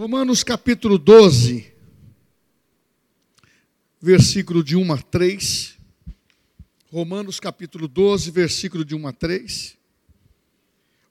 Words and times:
Romanos 0.00 0.42
capítulo 0.42 0.96
12, 0.96 1.74
versículo 4.00 4.64
de 4.64 4.74
1 4.74 4.94
a 4.94 4.96
3. 4.96 5.76
Romanos 6.90 7.38
capítulo 7.38 7.86
12, 7.86 8.30
versículo 8.30 8.82
de 8.82 8.94
1 8.94 9.06
a 9.06 9.12
3. 9.12 9.76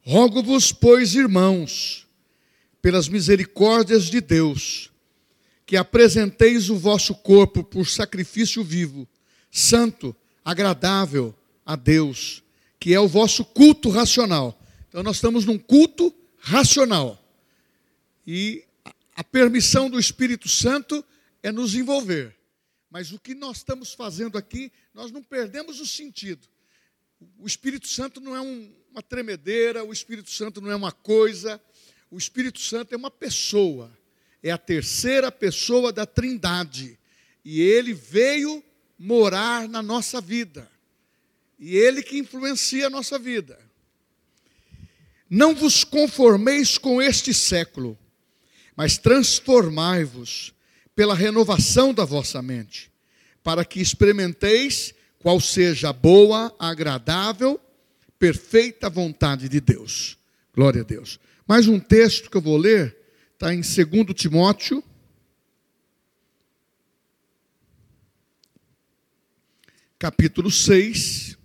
Rogo-vos, 0.02 0.72
pois, 0.72 1.14
irmãos, 1.14 2.08
pelas 2.82 3.08
misericórdias 3.08 4.06
de 4.06 4.20
Deus, 4.22 4.92
que 5.68 5.78
apresenteis 5.78 6.72
o 6.72 6.76
vosso 6.76 7.14
corpo 7.14 7.64
por 7.64 7.88
sacrifício 7.88 8.64
vivo, 8.64 9.08
santo, 9.52 10.16
agradável 10.44 11.36
a 11.64 11.76
Deus, 11.76 12.42
que 12.80 12.92
é 12.92 13.00
o 13.00 13.08
vosso 13.08 13.46
culto 13.46 13.92
racional. 13.92 14.60
Então, 14.88 15.04
nós 15.04 15.18
estamos 15.18 15.46
num 15.46 15.60
culto 15.60 16.12
racional. 16.40 17.24
E 18.26 18.64
a 19.20 19.24
permissão 19.26 19.90
do 19.90 20.00
Espírito 20.00 20.48
Santo 20.48 21.04
é 21.44 21.52
nos 21.52 21.76
envolver. 21.76 22.34
Mas 22.90 23.12
o 23.12 23.20
que 23.20 23.36
nós 23.36 23.58
estamos 23.58 23.94
fazendo 23.94 24.38
aqui, 24.38 24.72
nós 24.94 25.12
não 25.12 25.22
perdemos 25.22 25.82
o 25.82 25.86
sentido. 25.86 26.48
O 27.38 27.46
Espírito 27.46 27.90
Santo 27.90 28.22
não 28.22 28.34
é 28.34 28.40
um, 28.40 28.74
uma 28.90 29.04
tremedeira, 29.04 29.84
o 29.84 29.92
Espírito 29.92 30.32
Santo 30.32 30.62
não 30.62 30.72
é 30.72 30.76
uma 30.76 30.94
coisa, 30.94 31.62
o 32.10 32.18
Espírito 32.18 32.62
Santo 32.62 32.94
é 32.94 32.98
uma 32.98 33.12
pessoa, 33.12 33.92
é 34.42 34.52
a 34.52 34.58
terceira 34.58 35.30
pessoa 35.30 35.92
da 35.92 36.06
Trindade. 36.06 36.98
E 37.44 37.60
ele 37.60 37.94
veio 37.94 38.64
morar 38.98 39.68
na 39.68 39.84
nossa 39.84 40.22
vida. 40.22 40.72
E 41.60 41.76
ele 41.76 42.02
que 42.02 42.18
influencia 42.18 42.88
a 42.88 42.90
nossa 42.90 43.20
vida. 43.20 43.60
Não 45.30 45.54
vos 45.54 45.84
conformeis 45.84 46.78
com 46.78 47.02
este 47.02 47.34
século 47.34 48.00
mas 48.80 48.98
transformai-vos 48.98 50.54
pela 50.96 51.14
renovação 51.14 51.94
da 51.94 52.06
vossa 52.06 52.42
mente, 52.42 52.90
para 53.44 53.66
que 53.66 53.82
experimenteis 53.82 54.94
qual 55.18 55.38
seja 55.42 55.90
a 55.90 55.94
boa, 55.94 56.56
agradável, 56.58 57.60
perfeita 58.18 58.90
vontade 58.90 59.50
de 59.50 59.60
Deus. 59.60 60.18
Glória 60.56 60.80
a 60.80 60.86
Deus. 60.86 61.20
Mais 61.46 61.68
um 61.68 61.78
texto 61.78 62.32
que 62.32 62.38
eu 62.38 62.42
vou 62.42 62.56
ler 62.56 62.96
está 63.34 63.54
em 63.54 63.60
2 63.60 64.16
Timóteo. 64.16 64.82
Capítulo 69.98 70.50
6, 70.50 71.38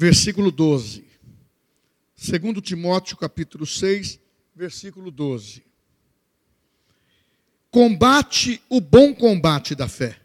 versículo 0.00 0.50
12. 0.50 1.04
Segundo 2.16 2.62
Timóteo, 2.62 3.18
capítulo 3.18 3.66
6, 3.66 4.18
versículo 4.56 5.10
12. 5.10 5.62
Combate 7.70 8.62
o 8.70 8.80
bom 8.80 9.14
combate 9.14 9.74
da 9.74 9.86
fé. 9.86 10.18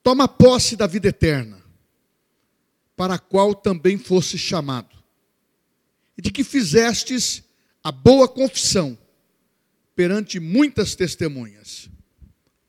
Toma 0.00 0.28
posse 0.28 0.76
da 0.76 0.86
vida 0.86 1.08
eterna, 1.08 1.60
para 2.94 3.14
a 3.14 3.18
qual 3.18 3.52
também 3.52 3.98
fosse 3.98 4.38
chamado. 4.38 4.94
E 6.16 6.22
de 6.22 6.30
que 6.30 6.44
fizestes 6.44 7.42
a 7.82 7.90
boa 7.90 8.28
confissão 8.28 8.96
perante 9.96 10.38
muitas 10.38 10.94
testemunhas. 10.94 11.90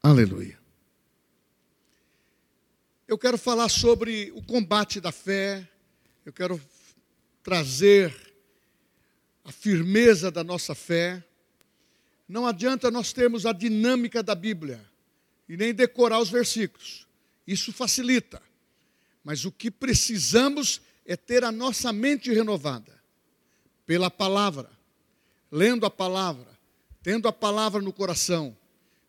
Aleluia. 0.02 0.65
Eu 3.08 3.20
quero 3.20 3.38
falar 3.38 3.70
sobre 3.70 4.32
o 4.36 4.42
combate 4.42 5.00
da 5.00 5.12
fé, 5.12 5.68
eu 6.26 6.34
quero 6.34 6.60
trazer 7.44 8.12
a 9.44 9.52
firmeza 9.52 10.32
da 10.32 10.44
nossa 10.44 10.74
fé. 10.74 11.24
Não 12.28 12.48
adianta 12.48 12.90
nós 12.90 13.14
termos 13.14 13.46
a 13.46 13.54
dinâmica 13.54 14.24
da 14.24 14.34
Bíblia 14.34 14.84
e 15.48 15.56
nem 15.56 15.72
decorar 15.72 16.20
os 16.20 16.32
versículos, 16.32 17.06
isso 17.46 17.72
facilita, 17.72 18.42
mas 19.24 19.46
o 19.46 19.52
que 19.52 19.70
precisamos 19.70 20.82
é 21.06 21.16
ter 21.16 21.44
a 21.44 21.52
nossa 21.52 21.94
mente 21.94 22.34
renovada 22.34 23.00
pela 23.86 24.10
palavra, 24.10 24.72
lendo 25.52 25.86
a 25.86 25.92
palavra, 25.92 26.48
tendo 27.04 27.28
a 27.28 27.32
palavra 27.32 27.84
no 27.84 27.94
coração, 27.94 28.58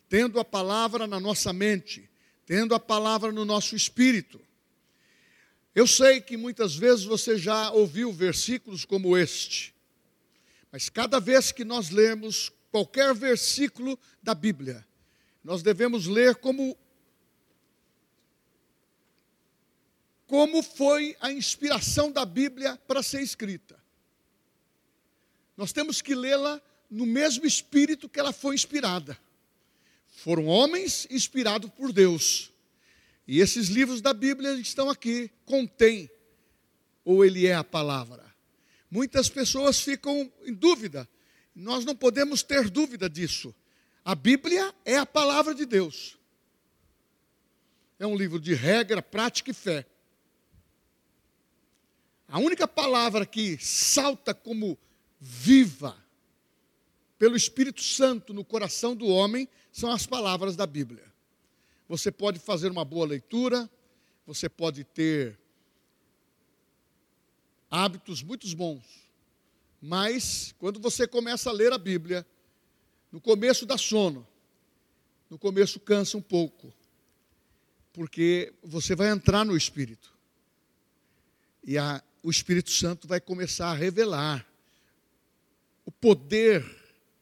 tendo 0.06 0.38
a 0.38 0.44
palavra 0.44 1.06
na 1.06 1.18
nossa 1.18 1.50
mente 1.50 2.06
tendo 2.46 2.74
a 2.74 2.80
palavra 2.80 3.32
no 3.32 3.44
nosso 3.44 3.74
espírito. 3.74 4.40
Eu 5.74 5.86
sei 5.86 6.20
que 6.20 6.36
muitas 6.36 6.74
vezes 6.76 7.04
você 7.04 7.36
já 7.36 7.70
ouviu 7.70 8.10
versículos 8.12 8.84
como 8.84 9.18
este, 9.18 9.74
mas 10.72 10.88
cada 10.88 11.20
vez 11.20 11.52
que 11.52 11.64
nós 11.64 11.90
lemos 11.90 12.50
qualquer 12.70 13.12
versículo 13.14 13.98
da 14.22 14.34
Bíblia, 14.34 14.86
nós 15.44 15.62
devemos 15.62 16.06
ler 16.06 16.36
como 16.36 16.76
como 20.26 20.60
foi 20.60 21.16
a 21.20 21.30
inspiração 21.30 22.10
da 22.10 22.24
Bíblia 22.24 22.76
para 22.88 23.00
ser 23.00 23.22
escrita. 23.22 23.80
Nós 25.56 25.72
temos 25.72 26.02
que 26.02 26.16
lê-la 26.16 26.60
no 26.90 27.06
mesmo 27.06 27.46
espírito 27.46 28.08
que 28.08 28.18
ela 28.18 28.32
foi 28.32 28.54
inspirada. 28.56 29.16
Foram 30.16 30.46
homens 30.46 31.06
inspirados 31.10 31.70
por 31.70 31.92
Deus. 31.92 32.50
E 33.28 33.38
esses 33.38 33.68
livros 33.68 34.00
da 34.00 34.14
Bíblia 34.14 34.54
estão 34.54 34.88
aqui, 34.88 35.30
contém, 35.44 36.10
ou 37.04 37.22
ele 37.22 37.46
é 37.46 37.54
a 37.54 37.62
palavra. 37.62 38.24
Muitas 38.90 39.28
pessoas 39.28 39.78
ficam 39.78 40.32
em 40.46 40.54
dúvida. 40.54 41.06
Nós 41.54 41.84
não 41.84 41.94
podemos 41.94 42.42
ter 42.42 42.70
dúvida 42.70 43.10
disso. 43.10 43.54
A 44.02 44.14
Bíblia 44.14 44.74
é 44.86 44.96
a 44.96 45.04
palavra 45.04 45.54
de 45.54 45.66
Deus. 45.66 46.16
É 47.98 48.06
um 48.06 48.16
livro 48.16 48.40
de 48.40 48.54
regra, 48.54 49.02
prática 49.02 49.50
e 49.50 49.54
fé. 49.54 49.84
A 52.26 52.38
única 52.38 52.66
palavra 52.66 53.26
que 53.26 53.58
salta 53.58 54.32
como 54.32 54.78
viva 55.20 55.94
pelo 57.18 57.36
Espírito 57.36 57.82
Santo 57.82 58.32
no 58.32 58.44
coração 58.44 58.96
do 58.96 59.06
homem 59.06 59.46
são 59.76 59.92
as 59.92 60.06
palavras 60.06 60.56
da 60.56 60.66
Bíblia. 60.66 61.04
Você 61.86 62.10
pode 62.10 62.38
fazer 62.38 62.70
uma 62.70 62.82
boa 62.82 63.06
leitura, 63.06 63.68
você 64.26 64.48
pode 64.48 64.84
ter 64.84 65.38
hábitos 67.70 68.22
muito 68.22 68.48
bons, 68.56 68.82
mas 69.78 70.54
quando 70.58 70.80
você 70.80 71.06
começa 71.06 71.50
a 71.50 71.52
ler 71.52 71.74
a 71.74 71.78
Bíblia, 71.78 72.26
no 73.12 73.20
começo 73.20 73.66
dá 73.66 73.76
sono, 73.76 74.26
no 75.28 75.38
começo 75.38 75.78
cansa 75.78 76.16
um 76.16 76.22
pouco, 76.22 76.72
porque 77.92 78.54
você 78.62 78.96
vai 78.96 79.10
entrar 79.10 79.44
no 79.44 79.54
Espírito, 79.54 80.10
e 81.62 81.76
a, 81.76 82.02
o 82.22 82.30
Espírito 82.30 82.70
Santo 82.70 83.06
vai 83.06 83.20
começar 83.20 83.72
a 83.72 83.74
revelar 83.74 84.46
o 85.84 85.92
poder 85.92 86.64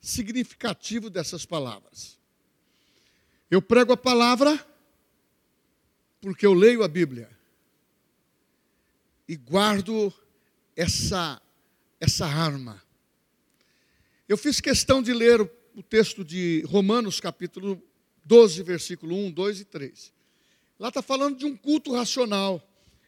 significativo 0.00 1.10
dessas 1.10 1.44
palavras. 1.44 2.22
Eu 3.54 3.62
prego 3.62 3.92
a 3.92 3.97
palavra 3.97 4.66
porque 6.20 6.44
eu 6.44 6.53
leio 6.53 6.82
a 6.82 6.88
Bíblia 6.88 7.31
e 9.28 9.37
guardo 9.37 10.12
essa 10.75 11.41
essa 12.00 12.26
arma. 12.26 12.82
Eu 14.28 14.37
fiz 14.37 14.60
questão 14.60 15.00
de 15.00 15.12
ler 15.12 15.41
o, 15.41 15.82
texto 15.84 16.25
de 16.25 16.65
Romanos, 16.66 17.20
capítulo 17.20 17.81
12, 18.25 18.60
versículo 18.65 19.15
1, 19.15 19.31
2 19.31 19.60
e 19.60 19.65
3. 19.66 20.12
Lá 20.77 20.89
está 20.89 21.01
falando 21.01 21.39
de 21.39 21.47
um 21.47 21.56
culto 21.56 21.92
racional. 21.92 22.60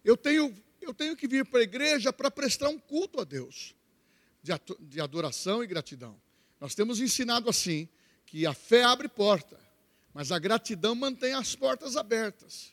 Eu 0.05 0.17
tenho, 0.17 0.55
eu 0.81 0.95
tenho 0.95 1.17
que 1.17 1.27
vir 1.27 1.45
para 1.45 1.59
a 1.59 1.65
igreja 1.65 2.13
para 2.13 2.31
prestar 2.31 2.69
um 2.69 2.79
culto 2.79 3.21
a 3.21 3.25
Deus, 3.25 3.75
de 4.79 5.01
adoração 5.01 5.65
e 5.65 5.67
gratidão. 5.67 6.17
Nós 6.61 6.73
temos 6.73 7.01
ensinado 7.01 7.51
assim, 7.51 7.89
que 8.25 8.47
a 8.47 8.55
fé 8.55 8.85
abre 8.85 9.09
porta, 9.09 9.66
mas 10.17 10.33
a 10.33 10.39
gratidão 10.39 10.95
mantém 10.95 11.35
as 11.35 11.55
portas 11.55 11.95
abertas. 11.95 12.73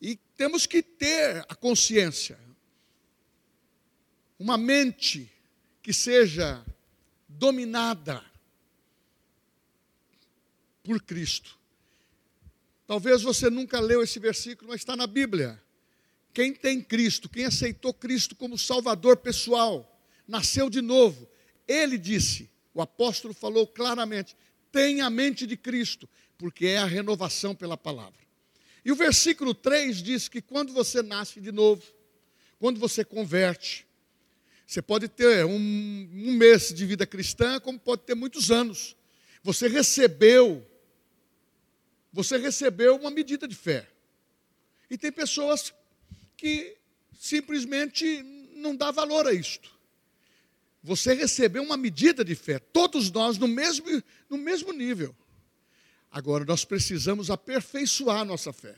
E 0.00 0.14
temos 0.36 0.64
que 0.64 0.80
ter 0.80 1.44
a 1.48 1.56
consciência, 1.56 2.38
uma 4.38 4.56
mente 4.56 5.28
que 5.82 5.92
seja 5.92 6.64
dominada 7.28 8.24
por 10.84 11.02
Cristo. 11.02 11.58
Talvez 12.86 13.22
você 13.22 13.50
nunca 13.50 13.80
leu 13.80 14.00
esse 14.00 14.20
versículo, 14.20 14.70
mas 14.70 14.82
está 14.82 14.94
na 14.94 15.08
Bíblia. 15.08 15.60
Quem 16.32 16.54
tem 16.54 16.80
Cristo, 16.80 17.28
quem 17.28 17.44
aceitou 17.44 17.92
Cristo 17.92 18.36
como 18.36 18.56
Salvador 18.56 19.16
pessoal, 19.16 20.00
nasceu 20.28 20.70
de 20.70 20.80
novo, 20.80 21.28
ele 21.66 21.98
disse, 21.98 22.48
o 22.72 22.80
apóstolo 22.80 23.34
falou 23.34 23.66
claramente: 23.66 24.36
tenha 24.74 25.06
a 25.06 25.10
mente 25.10 25.46
de 25.46 25.56
Cristo, 25.56 26.08
porque 26.36 26.66
é 26.66 26.78
a 26.78 26.84
renovação 26.84 27.54
pela 27.54 27.76
palavra. 27.76 28.18
E 28.84 28.90
o 28.90 28.96
versículo 28.96 29.54
3 29.54 30.02
diz 30.02 30.28
que 30.28 30.42
quando 30.42 30.72
você 30.72 31.00
nasce 31.00 31.40
de 31.40 31.52
novo, 31.52 31.80
quando 32.58 32.80
você 32.80 33.04
converte, 33.04 33.86
você 34.66 34.82
pode 34.82 35.06
ter 35.06 35.44
um, 35.44 35.54
um 35.54 36.32
mês 36.32 36.74
de 36.74 36.84
vida 36.84 37.06
cristã, 37.06 37.60
como 37.60 37.78
pode 37.78 38.02
ter 38.02 38.16
muitos 38.16 38.50
anos. 38.50 38.96
Você 39.44 39.68
recebeu, 39.68 40.66
você 42.12 42.36
recebeu 42.36 42.96
uma 42.96 43.12
medida 43.12 43.46
de 43.46 43.54
fé. 43.54 43.88
E 44.90 44.98
tem 44.98 45.12
pessoas 45.12 45.72
que 46.36 46.76
simplesmente 47.16 48.24
não 48.56 48.74
dá 48.74 48.90
valor 48.90 49.28
a 49.28 49.32
isto. 49.32 49.70
Você 50.84 51.14
recebeu 51.14 51.62
uma 51.62 51.78
medida 51.78 52.22
de 52.22 52.34
fé, 52.34 52.58
todos 52.58 53.10
nós 53.10 53.38
no 53.38 53.48
mesmo, 53.48 53.86
no 54.28 54.36
mesmo 54.36 54.70
nível. 54.70 55.16
Agora, 56.10 56.44
nós 56.44 56.62
precisamos 56.62 57.30
aperfeiçoar 57.30 58.22
nossa 58.22 58.52
fé, 58.52 58.76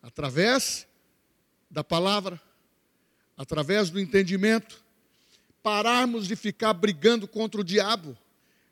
através 0.00 0.86
da 1.68 1.82
palavra, 1.82 2.40
através 3.36 3.90
do 3.90 3.98
entendimento, 3.98 4.80
pararmos 5.60 6.28
de 6.28 6.36
ficar 6.36 6.72
brigando 6.72 7.26
contra 7.26 7.60
o 7.60 7.64
diabo. 7.64 8.16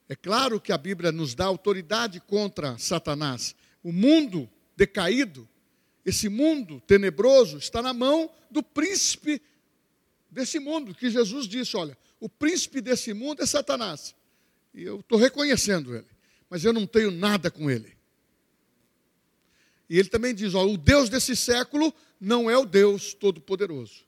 É 0.08 0.14
claro 0.14 0.60
que 0.60 0.70
a 0.70 0.78
Bíblia 0.78 1.10
nos 1.10 1.34
dá 1.34 1.46
autoridade 1.46 2.20
contra 2.20 2.78
Satanás. 2.78 3.56
O 3.82 3.90
mundo 3.92 4.48
decaído, 4.76 5.48
esse 6.06 6.28
mundo 6.28 6.80
tenebroso, 6.86 7.58
está 7.58 7.82
na 7.82 7.92
mão 7.92 8.30
do 8.48 8.62
príncipe 8.62 9.42
desse 10.30 10.60
mundo, 10.60 10.94
que 10.94 11.10
Jesus 11.10 11.48
disse: 11.48 11.76
olha, 11.76 11.98
o 12.22 12.28
príncipe 12.28 12.80
desse 12.80 13.12
mundo 13.12 13.42
é 13.42 13.46
Satanás. 13.46 14.14
E 14.72 14.84
eu 14.84 15.00
estou 15.00 15.18
reconhecendo 15.18 15.92
ele, 15.92 16.06
mas 16.48 16.64
eu 16.64 16.72
não 16.72 16.86
tenho 16.86 17.10
nada 17.10 17.50
com 17.50 17.68
ele. 17.68 17.98
E 19.90 19.98
ele 19.98 20.08
também 20.08 20.32
diz: 20.32 20.54
ó, 20.54 20.64
o 20.64 20.78
Deus 20.78 21.10
desse 21.10 21.34
século 21.34 21.92
não 22.20 22.48
é 22.48 22.56
o 22.56 22.64
Deus 22.64 23.12
Todo-Poderoso. 23.12 24.04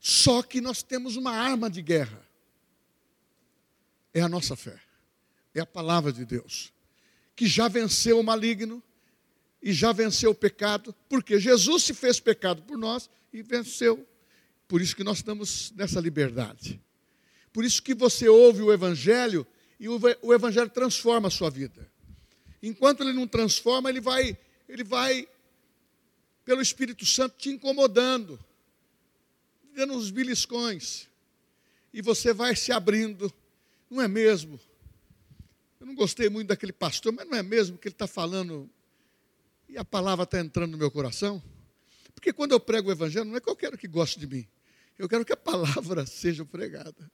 Só 0.00 0.42
que 0.42 0.60
nós 0.60 0.82
temos 0.82 1.14
uma 1.14 1.30
arma 1.30 1.70
de 1.70 1.80
guerra. 1.80 2.20
É 4.12 4.20
a 4.20 4.28
nossa 4.28 4.56
fé. 4.56 4.82
É 5.54 5.60
a 5.60 5.66
palavra 5.66 6.12
de 6.12 6.24
Deus. 6.24 6.72
Que 7.36 7.46
já 7.46 7.68
venceu 7.68 8.18
o 8.18 8.24
maligno 8.24 8.82
e 9.62 9.72
já 9.72 9.92
venceu 9.92 10.32
o 10.32 10.34
pecado, 10.34 10.92
porque 11.08 11.38
Jesus 11.38 11.84
se 11.84 11.94
fez 11.94 12.18
pecado 12.18 12.62
por 12.62 12.76
nós 12.76 13.08
e 13.32 13.42
venceu. 13.42 14.04
Por 14.66 14.80
isso 14.80 14.96
que 14.96 15.04
nós 15.04 15.18
estamos 15.18 15.72
nessa 15.72 16.00
liberdade. 16.00 16.80
Por 17.52 17.64
isso 17.64 17.82
que 17.82 17.94
você 17.94 18.28
ouve 18.28 18.62
o 18.62 18.72
Evangelho 18.72 19.46
e 19.78 19.88
o 19.88 20.34
Evangelho 20.34 20.70
transforma 20.70 21.28
a 21.28 21.30
sua 21.30 21.50
vida. 21.50 21.90
Enquanto 22.62 23.02
ele 23.02 23.12
não 23.12 23.26
transforma, 23.26 23.90
ele 23.90 24.00
vai, 24.00 24.36
ele 24.68 24.82
vai 24.82 25.28
pelo 26.44 26.62
Espírito 26.62 27.04
Santo 27.04 27.36
te 27.36 27.50
incomodando, 27.50 28.38
dando 29.74 29.94
uns 29.94 30.10
beliscões. 30.10 31.08
E 31.92 32.02
você 32.02 32.32
vai 32.32 32.56
se 32.56 32.72
abrindo. 32.72 33.32
Não 33.90 34.00
é 34.00 34.08
mesmo? 34.08 34.58
Eu 35.78 35.86
não 35.86 35.94
gostei 35.94 36.28
muito 36.28 36.48
daquele 36.48 36.72
pastor, 36.72 37.12
mas 37.12 37.28
não 37.28 37.36
é 37.36 37.42
mesmo 37.42 37.76
que 37.76 37.88
ele 37.88 37.94
está 37.94 38.06
falando 38.06 38.70
e 39.68 39.76
a 39.76 39.84
palavra 39.84 40.24
está 40.24 40.40
entrando 40.40 40.72
no 40.72 40.78
meu 40.78 40.90
coração? 40.90 41.42
Porque 42.14 42.32
quando 42.32 42.52
eu 42.52 42.60
prego 42.60 42.88
o 42.88 42.92
Evangelho, 42.92 43.24
não 43.24 43.36
é 43.36 43.40
que 43.40 43.50
eu 43.50 43.56
quero 43.56 43.76
que 43.76 43.88
goste 43.88 44.18
de 44.18 44.26
mim, 44.26 44.46
eu 44.98 45.08
quero 45.08 45.24
que 45.24 45.32
a 45.32 45.36
palavra 45.36 46.04
seja 46.06 46.44
pregada. 46.44 47.10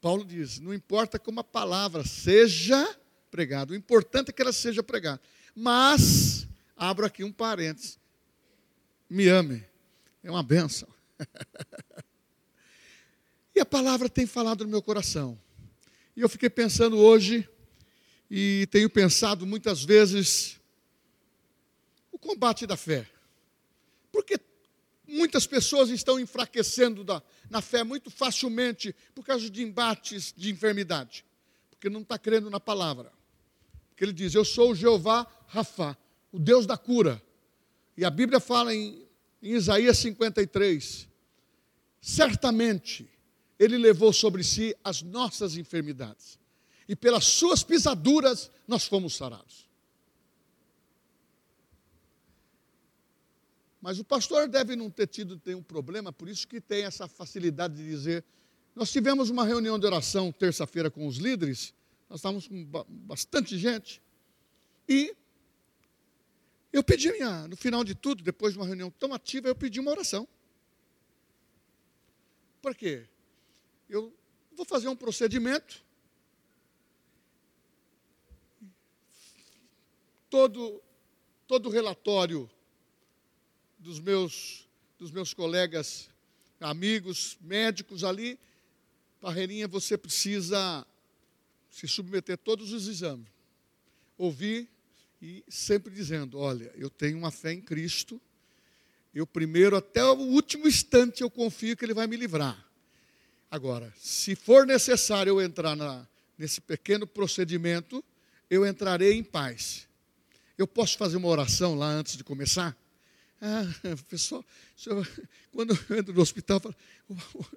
Paulo 0.00 0.24
diz: 0.24 0.58
não 0.58 0.72
importa 0.72 1.18
como 1.18 1.40
a 1.40 1.44
palavra 1.44 2.04
seja 2.04 2.96
pregada, 3.30 3.72
o 3.72 3.76
importante 3.76 4.30
é 4.30 4.32
que 4.32 4.42
ela 4.42 4.52
seja 4.52 4.82
pregada. 4.82 5.20
Mas, 5.54 6.46
abro 6.76 7.04
aqui 7.04 7.24
um 7.24 7.32
parênteses: 7.32 7.98
me 9.08 9.28
ame, 9.28 9.64
é 10.22 10.30
uma 10.30 10.42
benção. 10.42 10.88
e 13.54 13.60
a 13.60 13.66
palavra 13.66 14.08
tem 14.08 14.26
falado 14.26 14.64
no 14.64 14.70
meu 14.70 14.82
coração. 14.82 15.38
E 16.14 16.20
eu 16.20 16.28
fiquei 16.28 16.50
pensando 16.50 16.96
hoje, 16.96 17.48
e 18.30 18.68
tenho 18.70 18.90
pensado 18.90 19.46
muitas 19.46 19.84
vezes, 19.84 20.60
o 22.12 22.18
combate 22.18 22.66
da 22.66 22.76
fé. 22.76 23.08
Porque 24.18 24.40
muitas 25.06 25.46
pessoas 25.46 25.90
estão 25.90 26.18
enfraquecendo 26.18 27.04
da, 27.04 27.22
na 27.48 27.62
fé 27.62 27.84
muito 27.84 28.10
facilmente 28.10 28.92
por 29.14 29.24
causa 29.24 29.48
de 29.48 29.62
embates 29.62 30.34
de 30.36 30.50
enfermidade, 30.50 31.24
porque 31.70 31.88
não 31.88 32.00
está 32.00 32.18
crendo 32.18 32.50
na 32.50 32.58
palavra. 32.58 33.12
Porque 33.90 34.04
ele 34.04 34.12
diz: 34.12 34.34
Eu 34.34 34.44
sou 34.44 34.72
o 34.72 34.74
Jeová 34.74 35.24
Rafa, 35.46 35.96
o 36.32 36.38
Deus 36.40 36.66
da 36.66 36.76
cura. 36.76 37.22
E 37.96 38.04
a 38.04 38.10
Bíblia 38.10 38.40
fala 38.40 38.74
em, 38.74 39.06
em 39.40 39.52
Isaías 39.52 39.98
53: 39.98 41.08
Certamente 42.00 43.08
ele 43.56 43.78
levou 43.78 44.12
sobre 44.12 44.42
si 44.42 44.76
as 44.82 45.00
nossas 45.00 45.56
enfermidades, 45.56 46.40
e 46.88 46.96
pelas 46.96 47.24
suas 47.24 47.62
pisaduras 47.62 48.50
nós 48.66 48.84
fomos 48.84 49.14
sarados. 49.14 49.67
Mas 53.88 53.98
o 53.98 54.04
pastor 54.04 54.46
deve 54.46 54.76
não 54.76 54.90
ter 54.90 55.06
tido 55.06 55.40
nenhum 55.46 55.62
problema, 55.62 56.12
por 56.12 56.28
isso 56.28 56.46
que 56.46 56.60
tem 56.60 56.84
essa 56.84 57.08
facilidade 57.08 57.74
de 57.74 57.88
dizer. 57.88 58.22
Nós 58.74 58.92
tivemos 58.92 59.30
uma 59.30 59.46
reunião 59.46 59.78
de 59.78 59.86
oração 59.86 60.30
terça-feira 60.30 60.90
com 60.90 61.06
os 61.06 61.16
líderes, 61.16 61.72
nós 62.06 62.18
estávamos 62.18 62.46
com 62.46 62.66
bastante 62.86 63.56
gente, 63.56 64.02
e 64.86 65.16
eu 66.70 66.84
pedi 66.84 67.10
minha, 67.12 67.48
no 67.48 67.56
final 67.56 67.82
de 67.82 67.94
tudo, 67.94 68.22
depois 68.22 68.52
de 68.52 68.58
uma 68.58 68.66
reunião 68.66 68.90
tão 68.90 69.14
ativa, 69.14 69.48
eu 69.48 69.54
pedi 69.54 69.80
uma 69.80 69.90
oração. 69.90 70.28
Por 72.60 72.74
quê? 72.74 73.08
Eu 73.88 74.12
vou 74.54 74.66
fazer 74.66 74.88
um 74.88 74.96
procedimento. 74.96 75.82
Todo, 80.28 80.82
todo 81.46 81.70
relatório 81.70 82.50
dos 83.78 84.00
meus, 84.00 84.68
dos 84.98 85.10
meus 85.10 85.32
colegas, 85.32 86.08
amigos, 86.60 87.38
médicos 87.40 88.04
ali, 88.04 88.38
Parreirinha, 89.20 89.66
você 89.66 89.98
precisa 89.98 90.86
se 91.70 91.88
submeter 91.88 92.34
a 92.34 92.38
todos 92.38 92.72
os 92.72 92.86
exames. 92.86 93.26
Ouvir 94.16 94.68
e 95.20 95.44
sempre 95.48 95.92
dizendo: 95.92 96.38
olha, 96.38 96.72
eu 96.76 96.88
tenho 96.88 97.18
uma 97.18 97.30
fé 97.30 97.52
em 97.52 97.60
Cristo, 97.60 98.20
eu 99.14 99.26
primeiro, 99.26 99.76
até 99.76 100.04
o 100.04 100.16
último 100.16 100.68
instante, 100.68 101.22
eu 101.22 101.30
confio 101.30 101.76
que 101.76 101.84
Ele 101.84 101.94
vai 101.94 102.06
me 102.06 102.16
livrar. 102.16 102.64
Agora, 103.50 103.92
se 103.96 104.36
for 104.36 104.66
necessário 104.66 105.30
eu 105.30 105.40
entrar 105.40 105.74
na, 105.74 106.06
nesse 106.36 106.60
pequeno 106.60 107.06
procedimento, 107.06 108.04
eu 108.50 108.66
entrarei 108.66 109.14
em 109.14 109.24
paz. 109.24 109.88
Eu 110.56 110.66
posso 110.66 110.96
fazer 110.98 111.16
uma 111.16 111.28
oração 111.28 111.74
lá 111.74 111.88
antes 111.88 112.16
de 112.16 112.22
começar? 112.22 112.76
Ah, 113.40 113.64
pessoal, 114.08 114.44
quando 115.52 115.78
eu 115.88 115.98
entro 115.98 116.12
no 116.12 116.20
hospital, 116.20 116.60
falo, 116.60 116.74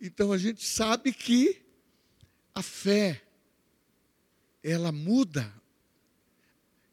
então 0.00 0.32
a 0.32 0.38
gente 0.38 0.64
sabe 0.64 1.12
que 1.12 1.62
a 2.54 2.62
fé, 2.62 3.22
ela 4.62 4.90
muda. 4.90 5.52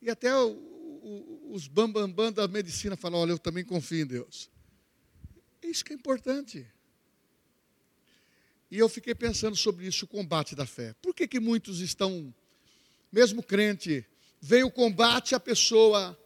E 0.02 0.10
até 0.10 0.36
o, 0.36 0.52
o, 0.52 1.52
os 1.54 1.68
bambambam 1.68 2.08
bam, 2.08 2.32
bam 2.32 2.34
da 2.34 2.48
medicina 2.48 2.96
falam, 2.96 3.22
olha, 3.22 3.32
eu 3.32 3.40
também 3.40 3.64
confio 3.64 4.02
em 4.02 4.06
Deus. 4.06 4.50
Isso 5.62 5.84
que 5.84 5.94
é 5.94 5.96
importante. 5.96 6.68
E 8.70 8.78
eu 8.78 8.90
fiquei 8.90 9.16
pensando 9.16 9.56
sobre 9.56 9.88
isso, 9.88 10.06
o 10.06 10.08
combate 10.08 10.54
da 10.54 10.66
fé. 10.66 10.94
Por 11.02 11.16
que, 11.16 11.28
que 11.28 11.40
muitos 11.40 11.80
estão, 11.80 12.34
mesmo 13.12 13.42
crente, 13.42 14.06
vem 14.42 14.64
o 14.64 14.72
combate, 14.72 15.34
a 15.34 15.40
pessoa 15.40 16.18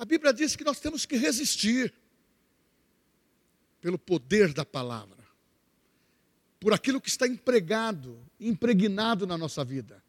a 0.00 0.04
Bíblia 0.06 0.32
diz 0.32 0.56
que 0.56 0.64
nós 0.64 0.80
temos 0.80 1.04
que 1.04 1.14
resistir 1.14 1.92
pelo 3.82 3.98
poder 3.98 4.50
da 4.54 4.64
palavra, 4.64 5.22
por 6.58 6.72
aquilo 6.72 7.02
que 7.02 7.10
está 7.10 7.26
empregado, 7.26 8.18
impregnado 8.40 9.26
na 9.26 9.36
nossa 9.36 9.62
vida. 9.62 10.02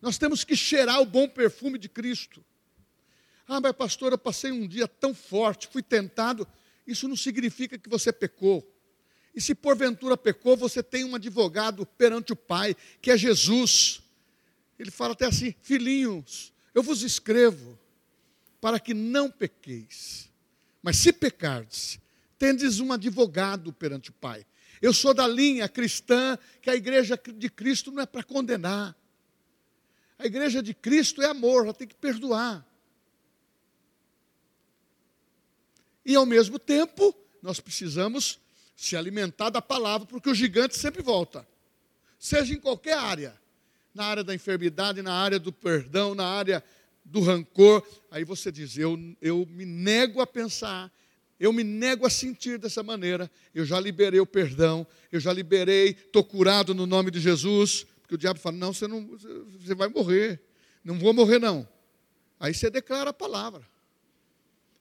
Nós 0.00 0.18
temos 0.18 0.44
que 0.44 0.54
cheirar 0.54 1.00
o 1.00 1.04
bom 1.04 1.28
perfume 1.28 1.80
de 1.80 1.88
Cristo. 1.88 2.44
Ah, 3.48 3.60
mas 3.60 3.72
pastor, 3.72 4.12
eu 4.12 4.18
passei 4.18 4.52
um 4.52 4.68
dia 4.68 4.86
tão 4.86 5.12
forte, 5.12 5.66
fui 5.66 5.82
tentado. 5.82 6.46
Isso 6.86 7.08
não 7.08 7.16
significa 7.16 7.76
que 7.76 7.88
você 7.88 8.12
pecou. 8.12 8.64
E 9.34 9.40
se 9.40 9.52
porventura 9.52 10.16
pecou, 10.16 10.56
você 10.56 10.80
tem 10.80 11.02
um 11.02 11.16
advogado 11.16 11.84
perante 11.84 12.32
o 12.32 12.36
Pai, 12.36 12.76
que 13.02 13.10
é 13.10 13.18
Jesus. 13.18 14.00
Ele 14.78 14.92
fala 14.92 15.14
até 15.14 15.26
assim: 15.26 15.56
filhinhos, 15.60 16.52
eu 16.72 16.84
vos 16.84 17.02
escrevo 17.02 17.76
para 18.60 18.80
que 18.80 18.94
não 18.94 19.30
pequeis. 19.30 20.30
Mas 20.82 20.96
se 20.96 21.12
pecardes, 21.12 21.98
tendes 22.38 22.80
um 22.80 22.92
advogado 22.92 23.72
perante 23.72 24.10
o 24.10 24.12
Pai. 24.12 24.46
Eu 24.80 24.92
sou 24.92 25.12
da 25.12 25.26
linha 25.26 25.68
cristã 25.68 26.38
que 26.62 26.70
a 26.70 26.76
igreja 26.76 27.20
de 27.34 27.50
Cristo 27.50 27.90
não 27.90 28.02
é 28.02 28.06
para 28.06 28.22
condenar. 28.22 28.96
A 30.18 30.26
igreja 30.26 30.62
de 30.62 30.74
Cristo 30.74 31.22
é 31.22 31.26
amor, 31.26 31.64
ela 31.64 31.74
tem 31.74 31.86
que 31.86 31.94
perdoar. 31.94 32.66
E 36.04 36.14
ao 36.14 36.24
mesmo 36.24 36.58
tempo, 36.58 37.14
nós 37.42 37.60
precisamos 37.60 38.40
se 38.74 38.96
alimentar 38.96 39.50
da 39.50 39.60
palavra, 39.60 40.06
porque 40.06 40.30
o 40.30 40.34
gigante 40.34 40.76
sempre 40.76 41.02
volta. 41.02 41.46
Seja 42.18 42.54
em 42.54 42.60
qualquer 42.60 42.96
área, 42.96 43.38
na 43.94 44.04
área 44.04 44.24
da 44.24 44.34
enfermidade, 44.34 45.02
na 45.02 45.12
área 45.12 45.38
do 45.38 45.52
perdão, 45.52 46.14
na 46.14 46.26
área 46.26 46.64
do 47.10 47.20
rancor. 47.20 47.86
Aí 48.10 48.24
você 48.24 48.52
diz: 48.52 48.76
eu, 48.78 48.98
eu 49.20 49.46
me 49.50 49.64
nego 49.64 50.20
a 50.20 50.26
pensar, 50.26 50.92
eu 51.38 51.52
me 51.52 51.64
nego 51.64 52.06
a 52.06 52.10
sentir 52.10 52.58
dessa 52.58 52.82
maneira. 52.82 53.30
Eu 53.54 53.64
já 53.64 53.80
liberei 53.80 54.20
o 54.20 54.26
perdão, 54.26 54.86
eu 55.10 55.20
já 55.20 55.32
liberei, 55.32 55.90
estou 55.90 56.22
curado 56.22 56.74
no 56.74 56.86
nome 56.86 57.10
de 57.10 57.20
Jesus. 57.20 57.84
Porque 58.00 58.14
o 58.14 58.18
diabo 58.18 58.38
fala: 58.38 58.56
não, 58.56 58.72
você 58.72 58.86
não, 58.86 59.06
você 59.60 59.74
vai 59.74 59.88
morrer. 59.88 60.40
Não 60.84 60.98
vou 60.98 61.12
morrer, 61.12 61.38
não. 61.38 61.68
Aí 62.38 62.54
você 62.54 62.70
declara 62.70 63.10
a 63.10 63.12
palavra. 63.14 63.66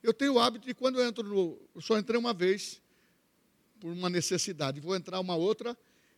Eu 0.04 0.14
tenho 0.14 0.34
o 0.34 0.40
hábito 0.40 0.68
de 0.68 0.74
quando 0.74 1.00
eu 1.00 1.06
entro 1.06 1.24
no. 1.24 1.60
Eu 1.74 1.82
só 1.82 1.98
entrei 1.98 2.20
uma 2.20 2.34
vez, 2.34 2.82
por 3.80 3.92
uma 3.92 4.10
necessidade, 4.10 4.80
vou 4.80 4.96
entrar 4.96 5.20
uma 5.20 5.36
outra, 5.36 5.78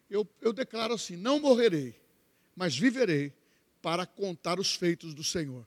eu, 0.10 0.28
eu 0.42 0.52
declaro 0.52 0.94
assim: 0.94 1.16
não 1.16 1.40
morrerei, 1.40 1.96
mas 2.56 2.78
viverei 2.78 3.34
para 3.82 4.06
contar 4.06 4.60
os 4.60 4.76
feitos 4.76 5.14
do 5.14 5.24
Senhor. 5.24 5.66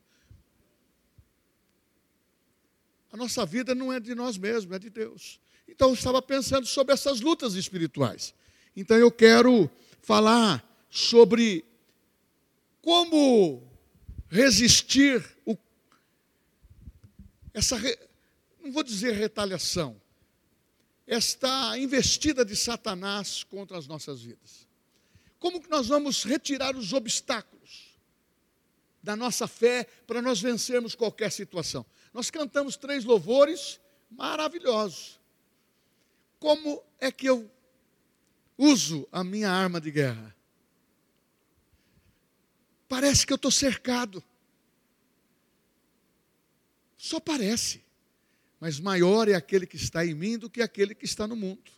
A 3.13 3.17
nossa 3.17 3.45
vida 3.45 3.75
não 3.75 3.93
é 3.93 3.99
de 3.99 4.15
nós 4.15 4.39
mesmos, 4.39 4.75
é 4.75 4.79
de 4.79 4.89
Deus. 4.89 5.39
Então 5.67 5.89
eu 5.89 5.93
estava 5.93 6.19
pensando 6.19 6.65
sobre 6.65 6.95
essas 6.95 7.21
lutas 7.21 7.53
espirituais. 7.53 8.33
Então 8.75 8.97
eu 8.97 9.11
quero 9.11 9.69
falar 10.01 10.67
sobre 10.89 11.63
como 12.81 13.61
resistir 14.27 15.23
o, 15.45 15.55
essa, 17.53 17.79
não 18.59 18.71
vou 18.71 18.81
dizer 18.81 19.13
retaliação, 19.13 20.01
esta 21.05 21.77
investida 21.77 22.43
de 22.43 22.55
Satanás 22.55 23.43
contra 23.43 23.77
as 23.77 23.85
nossas 23.85 24.23
vidas. 24.23 24.67
Como 25.37 25.61
que 25.61 25.69
nós 25.69 25.87
vamos 25.87 26.23
retirar 26.23 26.75
os 26.75 26.93
obstáculos 26.93 27.93
da 29.03 29.15
nossa 29.15 29.47
fé 29.47 29.83
para 30.07 30.19
nós 30.19 30.41
vencermos 30.41 30.95
qualquer 30.95 31.31
situação? 31.31 31.85
Nós 32.13 32.29
cantamos 32.29 32.77
três 32.77 33.03
louvores 33.03 33.79
maravilhosos. 34.09 35.19
Como 36.39 36.83
é 36.99 37.11
que 37.11 37.25
eu 37.25 37.49
uso 38.57 39.07
a 39.11 39.23
minha 39.23 39.49
arma 39.49 39.81
de 39.81 39.89
guerra? 39.89 40.35
Parece 42.87 43.25
que 43.25 43.33
eu 43.33 43.37
estou 43.37 43.49
cercado. 43.49 44.23
Só 46.95 47.19
parece. 47.19 47.83
Mas 48.59 48.79
maior 48.79 49.27
é 49.27 49.33
aquele 49.33 49.65
que 49.65 49.75
está 49.75 50.05
em 50.05 50.13
mim 50.13 50.37
do 50.37 50.49
que 50.49 50.61
aquele 50.61 50.93
que 50.93 51.05
está 51.05 51.27
no 51.27 51.35
mundo. 51.35 51.71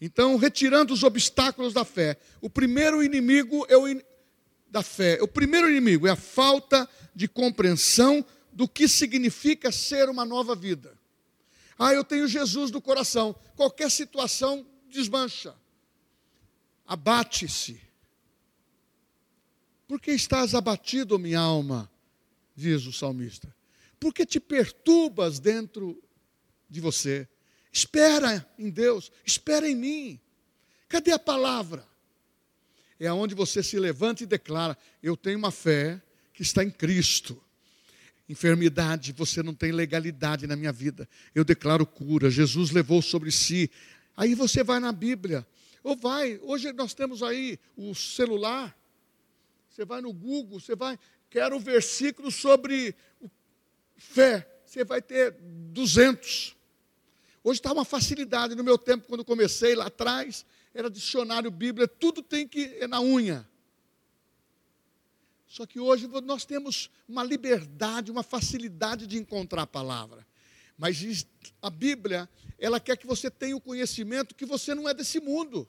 Então, 0.00 0.36
retirando 0.36 0.94
os 0.94 1.02
obstáculos 1.02 1.74
da 1.74 1.84
fé, 1.84 2.16
o 2.40 2.48
primeiro 2.48 3.02
inimigo 3.02 3.66
é 3.68 3.76
o 3.76 3.86
in... 3.86 4.00
da 4.70 4.82
fé. 4.82 5.18
O 5.20 5.28
primeiro 5.28 5.68
inimigo 5.68 6.06
é 6.06 6.10
a 6.10 6.16
falta 6.16 6.88
de 7.14 7.28
compreensão 7.28 8.24
do 8.52 8.68
que 8.68 8.88
significa 8.88 9.70
ser 9.70 10.08
uma 10.08 10.24
nova 10.24 10.54
vida. 10.54 10.98
Ah, 11.78 11.94
eu 11.94 12.04
tenho 12.04 12.28
Jesus 12.28 12.70
no 12.70 12.80
coração. 12.80 13.34
Qualquer 13.56 13.90
situação 13.90 14.66
desmancha. 14.90 15.54
Abate-se. 16.86 17.80
Por 19.88 20.00
que 20.00 20.12
estás 20.12 20.54
abatido, 20.54 21.18
minha 21.18 21.40
alma? 21.40 21.90
Diz 22.54 22.86
o 22.86 22.92
salmista. 22.92 23.54
Por 23.98 24.12
que 24.12 24.26
te 24.26 24.38
perturbas 24.38 25.38
dentro 25.38 26.02
de 26.68 26.80
você? 26.80 27.28
Espera 27.72 28.46
em 28.58 28.70
Deus, 28.70 29.10
espera 29.24 29.68
em 29.68 29.74
mim. 29.74 30.20
Cadê 30.88 31.12
a 31.12 31.18
palavra? 31.18 31.86
É 32.98 33.10
onde 33.12 33.34
você 33.34 33.62
se 33.62 33.78
levanta 33.78 34.22
e 34.22 34.26
declara: 34.26 34.76
Eu 35.02 35.16
tenho 35.16 35.38
uma 35.38 35.50
fé 35.50 36.02
que 36.34 36.42
está 36.42 36.62
em 36.62 36.70
Cristo. 36.70 37.42
Enfermidade, 38.30 39.12
você 39.12 39.42
não 39.42 39.52
tem 39.52 39.72
legalidade 39.72 40.46
na 40.46 40.54
minha 40.54 40.70
vida. 40.70 41.08
Eu 41.34 41.42
declaro 41.42 41.84
cura. 41.84 42.30
Jesus 42.30 42.70
levou 42.70 43.02
sobre 43.02 43.32
si. 43.32 43.68
Aí 44.16 44.36
você 44.36 44.62
vai 44.62 44.78
na 44.78 44.92
Bíblia. 44.92 45.44
Ou 45.82 45.96
vai, 45.96 46.38
hoje 46.44 46.72
nós 46.72 46.94
temos 46.94 47.24
aí 47.24 47.58
o 47.76 47.92
celular. 47.92 48.72
Você 49.68 49.84
vai 49.84 50.00
no 50.00 50.12
Google, 50.12 50.60
você 50.60 50.76
vai, 50.76 50.96
quero 51.28 51.56
um 51.56 51.58
versículo 51.58 52.30
sobre 52.30 52.94
fé. 53.96 54.48
Você 54.64 54.84
vai 54.84 55.02
ter 55.02 55.34
200. 55.72 56.54
Hoje 57.42 57.58
está 57.58 57.72
uma 57.72 57.84
facilidade. 57.84 58.54
No 58.54 58.62
meu 58.62 58.78
tempo, 58.78 59.08
quando 59.08 59.24
comecei 59.24 59.74
lá 59.74 59.86
atrás, 59.86 60.46
era 60.72 60.88
dicionário 60.88 61.50
Bíblia, 61.50 61.88
tudo 61.88 62.22
tem 62.22 62.46
que 62.46 62.76
é 62.78 62.86
na 62.86 63.00
unha. 63.00 63.49
Só 65.50 65.66
que 65.66 65.80
hoje 65.80 66.06
nós 66.22 66.44
temos 66.44 66.88
uma 67.08 67.24
liberdade, 67.24 68.12
uma 68.12 68.22
facilidade 68.22 69.04
de 69.04 69.18
encontrar 69.18 69.62
a 69.62 69.66
palavra. 69.66 70.24
Mas 70.78 71.26
a 71.60 71.68
Bíblia, 71.68 72.30
ela 72.56 72.78
quer 72.78 72.96
que 72.96 73.04
você 73.04 73.28
tenha 73.28 73.56
o 73.56 73.60
conhecimento 73.60 74.32
que 74.32 74.46
você 74.46 74.76
não 74.76 74.88
é 74.88 74.94
desse 74.94 75.18
mundo. 75.18 75.68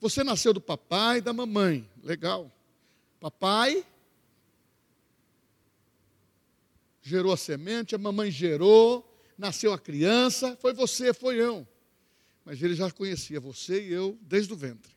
Você 0.00 0.24
nasceu 0.24 0.54
do 0.54 0.60
papai 0.60 1.18
e 1.18 1.20
da 1.20 1.34
mamãe. 1.34 1.86
Legal. 2.02 2.50
Papai 3.20 3.84
gerou 7.02 7.34
a 7.34 7.36
semente, 7.36 7.94
a 7.94 7.98
mamãe 7.98 8.30
gerou, 8.30 9.06
nasceu 9.36 9.74
a 9.74 9.78
criança, 9.78 10.56
foi 10.56 10.72
você, 10.72 11.12
foi 11.12 11.36
eu. 11.36 11.68
Mas 12.42 12.62
ele 12.62 12.74
já 12.74 12.90
conhecia 12.90 13.38
você 13.38 13.86
e 13.86 13.92
eu 13.92 14.18
desde 14.22 14.50
o 14.50 14.56
ventre. 14.56 14.93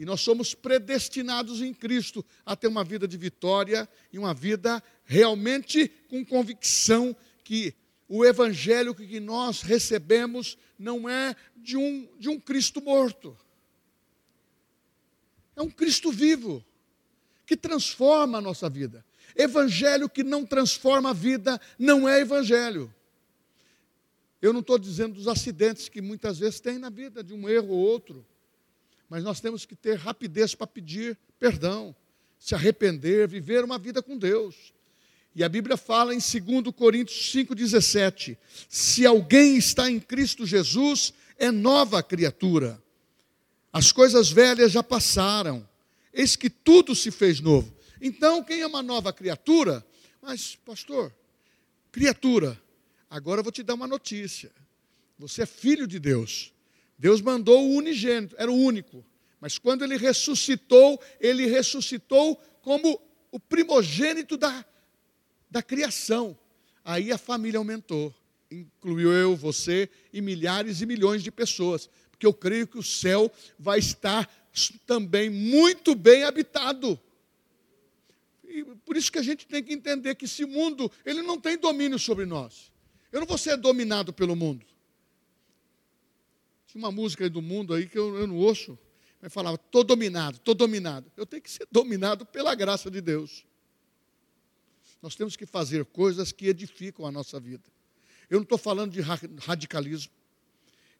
E 0.00 0.04
nós 0.06 0.22
somos 0.22 0.54
predestinados 0.54 1.60
em 1.60 1.74
Cristo 1.74 2.24
a 2.46 2.56
ter 2.56 2.68
uma 2.68 2.82
vida 2.82 3.06
de 3.06 3.18
vitória 3.18 3.86
e 4.10 4.18
uma 4.18 4.32
vida 4.32 4.82
realmente 5.04 5.88
com 6.08 6.24
convicção 6.24 7.14
que 7.44 7.74
o 8.08 8.24
evangelho 8.24 8.94
que 8.94 9.20
nós 9.20 9.60
recebemos 9.60 10.56
não 10.78 11.06
é 11.06 11.36
de 11.54 11.76
um, 11.76 12.08
de 12.18 12.30
um 12.30 12.40
Cristo 12.40 12.80
morto. 12.80 13.36
É 15.54 15.60
um 15.60 15.68
Cristo 15.68 16.10
vivo 16.10 16.64
que 17.44 17.54
transforma 17.54 18.38
a 18.38 18.40
nossa 18.40 18.70
vida. 18.70 19.04
Evangelho 19.36 20.08
que 20.08 20.24
não 20.24 20.46
transforma 20.46 21.10
a 21.10 21.12
vida 21.12 21.60
não 21.78 22.08
é 22.08 22.20
evangelho. 22.20 22.90
Eu 24.40 24.54
não 24.54 24.60
estou 24.60 24.78
dizendo 24.78 25.16
dos 25.16 25.28
acidentes 25.28 25.90
que 25.90 26.00
muitas 26.00 26.38
vezes 26.38 26.58
tem 26.58 26.78
na 26.78 26.88
vida, 26.88 27.22
de 27.22 27.34
um 27.34 27.46
erro 27.46 27.74
ou 27.74 27.80
outro, 27.80 28.26
mas 29.10 29.24
nós 29.24 29.40
temos 29.40 29.66
que 29.66 29.74
ter 29.74 29.98
rapidez 29.98 30.54
para 30.54 30.68
pedir 30.68 31.18
perdão, 31.36 31.94
se 32.38 32.54
arrepender, 32.54 33.26
viver 33.26 33.64
uma 33.64 33.76
vida 33.76 34.00
com 34.00 34.16
Deus. 34.16 34.72
E 35.34 35.42
a 35.42 35.48
Bíblia 35.48 35.76
fala 35.76 36.14
em 36.14 36.18
2 36.18 36.74
Coríntios 36.74 37.32
5,17: 37.32 38.38
se 38.68 39.04
alguém 39.04 39.56
está 39.56 39.90
em 39.90 39.98
Cristo 39.98 40.46
Jesus, 40.46 41.12
é 41.36 41.50
nova 41.50 42.00
criatura. 42.04 42.80
As 43.72 43.90
coisas 43.90 44.30
velhas 44.30 44.70
já 44.70 44.82
passaram, 44.82 45.68
eis 46.12 46.36
que 46.36 46.48
tudo 46.48 46.94
se 46.94 47.10
fez 47.10 47.40
novo. 47.40 47.72
Então, 48.00 48.42
quem 48.44 48.60
é 48.60 48.66
uma 48.66 48.82
nova 48.82 49.12
criatura? 49.12 49.84
Mas, 50.22 50.56
pastor, 50.64 51.12
criatura, 51.90 52.60
agora 53.08 53.40
eu 53.40 53.44
vou 53.44 53.52
te 53.52 53.62
dar 53.62 53.74
uma 53.74 53.86
notícia. 53.86 54.50
Você 55.18 55.42
é 55.42 55.46
filho 55.46 55.86
de 55.86 55.98
Deus. 55.98 56.52
Deus 57.00 57.22
mandou 57.22 57.66
o 57.66 57.76
unigênito, 57.76 58.36
era 58.38 58.52
o 58.52 58.54
único. 58.54 59.02
Mas 59.40 59.56
quando 59.56 59.82
ele 59.82 59.96
ressuscitou, 59.96 61.00
ele 61.18 61.46
ressuscitou 61.46 62.36
como 62.60 63.00
o 63.32 63.40
primogênito 63.40 64.36
da, 64.36 64.62
da 65.50 65.62
criação. 65.62 66.38
Aí 66.84 67.10
a 67.10 67.16
família 67.16 67.56
aumentou. 67.56 68.14
Incluiu 68.50 69.14
eu, 69.14 69.34
você 69.34 69.88
e 70.12 70.20
milhares 70.20 70.82
e 70.82 70.86
milhões 70.86 71.22
de 71.22 71.30
pessoas. 71.30 71.88
Porque 72.10 72.26
eu 72.26 72.34
creio 72.34 72.66
que 72.66 72.76
o 72.76 72.82
céu 72.82 73.32
vai 73.58 73.78
estar 73.78 74.30
também 74.86 75.30
muito 75.30 75.94
bem 75.94 76.24
habitado. 76.24 77.00
E 78.44 78.62
por 78.84 78.94
isso 78.94 79.10
que 79.10 79.18
a 79.18 79.22
gente 79.22 79.46
tem 79.46 79.62
que 79.62 79.72
entender 79.72 80.16
que 80.16 80.26
esse 80.26 80.44
mundo, 80.44 80.92
ele 81.06 81.22
não 81.22 81.40
tem 81.40 81.56
domínio 81.56 81.98
sobre 81.98 82.26
nós. 82.26 82.70
Eu 83.10 83.20
não 83.20 83.26
vou 83.26 83.38
ser 83.38 83.56
dominado 83.56 84.12
pelo 84.12 84.36
mundo. 84.36 84.66
Tinha 86.70 86.84
uma 86.84 86.92
música 86.92 87.24
aí 87.24 87.30
do 87.30 87.42
mundo 87.42 87.74
aí 87.74 87.88
que 87.88 87.98
eu, 87.98 88.16
eu 88.16 88.28
não 88.28 88.36
ouço, 88.36 88.78
mas 89.20 89.32
falava, 89.32 89.56
estou 89.56 89.82
dominado, 89.82 90.36
estou 90.36 90.54
dominado. 90.54 91.10
Eu 91.16 91.26
tenho 91.26 91.42
que 91.42 91.50
ser 91.50 91.66
dominado 91.72 92.24
pela 92.24 92.54
graça 92.54 92.88
de 92.88 93.00
Deus. 93.00 93.44
Nós 95.02 95.16
temos 95.16 95.34
que 95.34 95.44
fazer 95.44 95.84
coisas 95.86 96.30
que 96.30 96.46
edificam 96.46 97.04
a 97.04 97.10
nossa 97.10 97.40
vida. 97.40 97.64
Eu 98.28 98.36
não 98.36 98.44
estou 98.44 98.56
falando 98.56 98.92
de 98.92 99.00
radicalismo. 99.00 100.12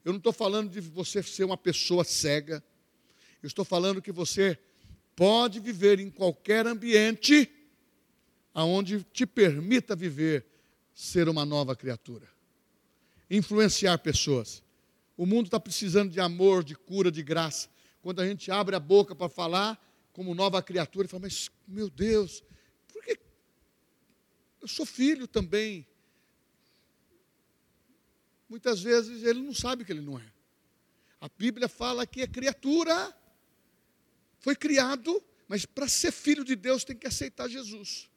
Eu 0.03 0.11
não 0.11 0.17
estou 0.17 0.33
falando 0.33 0.69
de 0.69 0.81
você 0.81 1.23
ser 1.23 1.45
uma 1.45 1.55
pessoa 1.55 2.03
cega. 2.03 2.61
Eu 3.41 3.47
estou 3.47 3.63
falando 3.63 4.01
que 4.01 4.11
você 4.11 4.59
pode 5.15 5.61
viver 5.61 6.01
em 6.01 6.09
qualquer 6.09 6.67
ambiente 6.67 7.49
aonde 8.53 9.05
te 9.13 9.25
permita 9.25 9.95
viver 9.95 10.45
ser 10.93 11.29
uma 11.29 11.45
nova 11.45 11.77
criatura. 11.77 12.27
Influenciar 13.29 13.97
pessoas. 13.99 14.61
O 15.21 15.25
mundo 15.27 15.45
está 15.45 15.59
precisando 15.59 16.11
de 16.11 16.19
amor, 16.19 16.63
de 16.63 16.73
cura, 16.73 17.11
de 17.11 17.21
graça. 17.21 17.69
Quando 18.01 18.21
a 18.21 18.27
gente 18.27 18.49
abre 18.49 18.75
a 18.75 18.79
boca 18.79 19.13
para 19.13 19.29
falar 19.29 19.79
como 20.11 20.33
nova 20.33 20.63
criatura, 20.63 21.07
fala, 21.07 21.21
mas 21.21 21.51
meu 21.67 21.91
Deus, 21.91 22.43
por 22.87 23.03
que 23.03 23.19
eu 24.59 24.67
sou 24.67 24.83
filho 24.83 25.27
também? 25.27 25.85
Muitas 28.49 28.81
vezes 28.81 29.21
ele 29.21 29.43
não 29.43 29.53
sabe 29.53 29.85
que 29.85 29.91
ele 29.91 30.01
não 30.01 30.17
é. 30.17 30.25
A 31.19 31.29
Bíblia 31.29 31.69
fala 31.69 32.07
que 32.07 32.23
é 32.23 32.27
criatura, 32.27 33.15
foi 34.39 34.55
criado, 34.55 35.23
mas 35.47 35.67
para 35.67 35.87
ser 35.87 36.11
filho 36.11 36.43
de 36.43 36.55
Deus 36.55 36.83
tem 36.83 36.97
que 36.97 37.05
aceitar 37.05 37.47
Jesus. 37.47 38.09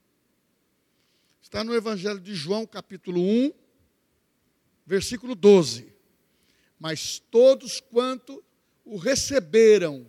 Está 1.43 1.63
no 1.63 1.75
Evangelho 1.75 2.19
de 2.19 2.35
João, 2.35 2.67
capítulo 2.67 3.21
1, 3.21 3.53
versículo 4.87 5.35
12. 5.35 5.93
Mas 6.85 7.19
todos 7.31 7.81
quanto 7.81 8.45
o 8.85 8.99
receberam, 8.99 10.07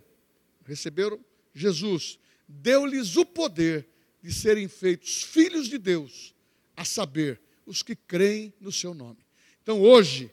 receberam 0.62 1.18
Jesus, 1.54 2.18
deu-lhes 2.46 3.16
o 3.16 3.24
poder 3.24 3.88
de 4.22 4.30
serem 4.30 4.68
feitos 4.68 5.22
filhos 5.22 5.68
de 5.68 5.78
Deus, 5.78 6.34
a 6.76 6.84
saber, 6.84 7.40
os 7.64 7.82
que 7.82 7.96
creem 7.96 8.52
no 8.60 8.70
seu 8.70 8.92
nome. 8.92 9.16
Então 9.62 9.80
hoje, 9.80 10.30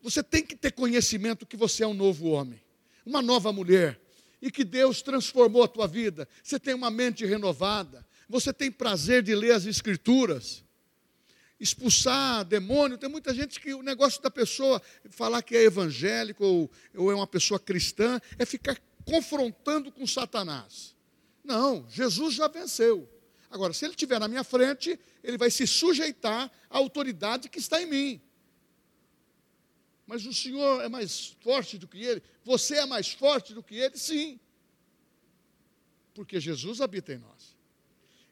você 0.00 0.22
tem 0.22 0.42
que 0.42 0.56
ter 0.56 0.72
conhecimento 0.72 1.44
que 1.44 1.54
você 1.54 1.84
é 1.84 1.86
um 1.86 1.92
novo 1.92 2.28
homem, 2.28 2.62
uma 3.04 3.20
nova 3.20 3.52
mulher, 3.52 4.00
e 4.40 4.50
que 4.50 4.64
Deus 4.64 5.02
transformou 5.02 5.62
a 5.62 5.68
tua 5.68 5.86
vida. 5.86 6.26
Você 6.42 6.58
tem 6.58 6.72
uma 6.72 6.90
mente 6.90 7.26
renovada, 7.26 8.06
você 8.26 8.54
tem 8.54 8.72
prazer 8.72 9.22
de 9.22 9.34
ler 9.34 9.52
as 9.52 9.66
Escrituras, 9.66 10.64
expulsar 11.60 12.44
demônio. 12.44 12.98
Tem 12.98 13.08
muita 13.08 13.34
gente 13.34 13.60
que 13.60 13.74
o 13.74 13.82
negócio 13.82 14.22
da 14.22 14.30
pessoa 14.30 14.80
falar 15.10 15.42
que 15.42 15.56
é 15.56 15.64
evangélico 15.64 16.44
ou, 16.44 16.70
ou 16.94 17.10
é 17.10 17.14
uma 17.14 17.26
pessoa 17.26 17.58
cristã 17.58 18.20
é 18.38 18.44
ficar 18.44 18.80
confrontando 19.04 19.90
com 19.90 20.06
Satanás. 20.06 20.94
Não, 21.42 21.86
Jesus 21.88 22.34
já 22.34 22.46
venceu. 22.46 23.08
Agora, 23.50 23.72
se 23.72 23.84
ele 23.84 23.92
estiver 23.92 24.20
na 24.20 24.28
minha 24.28 24.44
frente, 24.44 24.98
ele 25.24 25.38
vai 25.38 25.50
se 25.50 25.66
sujeitar 25.66 26.50
à 26.68 26.78
autoridade 26.78 27.48
que 27.48 27.58
está 27.58 27.82
em 27.82 27.86
mim. 27.86 28.20
Mas 30.06 30.24
o 30.26 30.32
Senhor 30.32 30.82
é 30.82 30.88
mais 30.88 31.36
forte 31.40 31.78
do 31.78 31.88
que 31.88 31.98
ele? 31.98 32.22
Você 32.44 32.76
é 32.76 32.86
mais 32.86 33.10
forte 33.10 33.54
do 33.54 33.62
que 33.62 33.76
ele? 33.76 33.96
Sim. 33.96 34.38
Porque 36.14 36.40
Jesus 36.40 36.80
habita 36.80 37.12
em 37.12 37.18
nós. 37.18 37.56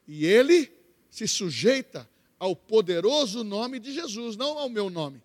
E 0.07 0.25
ele 0.25 0.71
se 1.09 1.27
sujeita 1.27 2.07
ao 2.39 2.55
poderoso 2.55 3.43
nome 3.43 3.79
de 3.79 3.93
Jesus, 3.93 4.35
não 4.35 4.57
ao 4.57 4.69
meu 4.69 4.89
nome. 4.89 5.21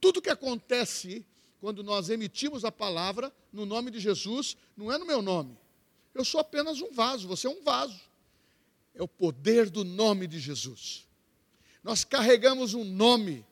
Tudo 0.00 0.22
que 0.22 0.30
acontece 0.30 1.24
quando 1.60 1.82
nós 1.82 2.10
emitimos 2.10 2.64
a 2.64 2.72
palavra 2.72 3.32
no 3.52 3.64
nome 3.64 3.90
de 3.90 3.98
Jesus, 3.98 4.56
não 4.76 4.92
é 4.92 4.98
no 4.98 5.06
meu 5.06 5.22
nome. 5.22 5.56
Eu 6.14 6.24
sou 6.24 6.40
apenas 6.40 6.80
um 6.80 6.90
vaso, 6.92 7.28
você 7.28 7.46
é 7.46 7.50
um 7.50 7.62
vaso. 7.62 8.00
É 8.94 9.02
o 9.02 9.08
poder 9.08 9.68
do 9.68 9.84
nome 9.84 10.26
de 10.26 10.38
Jesus. 10.38 11.06
Nós 11.82 12.04
carregamos 12.04 12.74
um 12.74 12.84
nome. 12.84 13.44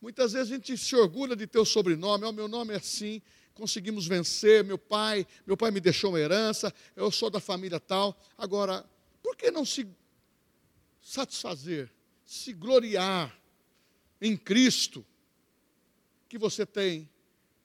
Muitas 0.00 0.32
vezes 0.32 0.50
a 0.50 0.54
gente 0.54 0.76
se 0.76 0.96
orgulha 0.96 1.36
de 1.36 1.46
ter 1.46 1.58
o 1.58 1.64
sobrenome, 1.64 2.24
oh, 2.24 2.32
meu 2.32 2.48
nome 2.48 2.74
é 2.74 2.76
assim, 2.76 3.22
conseguimos 3.54 4.06
vencer, 4.06 4.64
meu 4.64 4.78
pai, 4.78 5.26
meu 5.46 5.56
pai 5.56 5.70
me 5.70 5.80
deixou 5.80 6.10
uma 6.10 6.18
herança, 6.18 6.72
eu 6.96 7.10
sou 7.10 7.30
da 7.30 7.40
família 7.40 7.78
tal. 7.78 8.18
Agora, 8.36 8.84
por 9.22 9.36
que 9.36 9.50
não 9.50 9.64
se 9.64 9.86
satisfazer, 11.02 11.90
se 12.30 12.52
gloriar 12.52 13.36
em 14.20 14.36
Cristo, 14.36 15.04
que 16.28 16.38
você 16.38 16.64
tem 16.64 17.10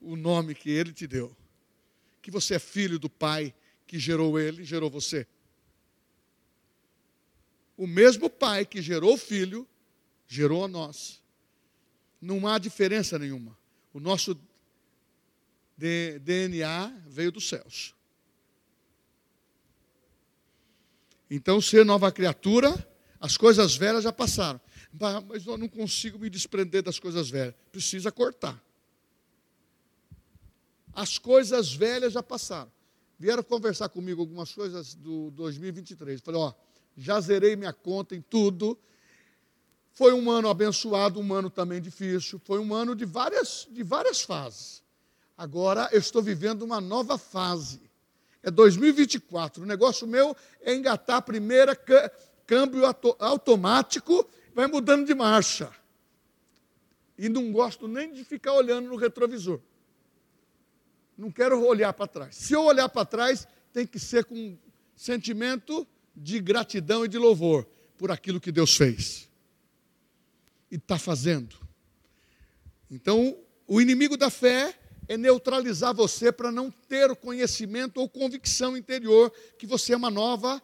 o 0.01 0.15
nome 0.15 0.55
que 0.55 0.71
Ele 0.71 0.91
te 0.91 1.05
deu, 1.05 1.37
que 2.19 2.31
você 2.31 2.55
é 2.55 2.59
filho 2.59 2.97
do 2.97 3.07
Pai 3.07 3.53
que 3.85 3.99
gerou 3.99 4.39
Ele, 4.39 4.63
gerou 4.63 4.89
você. 4.89 5.27
O 7.77 7.85
mesmo 7.85 8.27
Pai 8.27 8.65
que 8.65 8.81
gerou 8.81 9.13
o 9.13 9.17
Filho, 9.17 9.67
gerou 10.27 10.65
a 10.65 10.67
nós. 10.67 11.21
Não 12.19 12.47
há 12.47 12.57
diferença 12.57 13.19
nenhuma. 13.19 13.55
O 13.93 13.99
nosso 13.99 14.35
DNA 15.77 16.87
veio 17.05 17.31
dos 17.31 17.47
céus. 17.47 17.93
Então, 21.29 21.61
ser 21.61 21.85
nova 21.85 22.11
criatura, 22.11 22.94
as 23.25 23.37
coisas 23.37 23.75
velhas 23.75 24.03
já 24.03 24.13
passaram. 24.13 24.61
Mas 25.27 25.47
eu 25.47 25.57
não 25.57 25.67
consigo 25.67 26.19
me 26.19 26.29
desprender 26.29 26.83
das 26.83 26.99
coisas 26.99 27.27
velhas. 27.27 27.55
Precisa 27.71 28.11
cortar. 28.11 28.63
As 30.93 31.17
coisas 31.17 31.73
velhas 31.73 32.13
já 32.13 32.21
passaram. 32.21 32.71
Vieram 33.17 33.41
conversar 33.41 33.89
comigo 33.89 34.21
algumas 34.21 34.53
coisas 34.53 34.93
do 34.93 35.31
2023. 35.31 36.21
Falei, 36.21 36.39
ó, 36.39 36.53
já 36.95 37.19
zerei 37.19 37.55
minha 37.55 37.73
conta 37.73 38.15
em 38.15 38.21
tudo. 38.21 38.77
Foi 39.91 40.13
um 40.13 40.29
ano 40.29 40.47
abençoado, 40.47 41.19
um 41.19 41.33
ano 41.33 41.49
também 41.49 41.81
difícil. 41.81 42.39
Foi 42.45 42.59
um 42.59 42.75
ano 42.75 42.95
de 42.95 43.05
várias, 43.05 43.67
de 43.71 43.81
várias 43.81 44.21
fases. 44.21 44.83
Agora 45.35 45.89
eu 45.91 45.99
estou 45.99 46.21
vivendo 46.21 46.61
uma 46.61 46.79
nova 46.79 47.17
fase 47.17 47.81
é 48.45 48.51
2024. 48.51 49.63
O 49.63 49.65
negócio 49.65 50.05
meu 50.05 50.37
é 50.61 50.75
engatar 50.75 51.17
a 51.17 51.21
primeira 51.21 51.75
câmbio 52.45 52.83
automático, 53.19 54.27
vai 54.53 54.67
mudando 54.67 55.05
de 55.05 55.13
marcha. 55.13 55.71
E 57.17 57.29
não 57.29 57.51
gosto 57.51 57.87
nem 57.87 58.11
de 58.11 58.23
ficar 58.23 58.53
olhando 58.53 58.89
no 58.89 58.95
retrovisor. 58.95 59.59
Não 61.17 61.31
quero 61.31 61.65
olhar 61.65 61.93
para 61.93 62.07
trás. 62.07 62.35
Se 62.35 62.53
eu 62.53 62.63
olhar 62.63 62.89
para 62.89 63.05
trás, 63.05 63.47
tem 63.71 63.87
que 63.87 63.99
ser 63.99 64.25
com 64.25 64.57
sentimento 64.95 65.87
de 66.15 66.39
gratidão 66.39 67.05
e 67.05 67.07
de 67.07 67.17
louvor 67.17 67.67
por 67.97 68.11
aquilo 68.11 68.39
que 68.39 68.51
Deus 68.51 68.75
fez 68.75 69.29
e 70.69 70.75
está 70.75 70.97
fazendo. 70.97 71.55
Então, 72.89 73.37
o 73.67 73.81
inimigo 73.81 74.17
da 74.17 74.29
fé 74.29 74.77
é 75.07 75.17
neutralizar 75.17 75.93
você 75.93 76.31
para 76.31 76.51
não 76.51 76.69
ter 76.71 77.09
o 77.11 77.15
conhecimento 77.15 77.99
ou 77.99 78.09
convicção 78.09 78.75
interior 78.75 79.31
que 79.57 79.65
você 79.65 79.93
é 79.93 79.97
uma 79.97 80.09
nova 80.09 80.61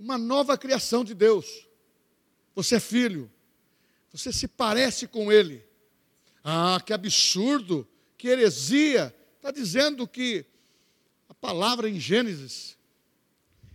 uma 0.00 0.16
nova 0.16 0.56
criação 0.56 1.04
de 1.04 1.14
Deus. 1.14 1.68
Você 2.54 2.76
é 2.76 2.80
filho. 2.80 3.30
Você 4.10 4.32
se 4.32 4.48
parece 4.48 5.06
com 5.06 5.30
ele. 5.30 5.62
Ah, 6.42 6.80
que 6.84 6.92
absurdo, 6.92 7.86
que 8.16 8.28
heresia. 8.28 9.14
Está 9.36 9.50
dizendo 9.50 10.08
que 10.08 10.46
a 11.28 11.34
palavra 11.34 11.88
em 11.88 12.00
Gênesis 12.00 12.78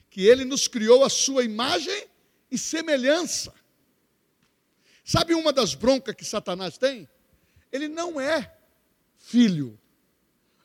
que 0.09 0.25
ele 0.25 0.45
nos 0.45 0.67
criou 0.67 1.03
a 1.03 1.09
sua 1.09 1.43
imagem 1.43 2.07
e 2.49 2.57
semelhança. 2.57 3.53
Sabe 5.03 5.35
uma 5.35 5.53
das 5.53 5.75
broncas 5.75 6.15
que 6.15 6.25
Satanás 6.25 6.77
tem? 6.77 7.07
Ele 7.71 7.88
não 7.88 8.19
é 8.19 8.57
filho. 9.17 9.79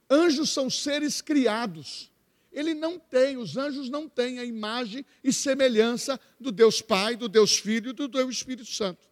Anjos 0.08 0.50
são 0.50 0.70
seres 0.70 1.20
criados. 1.20 2.09
Ele 2.52 2.74
não 2.74 2.98
tem, 2.98 3.36
os 3.36 3.56
anjos 3.56 3.88
não 3.88 4.08
têm 4.08 4.38
a 4.38 4.44
imagem 4.44 5.04
e 5.22 5.32
semelhança 5.32 6.18
do 6.38 6.50
Deus 6.50 6.82
Pai, 6.82 7.16
do 7.16 7.28
Deus 7.28 7.58
Filho 7.58 7.90
e 7.90 7.92
do 7.92 8.08
Deus 8.08 8.36
Espírito 8.36 8.70
Santo. 8.70 9.08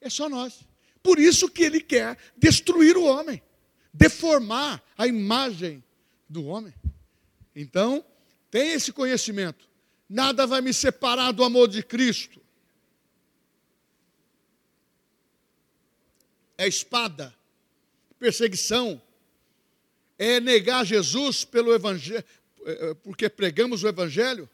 É 0.00 0.10
só 0.10 0.28
nós. 0.28 0.66
Por 1.02 1.18
isso 1.18 1.48
que 1.48 1.62
ele 1.62 1.80
quer 1.80 2.18
destruir 2.36 2.96
o 2.96 3.04
homem, 3.04 3.42
deformar 3.92 4.82
a 4.98 5.06
imagem 5.06 5.82
do 6.28 6.44
homem. 6.46 6.74
Então, 7.54 8.04
tem 8.50 8.72
esse 8.72 8.92
conhecimento. 8.92 9.68
Nada 10.08 10.46
vai 10.46 10.60
me 10.60 10.74
separar 10.74 11.32
do 11.32 11.44
amor 11.44 11.68
de 11.68 11.82
Cristo. 11.82 12.40
É 16.58 16.66
espada 16.66 17.34
perseguição, 18.20 19.00
é 20.18 20.38
negar 20.38 20.84
Jesus 20.84 21.42
pelo 21.42 21.72
evangelho, 21.72 22.22
porque 23.02 23.28
pregamos 23.28 23.82
o 23.82 23.88
evangelho? 23.88 24.48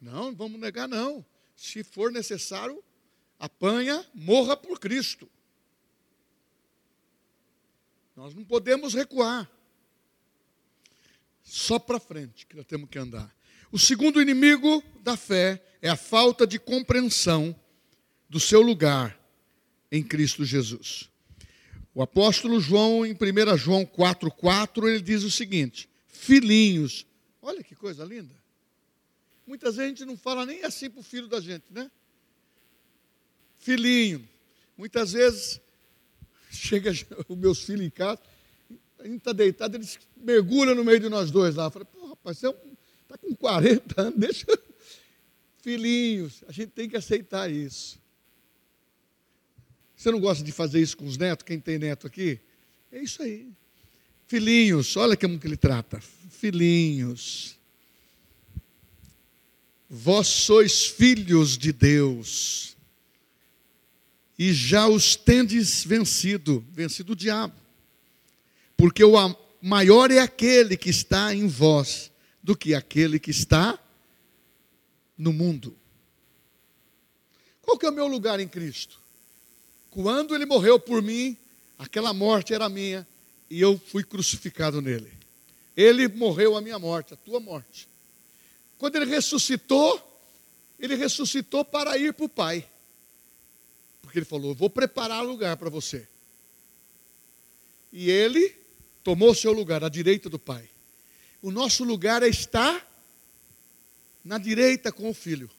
Não, 0.00 0.34
vamos 0.34 0.60
negar 0.60 0.88
não. 0.88 1.24
Se 1.56 1.82
for 1.82 2.12
necessário, 2.12 2.82
apanha, 3.38 4.04
morra 4.14 4.56
por 4.56 4.78
Cristo. 4.78 5.28
Nós 8.16 8.34
não 8.34 8.44
podemos 8.44 8.94
recuar. 8.94 9.50
Só 11.42 11.78
para 11.78 11.98
frente 11.98 12.46
que 12.46 12.56
nós 12.56 12.66
temos 12.66 12.88
que 12.90 12.98
andar. 12.98 13.34
O 13.70 13.78
segundo 13.78 14.20
inimigo 14.20 14.82
da 15.02 15.16
fé 15.16 15.62
é 15.80 15.88
a 15.88 15.96
falta 15.96 16.46
de 16.46 16.58
compreensão 16.58 17.54
do 18.28 18.40
seu 18.40 18.60
lugar 18.60 19.18
em 19.90 20.02
Cristo 20.02 20.44
Jesus. 20.44 21.08
O 21.94 22.02
apóstolo 22.02 22.60
João, 22.60 23.04
em 23.04 23.12
1 23.12 23.56
João 23.56 23.84
4,4, 23.84 24.86
ele 24.88 25.00
diz 25.00 25.22
o 25.22 25.30
seguinte: 25.30 25.88
Filhinhos, 26.06 27.06
olha 27.48 27.64
que 27.64 27.74
coisa 27.74 28.04
linda. 28.04 28.34
Muitas 29.46 29.76
vezes 29.76 29.86
a 29.86 29.88
gente 29.88 30.04
não 30.04 30.16
fala 30.16 30.44
nem 30.44 30.62
assim 30.62 30.90
para 30.90 31.00
o 31.00 31.02
filho 31.02 31.26
da 31.26 31.40
gente, 31.40 31.64
né? 31.70 31.90
Filhinho. 33.58 34.28
Muitas 34.76 35.12
vezes 35.12 35.60
chega 36.52 36.92
os 37.26 37.36
meus 37.36 37.62
filhos 37.64 37.86
em 37.86 37.90
casa, 37.90 38.20
a 38.98 39.04
gente 39.04 39.18
está 39.18 39.32
deitado, 39.32 39.76
eles 39.76 39.98
mergulham 40.16 40.74
no 40.74 40.84
meio 40.84 41.00
de 41.00 41.08
nós 41.08 41.30
dois 41.30 41.54
lá. 41.54 41.70
Fala, 41.70 41.84
pô, 41.84 42.08
rapaz, 42.08 42.38
você 42.38 42.48
está 42.48 43.16
com 43.16 43.34
40 43.34 44.00
anos, 44.00 44.14
deixa. 44.20 44.46
Filhinhos, 45.62 46.44
a 46.46 46.52
gente 46.52 46.70
tem 46.70 46.88
que 46.88 46.96
aceitar 46.96 47.50
isso. 47.50 47.98
Você 49.96 50.10
não 50.10 50.20
gosta 50.20 50.44
de 50.44 50.52
fazer 50.52 50.80
isso 50.80 50.96
com 50.96 51.06
os 51.06 51.16
netos? 51.16 51.44
Quem 51.44 51.58
tem 51.58 51.78
neto 51.78 52.06
aqui? 52.06 52.40
É 52.92 53.02
isso 53.02 53.22
aí. 53.22 53.50
Filhinhos, 54.28 54.96
olha 54.96 55.16
como 55.16 55.38
que 55.38 55.46
ele 55.46 55.56
trata. 55.56 56.00
Filhinhos. 56.30 57.56
Vós 59.90 60.28
sois 60.28 60.86
filhos 60.86 61.58
de 61.58 61.72
Deus. 61.72 62.76
E 64.38 64.52
já 64.52 64.86
os 64.86 65.16
tendes 65.16 65.82
vencido, 65.82 66.64
vencido 66.72 67.14
o 67.14 67.16
diabo 67.16 67.54
porque 68.78 69.02
o 69.02 69.14
maior 69.60 70.08
é 70.12 70.20
aquele 70.20 70.76
que 70.76 70.88
está 70.88 71.34
em 71.34 71.48
vós 71.48 72.12
do 72.40 72.56
que 72.56 72.76
aquele 72.76 73.18
que 73.18 73.32
está 73.32 73.76
no 75.18 75.32
mundo. 75.32 75.76
Qual 77.60 77.76
que 77.76 77.84
é 77.84 77.90
o 77.90 77.92
meu 77.92 78.06
lugar 78.06 78.38
em 78.38 78.46
Cristo? 78.46 79.00
Quando 79.90 80.32
ele 80.32 80.46
morreu 80.46 80.78
por 80.78 81.02
mim, 81.02 81.36
aquela 81.76 82.14
morte 82.14 82.54
era 82.54 82.68
minha 82.68 83.04
e 83.50 83.60
eu 83.60 83.78
fui 83.78 84.04
crucificado 84.04 84.80
nele. 84.80 85.12
Ele 85.76 86.08
morreu 86.08 86.56
a 86.56 86.60
minha 86.60 86.78
morte, 86.78 87.14
a 87.14 87.16
tua 87.16 87.40
morte. 87.40 87.88
Quando 88.76 88.96
ele 88.96 89.06
ressuscitou, 89.06 90.02
ele 90.78 90.94
ressuscitou 90.94 91.64
para 91.64 91.96
ir 91.96 92.12
para 92.12 92.26
o 92.26 92.28
Pai. 92.28 92.68
Porque 94.02 94.18
ele 94.18 94.26
falou: 94.26 94.54
Vou 94.54 94.68
preparar 94.68 95.24
lugar 95.24 95.56
para 95.56 95.70
você. 95.70 96.06
E 97.92 98.10
ele 98.10 98.54
tomou 99.02 99.34
seu 99.34 99.52
lugar 99.52 99.82
à 99.82 99.88
direita 99.88 100.28
do 100.28 100.38
Pai. 100.38 100.68
O 101.40 101.50
nosso 101.50 101.84
lugar 101.84 102.22
é 102.22 102.28
estar 102.28 102.86
na 104.24 104.36
direita 104.36 104.92
com 104.92 105.08
o 105.08 105.14
Filho. 105.14 105.50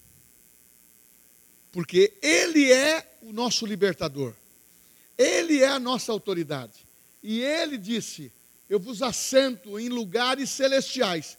Porque 1.72 2.14
Ele 2.22 2.72
é 2.72 3.18
o 3.22 3.32
nosso 3.32 3.66
libertador. 3.66 4.34
Ele 5.18 5.62
é 5.62 5.68
a 5.68 5.80
nossa 5.80 6.12
autoridade. 6.12 6.88
E 7.22 7.42
Ele 7.42 7.78
disse: 7.78 8.32
Eu 8.70 8.80
vos 8.80 9.02
assento 9.02 9.80
em 9.80 9.90
lugares 9.90 10.50
celestiais. 10.50 11.38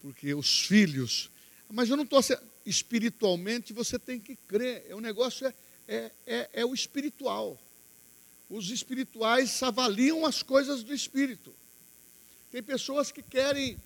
Porque 0.00 0.34
os 0.34 0.62
filhos. 0.62 1.30
Mas 1.68 1.88
eu 1.88 1.96
não 1.96 2.04
estou. 2.04 2.20
Espiritualmente 2.64 3.72
você 3.72 3.98
tem 3.98 4.20
que 4.20 4.36
crer. 4.36 4.94
O 4.94 5.00
negócio 5.00 5.46
é, 5.46 5.54
é, 5.88 6.12
é, 6.26 6.50
é 6.52 6.64
o 6.64 6.74
espiritual 6.74 7.58
os 8.50 8.68
espirituais 8.68 9.62
avaliam 9.62 10.26
as 10.26 10.42
coisas 10.42 10.82
do 10.82 10.92
espírito. 10.92 11.54
Tem 12.50 12.60
pessoas 12.60 13.12
que 13.12 13.22
querem, 13.22 13.80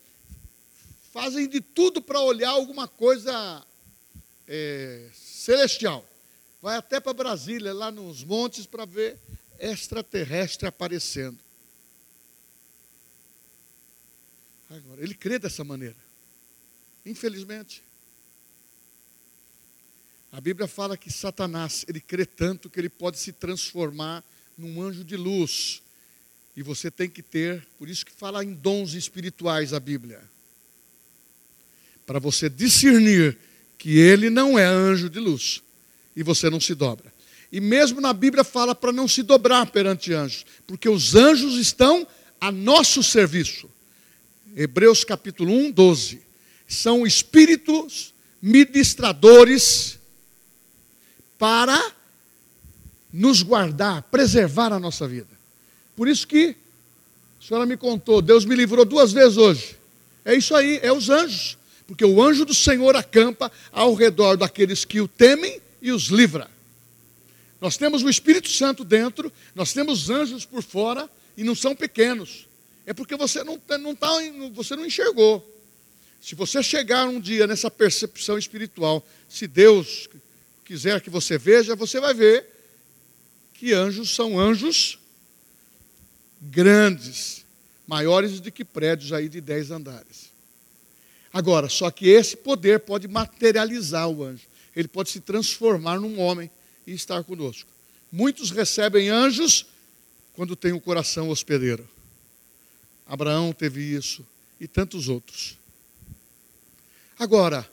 fazem 1.12 1.46
de 1.46 1.60
tudo 1.60 2.00
para 2.00 2.18
olhar 2.18 2.48
alguma 2.48 2.88
coisa 2.88 3.62
é, 4.48 5.10
celestial. 5.12 6.02
Vai 6.62 6.78
até 6.78 6.98
para 6.98 7.12
Brasília, 7.12 7.74
lá 7.74 7.90
nos 7.90 8.24
montes, 8.24 8.64
para 8.64 8.86
ver 8.86 9.18
extraterrestre 9.64 10.68
aparecendo. 10.68 11.38
Agora, 14.68 15.02
ele 15.02 15.14
crê 15.14 15.38
dessa 15.38 15.64
maneira. 15.64 15.96
Infelizmente. 17.06 17.82
A 20.32 20.40
Bíblia 20.40 20.66
fala 20.66 20.96
que 20.96 21.12
Satanás, 21.12 21.84
ele 21.88 22.00
crê 22.00 22.26
tanto 22.26 22.68
que 22.68 22.80
ele 22.80 22.88
pode 22.88 23.18
se 23.18 23.32
transformar 23.32 24.24
num 24.58 24.82
anjo 24.82 25.04
de 25.04 25.16
luz. 25.16 25.80
E 26.56 26.62
você 26.62 26.90
tem 26.90 27.08
que 27.08 27.22
ter, 27.22 27.66
por 27.78 27.88
isso 27.88 28.04
que 28.04 28.12
fala 28.12 28.44
em 28.44 28.52
dons 28.52 28.94
espirituais 28.94 29.72
a 29.72 29.80
Bíblia. 29.80 30.22
Para 32.04 32.18
você 32.18 32.48
discernir 32.48 33.38
que 33.78 33.98
ele 33.98 34.28
não 34.28 34.58
é 34.58 34.64
anjo 34.64 35.08
de 35.08 35.20
luz 35.20 35.62
e 36.16 36.22
você 36.22 36.50
não 36.50 36.60
se 36.60 36.74
dobra. 36.74 37.13
E 37.54 37.60
mesmo 37.60 38.00
na 38.00 38.12
Bíblia 38.12 38.42
fala 38.42 38.74
para 38.74 38.90
não 38.90 39.06
se 39.06 39.22
dobrar 39.22 39.66
perante 39.66 40.12
anjos, 40.12 40.44
porque 40.66 40.88
os 40.88 41.14
anjos 41.14 41.56
estão 41.56 42.04
a 42.40 42.50
nosso 42.50 43.00
serviço. 43.00 43.70
Hebreus 44.56 45.04
capítulo 45.04 45.52
1, 45.52 45.70
12. 45.70 46.20
São 46.66 47.06
espíritos 47.06 48.12
ministradores 48.42 50.00
para 51.38 51.92
nos 53.12 53.40
guardar, 53.40 54.02
preservar 54.02 54.72
a 54.72 54.80
nossa 54.80 55.06
vida. 55.06 55.30
Por 55.94 56.08
isso 56.08 56.26
que 56.26 56.56
a 57.40 57.46
senhora 57.46 57.66
me 57.66 57.76
contou, 57.76 58.20
Deus 58.20 58.44
me 58.44 58.56
livrou 58.56 58.84
duas 58.84 59.12
vezes 59.12 59.36
hoje. 59.36 59.76
É 60.24 60.34
isso 60.34 60.56
aí, 60.56 60.80
é 60.82 60.92
os 60.92 61.08
anjos. 61.08 61.56
Porque 61.86 62.04
o 62.04 62.20
anjo 62.20 62.44
do 62.44 62.52
Senhor 62.52 62.96
acampa 62.96 63.52
ao 63.70 63.94
redor 63.94 64.36
daqueles 64.36 64.84
que 64.84 65.00
o 65.00 65.06
temem 65.06 65.60
e 65.80 65.92
os 65.92 66.06
livra. 66.06 66.52
Nós 67.64 67.78
temos 67.78 68.02
o 68.02 68.10
Espírito 68.10 68.50
Santo 68.50 68.84
dentro, 68.84 69.32
nós 69.54 69.72
temos 69.72 70.10
anjos 70.10 70.44
por 70.44 70.62
fora 70.62 71.08
e 71.34 71.42
não 71.42 71.54
são 71.54 71.74
pequenos. 71.74 72.46
É 72.84 72.92
porque 72.92 73.16
você 73.16 73.42
não, 73.42 73.58
não 73.80 73.94
tá, 73.96 74.10
você 74.52 74.76
não 74.76 74.84
enxergou. 74.84 75.42
Se 76.20 76.34
você 76.34 76.62
chegar 76.62 77.08
um 77.08 77.18
dia 77.18 77.46
nessa 77.46 77.70
percepção 77.70 78.36
espiritual, 78.36 79.02
se 79.26 79.46
Deus 79.46 80.10
quiser 80.62 81.00
que 81.00 81.08
você 81.08 81.38
veja, 81.38 81.74
você 81.74 81.98
vai 81.98 82.12
ver 82.12 82.46
que 83.54 83.72
anjos 83.72 84.14
são 84.14 84.38
anjos 84.38 84.98
grandes, 86.42 87.46
maiores 87.86 88.40
do 88.40 88.52
que 88.52 88.62
prédios 88.62 89.10
aí 89.10 89.26
de 89.26 89.40
dez 89.40 89.70
andares. 89.70 90.30
Agora, 91.32 91.70
só 91.70 91.90
que 91.90 92.10
esse 92.10 92.36
poder 92.36 92.80
pode 92.80 93.08
materializar 93.08 94.06
o 94.06 94.22
anjo. 94.22 94.44
Ele 94.76 94.86
pode 94.86 95.08
se 95.08 95.20
transformar 95.20 95.98
num 95.98 96.20
homem 96.20 96.50
e 96.86 96.92
estar 96.92 97.22
conosco. 97.24 97.70
Muitos 98.10 98.50
recebem 98.50 99.08
anjos 99.08 99.66
quando 100.34 100.56
têm 100.56 100.72
o 100.72 100.80
coração 100.80 101.28
hospedeiro. 101.28 101.88
Abraão 103.06 103.52
teve 103.52 103.80
isso 103.80 104.24
e 104.60 104.66
tantos 104.66 105.08
outros. 105.08 105.58
Agora, 107.18 107.68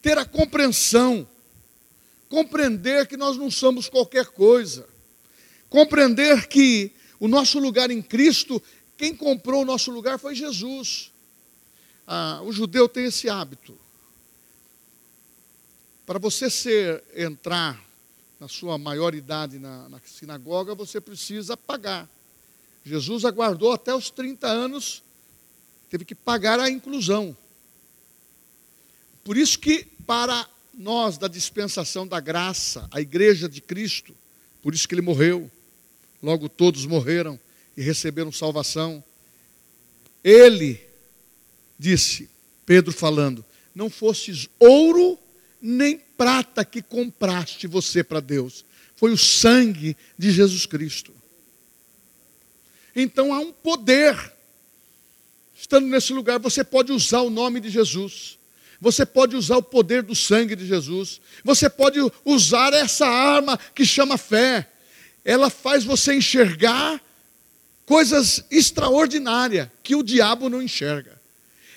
ter 0.00 0.16
a 0.16 0.24
compreensão, 0.24 1.28
compreender 2.28 3.06
que 3.06 3.16
nós 3.16 3.36
não 3.36 3.50
somos 3.50 3.88
qualquer 3.88 4.26
coisa 4.26 4.86
compreender 5.70 6.48
que 6.48 6.90
o 7.18 7.28
nosso 7.28 7.60
lugar 7.60 7.90
em 7.90 8.02
Cristo, 8.02 8.60
quem 8.98 9.14
comprou 9.14 9.62
o 9.62 9.64
nosso 9.64 9.90
lugar 9.92 10.18
foi 10.18 10.34
Jesus. 10.34 11.12
Ah, 12.06 12.42
o 12.42 12.52
judeu 12.52 12.88
tem 12.88 13.04
esse 13.04 13.30
hábito. 13.30 13.78
Para 16.04 16.18
você 16.18 16.50
ser 16.50 17.02
entrar 17.14 17.80
na 18.40 18.48
sua 18.48 18.78
maioridade 18.78 19.58
na, 19.58 19.86
na 19.90 20.00
sinagoga, 20.00 20.74
você 20.74 20.98
precisa 20.98 21.58
pagar. 21.58 22.08
Jesus 22.82 23.26
aguardou 23.26 23.70
até 23.70 23.94
os 23.94 24.08
30 24.08 24.46
anos, 24.46 25.02
teve 25.90 26.06
que 26.06 26.14
pagar 26.14 26.58
a 26.58 26.70
inclusão. 26.70 27.36
Por 29.22 29.36
isso 29.36 29.58
que 29.58 29.84
para 30.06 30.48
nós 30.72 31.18
da 31.18 31.28
dispensação 31.28 32.06
da 32.06 32.18
graça, 32.18 32.88
a 32.90 33.00
igreja 33.02 33.46
de 33.46 33.60
Cristo, 33.60 34.16
por 34.62 34.74
isso 34.74 34.88
que 34.88 34.94
ele 34.94 35.02
morreu. 35.02 35.50
Logo 36.22 36.48
todos 36.48 36.86
morreram 36.86 37.38
e 37.76 37.82
receberam 37.82 38.32
salvação. 38.32 39.04
Ele 40.24 40.80
disse, 41.78 42.30
Pedro 42.64 42.92
falando: 42.92 43.44
Não 43.74 43.90
fostes 43.90 44.48
ouro 44.58 45.18
nem 45.60 45.98
prata 46.20 46.66
que 46.66 46.82
compraste 46.82 47.66
você 47.66 48.04
para 48.04 48.20
Deus, 48.20 48.62
foi 48.94 49.10
o 49.10 49.16
sangue 49.16 49.96
de 50.18 50.30
Jesus 50.30 50.66
Cristo. 50.66 51.14
Então 52.94 53.32
há 53.32 53.38
um 53.38 53.50
poder. 53.50 54.14
Estando 55.58 55.86
nesse 55.86 56.12
lugar, 56.12 56.38
você 56.38 56.62
pode 56.62 56.92
usar 56.92 57.22
o 57.22 57.30
nome 57.30 57.58
de 57.58 57.70
Jesus. 57.70 58.38
Você 58.78 59.06
pode 59.06 59.34
usar 59.34 59.56
o 59.56 59.62
poder 59.62 60.02
do 60.02 60.14
sangue 60.14 60.54
de 60.54 60.66
Jesus. 60.66 61.22
Você 61.42 61.70
pode 61.70 61.98
usar 62.22 62.74
essa 62.74 63.06
arma 63.06 63.58
que 63.74 63.86
chama 63.86 64.18
fé 64.18 64.68
ela 65.24 65.48
faz 65.48 65.84
você 65.84 66.14
enxergar 66.14 67.00
coisas 67.86 68.44
extraordinárias 68.50 69.68
que 69.82 69.94
o 69.94 70.02
diabo 70.02 70.50
não 70.50 70.62
enxerga. 70.62 71.18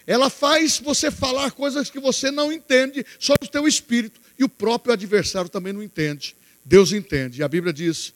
Ela 0.05 0.29
faz 0.29 0.79
você 0.79 1.09
falar 1.09 1.51
coisas 1.51 1.89
que 1.89 1.99
você 1.99 2.29
não 2.29 2.51
entende 2.51 3.05
sobre 3.19 3.47
o 3.47 3.51
teu 3.51 3.67
espírito 3.67 4.22
e 4.37 4.43
o 4.43 4.49
próprio 4.49 4.93
adversário 4.93 5.49
também 5.49 5.73
não 5.73 5.83
entende. 5.83 6.35
Deus 6.63 6.91
entende. 6.91 7.41
E 7.41 7.43
a 7.43 7.47
Bíblia 7.47 7.73
diz 7.73 8.13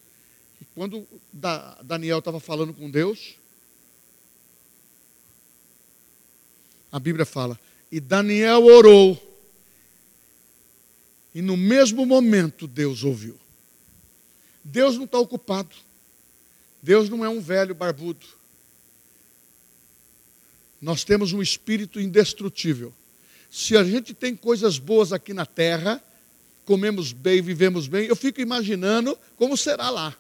quando 0.73 1.08
Daniel 1.84 2.19
estava 2.19 2.39
falando 2.39 2.73
com 2.73 2.89
Deus, 2.89 3.36
a 6.91 6.99
Bíblia 6.99 7.25
fala, 7.25 7.60
e 7.91 7.99
Daniel 7.99 8.63
orou, 8.65 9.23
e 11.34 11.41
no 11.41 11.58
mesmo 11.58 12.06
momento 12.06 12.67
Deus 12.67 13.03
ouviu. 13.03 13.39
Deus 14.63 14.97
não 14.97 15.06
está 15.06 15.17
ocupado. 15.17 15.75
Deus 16.82 17.10
não 17.10 17.23
é 17.23 17.30
um 17.30 17.39
velho 17.39 17.73
barbudo. 17.73 18.25
Nós 20.82 21.03
temos 21.03 21.34
um 21.34 21.41
espírito 21.41 21.99
indestrutível. 21.99 22.93
Se 23.49 23.77
a 23.77 23.83
gente 23.83 24.13
tem 24.13 24.36
coisas 24.36 24.77
boas 24.77 25.13
aqui 25.13 25.33
na 25.33 25.45
terra, 25.45 26.01
comemos 26.65 27.13
bem, 27.13 27.41
vivemos 27.41 27.88
bem, 27.88 28.07
eu 28.07 28.15
fico 28.15 28.41
imaginando 28.41 29.17
como 29.38 29.55
será 29.55 29.89
lá. 29.89 30.15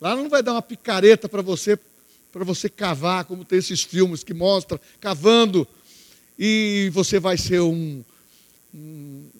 Lá 0.00 0.16
não 0.16 0.28
vai 0.28 0.42
dar 0.42 0.52
uma 0.52 0.62
picareta 0.62 1.28
para 1.28 1.40
você, 1.40 1.78
para 2.32 2.44
você 2.44 2.68
cavar, 2.68 3.24
como 3.24 3.44
tem 3.44 3.58
esses 3.58 3.82
filmes 3.82 4.24
que 4.24 4.34
mostram, 4.34 4.78
cavando, 5.00 5.66
e 6.38 6.90
você 6.92 7.20
vai 7.20 7.38
ser 7.38 7.60
um, 7.60 8.04
um, 8.74 9.30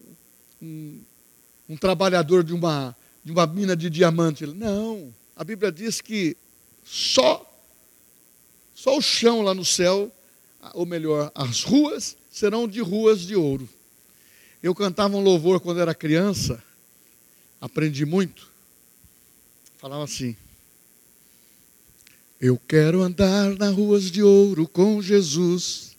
um, 0.61 1.01
um 1.69 1.77
trabalhador 1.77 2.43
de 2.43 2.53
uma, 2.53 2.95
de 3.23 3.33
uma 3.33 3.45
mina 3.45 3.75
de 3.75 3.89
diamante. 3.89 4.47
Não, 4.47 5.13
a 5.35 5.43
Bíblia 5.43 5.71
diz 5.71 5.99
que 5.99 6.37
só, 6.85 7.45
só 8.73 8.97
o 8.97 9.01
chão 9.01 9.41
lá 9.41 9.53
no 9.53 9.65
céu, 9.65 10.09
ou 10.73 10.85
melhor, 10.85 11.31
as 11.35 11.63
ruas 11.63 12.15
serão 12.31 12.67
de 12.67 12.81
ruas 12.81 13.21
de 13.21 13.35
ouro. 13.35 13.67
Eu 14.61 14.73
cantava 14.73 15.15
um 15.15 15.21
louvor 15.21 15.59
quando 15.59 15.79
era 15.79 15.93
criança, 15.93 16.63
aprendi 17.61 18.05
muito. 18.05 18.47
Falava 19.77 20.03
assim: 20.03 20.35
Eu 22.39 22.59
quero 22.67 23.01
andar 23.01 23.55
nas 23.57 23.75
ruas 23.75 24.09
de 24.09 24.23
ouro 24.23 24.67
com 24.67 25.01
Jesus. 25.01 25.95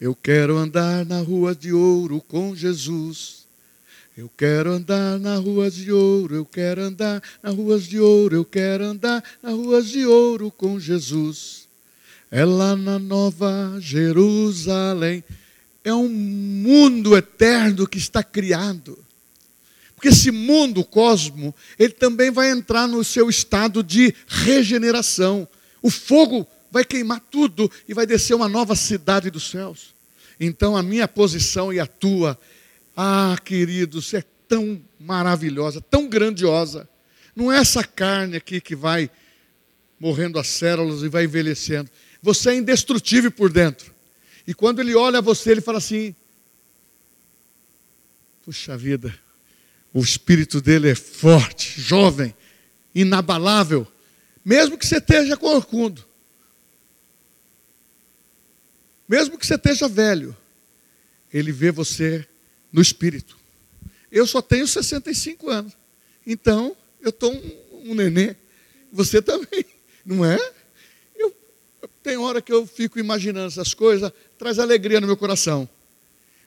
Eu 0.00 0.14
quero 0.14 0.56
andar 0.56 1.04
nas 1.04 1.26
ruas 1.26 1.56
de 1.56 1.72
ouro 1.72 2.20
com 2.20 2.54
Jesus. 2.54 3.46
Eu 4.16 4.28
quero 4.36 4.72
andar 4.72 5.16
nas 5.20 5.38
ruas 5.38 5.76
de 5.76 5.92
ouro, 5.92 6.34
eu 6.34 6.44
quero 6.44 6.82
andar 6.82 7.22
nas 7.40 7.54
ruas 7.54 7.84
de 7.84 8.00
ouro, 8.00 8.34
eu 8.34 8.44
quero 8.44 8.84
andar 8.84 9.22
nas 9.40 9.54
ruas 9.54 9.88
de 9.88 10.04
ouro 10.04 10.50
com 10.50 10.80
Jesus. 10.80 11.67
É 12.30 12.44
lá 12.44 12.76
na 12.76 12.98
Nova 12.98 13.78
Jerusalém 13.80 15.24
é 15.82 15.94
um 15.94 16.08
mundo 16.08 17.16
eterno 17.16 17.86
que 17.86 17.98
está 17.98 18.22
criado. 18.22 18.98
Porque 19.94 20.08
esse 20.08 20.30
mundo, 20.30 20.82
o 20.82 20.84
cosmo, 20.84 21.54
ele 21.78 21.92
também 21.92 22.30
vai 22.30 22.50
entrar 22.50 22.86
no 22.86 23.02
seu 23.02 23.28
estado 23.28 23.82
de 23.82 24.14
regeneração. 24.26 25.48
O 25.82 25.90
fogo 25.90 26.46
vai 26.70 26.84
queimar 26.84 27.20
tudo 27.30 27.70
e 27.88 27.94
vai 27.94 28.06
descer 28.06 28.34
uma 28.34 28.48
nova 28.48 28.76
cidade 28.76 29.30
dos 29.30 29.50
céus. 29.50 29.94
Então 30.38 30.76
a 30.76 30.82
minha 30.82 31.08
posição 31.08 31.72
e 31.72 31.80
a 31.80 31.86
tua, 31.86 32.38
ah, 32.96 33.36
queridos, 33.44 34.12
é 34.14 34.22
tão 34.46 34.80
maravilhosa, 35.00 35.80
tão 35.80 36.08
grandiosa. 36.08 36.88
Não 37.34 37.50
é 37.50 37.58
essa 37.58 37.82
carne 37.82 38.36
aqui 38.36 38.60
que 38.60 38.76
vai 38.76 39.10
morrendo 39.98 40.38
as 40.38 40.46
células 40.46 41.02
e 41.02 41.08
vai 41.08 41.24
envelhecendo. 41.24 41.90
Você 42.22 42.50
é 42.50 42.54
indestrutível 42.56 43.30
por 43.30 43.52
dentro. 43.52 43.94
E 44.46 44.54
quando 44.54 44.80
ele 44.80 44.94
olha 44.94 45.20
você, 45.20 45.50
ele 45.50 45.60
fala 45.60 45.78
assim: 45.78 46.14
Puxa 48.42 48.76
vida, 48.76 49.14
o 49.92 50.00
espírito 50.00 50.60
dele 50.60 50.88
é 50.88 50.94
forte, 50.94 51.80
jovem, 51.80 52.34
inabalável, 52.94 53.86
mesmo 54.44 54.78
que 54.78 54.86
você 54.86 54.96
esteja 54.96 55.36
corcundo, 55.36 56.02
mesmo 59.06 59.36
que 59.36 59.46
você 59.46 59.54
esteja 59.56 59.86
velho, 59.86 60.34
ele 61.32 61.52
vê 61.52 61.70
você 61.70 62.26
no 62.72 62.80
espírito. 62.80 63.38
Eu 64.10 64.26
só 64.26 64.40
tenho 64.40 64.66
65 64.66 65.50
anos, 65.50 65.76
então 66.26 66.74
eu 67.00 67.10
estou 67.10 67.32
um, 67.32 67.90
um 67.90 67.94
nenê, 67.94 68.34
você 68.90 69.20
também, 69.20 69.64
não 70.04 70.24
é? 70.24 70.38
Tem 72.08 72.16
hora 72.16 72.40
que 72.40 72.50
eu 72.50 72.66
fico 72.66 72.98
imaginando 72.98 73.48
essas 73.48 73.74
coisas, 73.74 74.10
traz 74.38 74.58
alegria 74.58 74.98
no 74.98 75.06
meu 75.06 75.14
coração. 75.14 75.68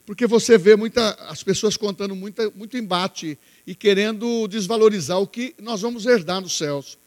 Porque 0.08 0.26
você 0.26 0.58
vê 0.58 0.76
muita, 0.76 1.12
as 1.30 1.44
pessoas 1.44 1.78
contando 1.78 2.16
muita, 2.16 2.50
muito 2.50 2.76
embate 2.78 3.38
e 3.68 3.76
querendo 3.76 4.48
desvalorizar 4.48 5.20
o 5.20 5.28
que 5.28 5.54
nós 5.62 5.80
vamos 5.80 6.08
herdar 6.08 6.42
nos 6.42 6.58
céus. 6.58 6.98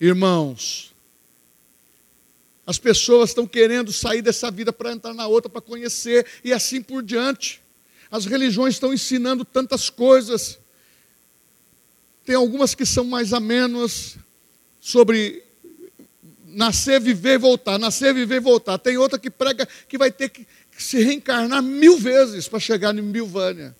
Irmãos, 0.00 0.94
as 2.66 2.78
pessoas 2.78 3.28
estão 3.28 3.46
querendo 3.46 3.92
sair 3.92 4.22
dessa 4.22 4.50
vida 4.50 4.72
para 4.72 4.90
entrar 4.92 5.12
na 5.12 5.26
outra, 5.26 5.50
para 5.50 5.60
conhecer 5.60 6.26
e 6.42 6.50
assim 6.50 6.80
por 6.80 7.02
diante. 7.02 7.60
As 8.10 8.24
religiões 8.24 8.76
estão 8.76 8.94
ensinando 8.94 9.44
tantas 9.44 9.90
coisas. 9.90 10.58
Tem 12.24 12.36
algumas 12.36 12.74
que 12.74 12.86
são 12.86 13.04
mais 13.04 13.34
amenas 13.34 14.16
sobre 14.80 15.46
nascer, 16.48 17.00
viver 17.00 17.34
e 17.34 17.38
voltar, 17.38 17.78
nascer, 17.78 18.14
viver 18.14 18.36
e 18.36 18.40
voltar. 18.40 18.78
Tem 18.78 18.96
outra 18.96 19.18
que 19.18 19.30
prega 19.30 19.66
que 19.88 19.98
vai 19.98 20.10
ter 20.10 20.28
que 20.28 20.46
se 20.76 21.02
reencarnar 21.02 21.62
mil 21.62 21.98
vezes 21.98 22.48
para 22.48 22.60
chegar 22.60 22.96
em 22.96 23.02
Milvânia. 23.02 23.76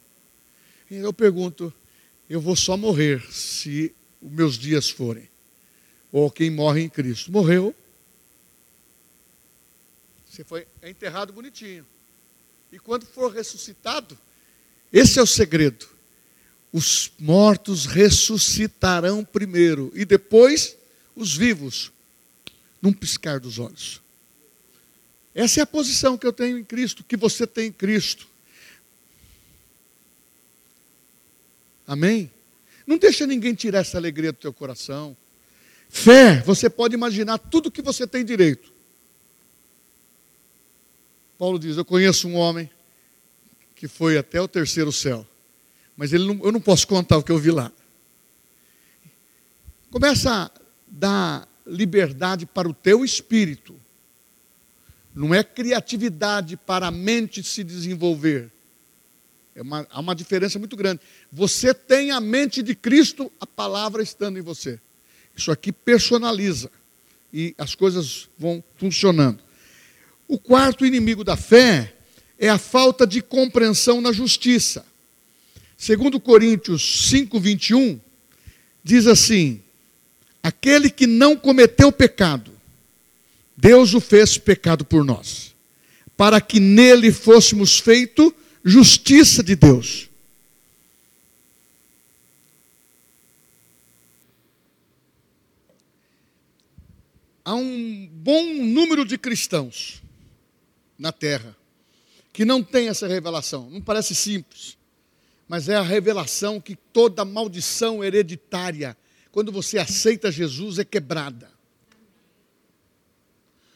E 0.91 0.97
eu 0.97 1.13
pergunto, 1.13 1.73
eu 2.29 2.41
vou 2.41 2.57
só 2.57 2.77
morrer 2.77 3.23
se 3.31 3.95
os 4.21 4.31
meus 4.31 4.59
dias 4.59 4.91
forem. 4.91 5.29
Ou 6.11 6.31
quem 6.31 6.51
morre 6.51 6.83
em 6.83 6.89
Cristo. 6.89 7.31
Morreu. 7.31 7.75
Você 10.27 10.45
foi 10.45 10.67
é 10.83 10.91
enterrado 10.91 11.33
bonitinho. 11.33 11.87
E 12.73 12.79
quando 12.79 13.07
for 13.07 13.33
ressuscitado, 13.33 14.19
esse 14.93 15.19
é 15.19 15.23
o 15.23 15.27
segredo. 15.27 15.87
Os 16.73 17.13
mortos 17.19 17.87
ressuscitarão 17.87 19.25
primeiro 19.25 19.91
e 19.95 20.05
depois 20.05 20.77
os 21.17 21.35
vivos 21.35 21.93
num 22.81 22.93
piscar 22.93 23.41
dos 23.41 23.59
olhos. 23.59 24.01
Essa 25.35 25.61
é 25.61 25.63
a 25.63 25.67
posição 25.67 26.19
que 26.19 26.27
eu 26.27 26.33
tenho 26.33 26.59
em 26.59 26.65
Cristo, 26.65 27.05
que 27.05 27.17
você 27.17 27.47
tem 27.47 27.69
em 27.69 27.73
Cristo. 27.73 28.27
Amém? 31.87 32.31
Não 32.87 32.99
deixa 32.99 33.27
ninguém 33.27 33.55
tirar 33.55 33.81
essa 33.81 33.97
alegria 33.97 34.33
do 34.33 34.39
teu 34.39 34.53
coração. 34.53 35.17
Fé, 35.89 36.41
você 36.43 36.69
pode 36.69 36.95
imaginar 36.95 37.39
tudo 37.39 37.71
que 37.71 37.81
você 37.81 38.07
tem 38.07 38.25
direito. 38.25 38.73
Paulo 41.39 41.59
diz: 41.59 41.77
Eu 41.77 41.85
conheço 41.85 42.29
um 42.29 42.35
homem 42.35 42.71
que 43.75 43.89
foi 43.89 44.19
até 44.19 44.41
o 44.41 44.49
terceiro 44.49 44.93
céu, 44.93 45.27
mas 45.97 46.13
ele 46.13 46.27
não, 46.27 46.45
eu 46.45 46.53
não 46.53 46.61
posso 46.61 46.87
contar 46.87 47.17
o 47.17 47.23
que 47.23 47.33
eu 47.33 47.39
vi 47.39 47.51
lá. 47.51 47.73
Começa 49.91 50.31
a 50.31 50.51
dar 50.87 51.48
liberdade 51.69 52.47
para 52.47 52.69
o 52.69 52.75
teu 52.75 53.05
espírito. 53.05 53.79
Não 55.15 55.35
é 55.35 55.43
criatividade 55.45 56.57
para 56.57 56.89
a 56.89 56.91
mente 56.91 57.43
se 57.43 57.63
desenvolver. 57.63 58.51
É 59.55 59.63
uma, 59.63 59.87
há 59.91 60.01
uma 60.01 60.15
diferença 60.15 60.59
muito 60.59 60.77
grande. 60.77 61.01
Você 61.33 61.75
tem 61.75 62.11
a 62.11 62.21
mente 62.21 62.63
de 62.63 62.75
Cristo, 62.75 63.31
a 63.41 63.47
palavra 63.47 64.03
estando 64.03 64.39
em 64.39 64.43
você. 64.43 64.81
Isso 65.37 65.51
aqui 65.51 65.73
personaliza 65.73 66.71
e 67.33 67.55
as 67.59 67.75
coisas 67.75 68.29
vão 68.39 68.63
funcionando. 68.77 69.43
O 70.27 70.39
quarto 70.39 70.87
inimigo 70.87 71.25
da 71.25 71.37
fé 71.37 71.95
é 72.39 72.49
a 72.49 72.59
falta 72.59 73.07
de 73.07 73.21
compreensão 73.21 74.01
na 74.01 74.13
justiça. 74.13 74.87
Segundo 75.77 76.21
Coríntios 76.21 77.09
5, 77.09 77.39
21, 77.41 78.01
diz 78.83 79.07
assim: 79.07 79.63
aquele 80.49 80.89
que 80.89 81.07
não 81.07 81.37
cometeu 81.37 81.93
pecado, 81.93 82.51
Deus 83.55 83.93
o 83.93 84.01
fez 84.01 84.39
pecado 84.39 84.83
por 84.83 85.05
nós, 85.05 85.55
para 86.17 86.41
que 86.41 86.59
nele 86.59 87.13
fôssemos 87.13 87.79
feito 87.79 88.35
justiça 88.65 89.43
de 89.43 89.55
Deus. 89.55 90.09
Há 97.45 97.55
um 97.55 98.09
bom 98.11 98.55
número 98.65 99.05
de 99.05 99.19
cristãos 99.19 100.03
na 100.99 101.13
terra 101.13 101.55
que 102.33 102.45
não 102.45 102.63
tem 102.63 102.89
essa 102.89 103.07
revelação. 103.07 103.69
Não 103.71 103.83
parece 103.83 104.15
simples, 104.15 104.79
mas 105.47 105.69
é 105.69 105.77
a 105.77 105.83
revelação 105.83 106.59
que 106.59 106.75
toda 106.75 107.25
maldição 107.25 108.03
hereditária 108.03 108.97
quando 109.31 109.53
você 109.53 109.79
aceita 109.79 110.33
Jesus, 110.33 110.79
é 110.79 110.85
quebrada. 110.85 111.51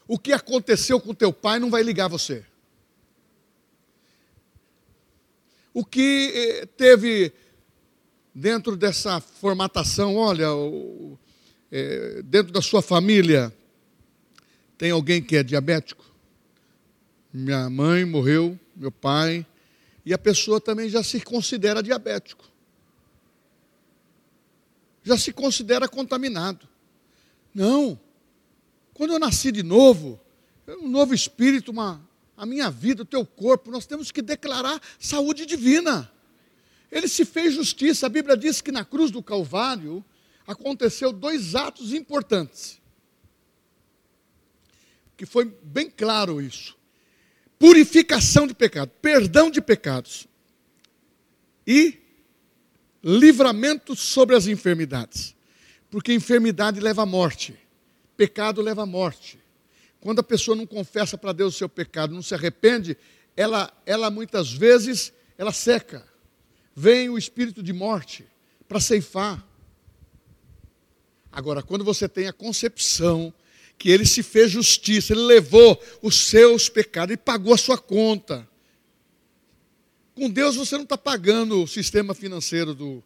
O 0.06 0.18
que 0.18 0.32
aconteceu 0.32 1.00
com 1.00 1.14
teu 1.14 1.32
pai 1.32 1.58
não 1.58 1.70
vai 1.70 1.82
ligar 1.82 2.08
você. 2.08 2.44
O 5.72 5.84
que 5.84 6.32
eh, 6.34 6.66
teve 6.66 7.32
dentro 8.34 8.76
dessa 8.76 9.20
formatação, 9.20 10.16
olha, 10.16 10.48
é, 11.70 12.22
dentro 12.22 12.52
da 12.52 12.60
sua 12.60 12.82
família, 12.82 13.52
tem 14.76 14.90
alguém 14.90 15.22
que 15.22 15.36
é 15.36 15.42
diabético? 15.42 16.04
Minha 17.32 17.70
mãe 17.70 18.04
morreu, 18.04 18.58
meu 18.76 18.92
pai, 18.92 19.46
e 20.04 20.12
a 20.12 20.18
pessoa 20.18 20.60
também 20.60 20.88
já 20.88 21.02
se 21.02 21.20
considera 21.20 21.82
diabético. 21.82 22.51
Já 25.02 25.16
se 25.18 25.32
considera 25.32 25.88
contaminado. 25.88 26.68
Não. 27.54 27.98
Quando 28.94 29.12
eu 29.12 29.18
nasci 29.18 29.50
de 29.50 29.62
novo, 29.62 30.20
um 30.68 30.88
novo 30.88 31.14
espírito, 31.14 31.70
uma, 31.70 32.00
a 32.36 32.46
minha 32.46 32.70
vida, 32.70 33.02
o 33.02 33.06
teu 33.06 33.24
corpo, 33.26 33.70
nós 33.70 33.86
temos 33.86 34.10
que 34.10 34.22
declarar 34.22 34.80
saúde 34.98 35.44
divina. 35.46 36.10
Ele 36.90 37.08
se 37.08 37.24
fez 37.24 37.54
justiça. 37.54 38.06
A 38.06 38.10
Bíblia 38.10 38.36
diz 38.36 38.60
que 38.60 38.70
na 38.70 38.84
cruz 38.84 39.10
do 39.10 39.22
Calvário 39.22 40.04
aconteceu 40.46 41.12
dois 41.12 41.54
atos 41.54 41.92
importantes. 41.92 42.80
Que 45.16 45.26
foi 45.26 45.44
bem 45.62 45.90
claro 45.90 46.40
isso. 46.40 46.76
Purificação 47.58 48.46
de 48.46 48.54
pecado, 48.54 48.90
perdão 49.00 49.50
de 49.50 49.60
pecados 49.60 50.26
e 51.66 52.01
livramento 53.02 53.96
sobre 53.96 54.36
as 54.36 54.46
enfermidades. 54.46 55.34
Porque 55.90 56.12
enfermidade 56.12 56.80
leva 56.80 57.02
à 57.02 57.06
morte, 57.06 57.54
pecado 58.16 58.62
leva 58.62 58.82
à 58.82 58.86
morte. 58.86 59.38
Quando 60.00 60.20
a 60.20 60.24
pessoa 60.24 60.56
não 60.56 60.66
confessa 60.66 61.18
para 61.18 61.32
Deus 61.32 61.54
o 61.54 61.58
seu 61.58 61.68
pecado, 61.68 62.14
não 62.14 62.22
se 62.22 62.34
arrepende, 62.34 62.96
ela, 63.36 63.72
ela 63.84 64.10
muitas 64.10 64.52
vezes, 64.52 65.12
ela 65.36 65.52
seca. 65.52 66.04
Vem 66.74 67.08
o 67.08 67.18
espírito 67.18 67.62
de 67.62 67.72
morte 67.72 68.24
para 68.66 68.80
ceifar. 68.80 69.46
Agora, 71.30 71.62
quando 71.62 71.84
você 71.84 72.08
tem 72.08 72.26
a 72.26 72.32
concepção 72.32 73.32
que 73.78 73.90
ele 73.90 74.06
se 74.06 74.22
fez 74.22 74.50
justiça, 74.50 75.12
ele 75.12 75.22
levou 75.22 75.80
os 76.00 76.26
seus 76.26 76.68
pecados 76.68 77.14
e 77.14 77.16
pagou 77.16 77.54
a 77.54 77.58
sua 77.58 77.78
conta. 77.78 78.48
Com 80.22 80.30
Deus 80.30 80.54
você 80.54 80.76
não 80.76 80.84
está 80.84 80.96
pagando 80.96 81.64
o 81.64 81.66
sistema 81.66 82.14
financeiro 82.14 82.76
do, 82.76 83.02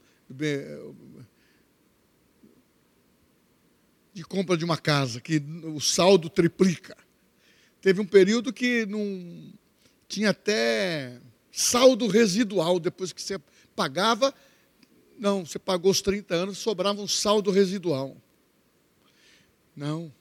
de 4.13 4.23
compra 4.23 4.55
de 4.55 4.67
uma 4.67 4.77
casa, 4.77 5.19
que 5.19 5.43
o 5.65 5.81
saldo 5.81 6.29
triplica. 6.29 6.95
Teve 7.81 8.03
um 8.03 8.05
período 8.05 8.53
que 8.53 8.85
não 8.85 9.51
tinha 10.07 10.29
até 10.29 11.19
saldo 11.51 12.07
residual, 12.07 12.79
depois 12.79 13.15
que 13.15 13.23
você 13.23 13.41
pagava, 13.75 14.35
não, 15.19 15.47
você 15.47 15.59
pagou 15.59 15.93
os 15.93 16.03
30 16.03 16.35
anos, 16.35 16.59
sobrava 16.59 17.01
um 17.01 17.09
saldo 17.09 17.51
residual. 17.51 18.15
Não. 19.75 20.13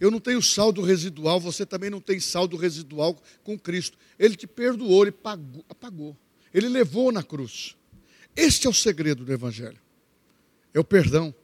Eu 0.00 0.10
não 0.10 0.20
tenho 0.20 0.40
saldo 0.40 0.80
residual, 0.82 1.40
você 1.40 1.66
também 1.66 1.90
não 1.90 2.00
tem 2.00 2.20
saldo 2.20 2.56
residual 2.56 3.20
com 3.42 3.58
Cristo. 3.58 3.98
Ele 4.18 4.36
te 4.36 4.46
perdoou, 4.46 5.02
ele 5.02 5.12
pagou, 5.12 5.64
apagou. 5.68 6.16
Ele 6.54 6.68
levou 6.68 7.10
na 7.10 7.22
cruz. 7.22 7.76
Este 8.36 8.66
é 8.66 8.70
o 8.70 8.74
segredo 8.74 9.24
do 9.24 9.32
Evangelho. 9.32 9.78
É 10.72 10.78
o 10.78 10.84
perdão. 10.84 11.34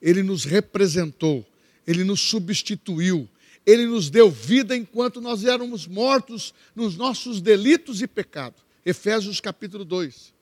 Ele 0.00 0.22
nos 0.22 0.44
representou, 0.44 1.44
ele 1.84 2.04
nos 2.04 2.20
substituiu, 2.20 3.28
ele 3.66 3.84
nos 3.86 4.08
deu 4.08 4.30
vida 4.30 4.76
enquanto 4.76 5.20
nós 5.20 5.44
éramos 5.44 5.86
mortos 5.86 6.54
nos 6.74 6.96
nossos 6.96 7.40
delitos 7.40 8.00
e 8.00 8.06
pecados. 8.06 8.62
Efésios 8.86 9.40
capítulo 9.40 9.84
2. 9.84 10.32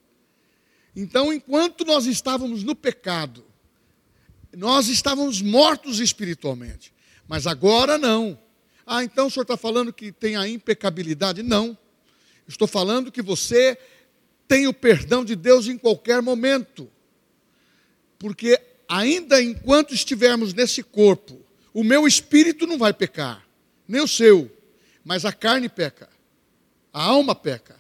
Então, 0.95 1.33
enquanto 1.33 1.85
nós 1.85 2.07
estávamos 2.07 2.63
no 2.63 2.75
pecado, 2.75 3.45
nós 4.57 4.89
estávamos 4.89 5.43
mortos 5.43 5.99
espiritualmente. 5.99 6.93
Mas 7.29 7.47
agora 7.47 7.99
não. 7.99 8.39
Ah, 8.87 9.03
então 9.03 9.27
o 9.27 9.31
senhor 9.31 9.43
está 9.43 9.57
falando 9.57 9.93
que 9.93 10.13
tem 10.13 10.37
a 10.37 10.49
impecabilidade? 10.49 11.43
Não. 11.43 11.77
Estou 12.47 12.69
falando 12.69 13.11
que 13.11 13.23
você 13.23 13.77
tem 14.47 14.67
o 14.67 14.73
perdão 14.73 15.25
de 15.25 15.35
Deus 15.35 15.67
em 15.67 15.77
qualquer 15.77 16.23
momento. 16.23 16.91
Porque 18.19 18.61
ainda 18.89 19.43
enquanto 19.43 19.93
estivermos 19.93 20.55
nesse 20.55 20.83
corpo, 20.83 21.45
o 21.75 21.83
meu 21.83 22.07
espírito 22.07 22.67
não 22.67 22.79
vai 22.79 22.93
pecar, 22.93 23.47
nem 23.87 24.01
o 24.01 24.09
seu, 24.09 24.51
mas 25.05 25.25
a 25.25 25.33
carne 25.33 25.69
peca, 25.69 26.09
a 26.93 27.03
alma 27.03 27.35
peca. 27.35 27.77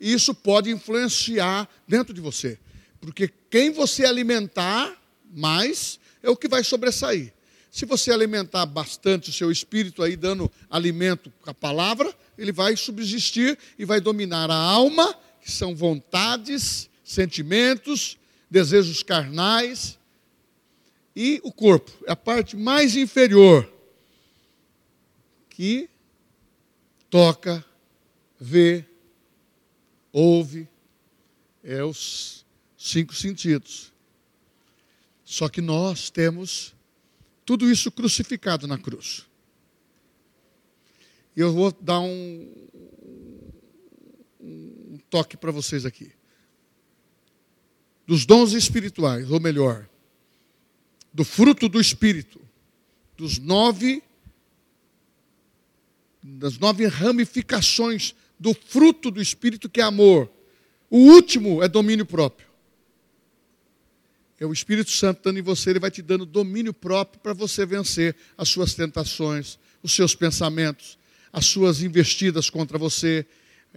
E 0.00 0.12
isso 0.12 0.34
pode 0.34 0.70
influenciar 0.70 1.68
dentro 1.86 2.12
de 2.12 2.20
você, 2.20 2.58
porque 3.00 3.32
quem 3.48 3.70
você 3.70 4.04
alimentar 4.04 5.00
mais 5.32 5.98
é 6.22 6.28
o 6.28 6.36
que 6.36 6.48
vai 6.48 6.62
sobressair. 6.62 7.32
Se 7.70 7.84
você 7.84 8.10
alimentar 8.10 8.66
bastante 8.66 9.30
o 9.30 9.32
seu 9.32 9.50
espírito 9.50 10.02
aí, 10.02 10.16
dando 10.16 10.50
alimento 10.70 11.32
com 11.40 11.50
a 11.50 11.54
palavra, 11.54 12.14
ele 12.36 12.52
vai 12.52 12.76
subsistir 12.76 13.58
e 13.78 13.84
vai 13.84 14.00
dominar 14.00 14.50
a 14.50 14.56
alma, 14.56 15.14
que 15.40 15.50
são 15.50 15.74
vontades, 15.74 16.88
sentimentos, 17.04 18.18
desejos 18.50 19.02
carnais, 19.02 19.98
e 21.14 21.40
o 21.42 21.52
corpo, 21.52 21.90
é 22.06 22.12
a 22.12 22.16
parte 22.16 22.56
mais 22.56 22.94
inferior, 22.94 23.68
que 25.50 25.90
toca, 27.10 27.64
vê, 28.38 28.84
ouve, 30.12 30.68
é 31.64 31.82
os 31.82 32.46
cinco 32.76 33.14
sentidos. 33.14 33.92
Só 35.24 35.48
que 35.48 35.60
nós 35.60 36.08
temos 36.08 36.72
tudo 37.48 37.70
isso 37.70 37.90
crucificado 37.90 38.66
na 38.66 38.76
cruz. 38.76 39.24
E 41.34 41.40
eu 41.40 41.50
vou 41.50 41.72
dar 41.72 41.98
um, 41.98 42.68
um 44.38 44.98
toque 45.08 45.34
para 45.34 45.50
vocês 45.50 45.86
aqui. 45.86 46.12
Dos 48.06 48.26
dons 48.26 48.52
espirituais, 48.52 49.30
ou 49.30 49.40
melhor, 49.40 49.88
do 51.10 51.24
fruto 51.24 51.70
do 51.70 51.80
Espírito, 51.80 52.38
dos 53.16 53.38
nove, 53.38 54.02
das 56.22 56.58
nove 56.58 56.86
ramificações 56.86 58.14
do 58.38 58.52
fruto 58.52 59.10
do 59.10 59.22
Espírito, 59.22 59.70
que 59.70 59.80
é 59.80 59.84
amor. 59.84 60.30
O 60.90 60.98
último 60.98 61.62
é 61.62 61.68
domínio 61.68 62.04
próprio. 62.04 62.46
É 64.40 64.46
o 64.46 64.52
Espírito 64.52 64.90
Santo 64.90 65.20
dando 65.24 65.38
em 65.38 65.42
você, 65.42 65.70
ele 65.70 65.80
vai 65.80 65.90
te 65.90 66.00
dando 66.00 66.24
domínio 66.24 66.72
próprio 66.72 67.20
para 67.20 67.32
você 67.32 67.66
vencer 67.66 68.14
as 68.36 68.48
suas 68.48 68.72
tentações, 68.74 69.58
os 69.82 69.92
seus 69.92 70.14
pensamentos, 70.14 70.98
as 71.32 71.46
suas 71.46 71.82
investidas 71.82 72.48
contra 72.48 72.78
você. 72.78 73.26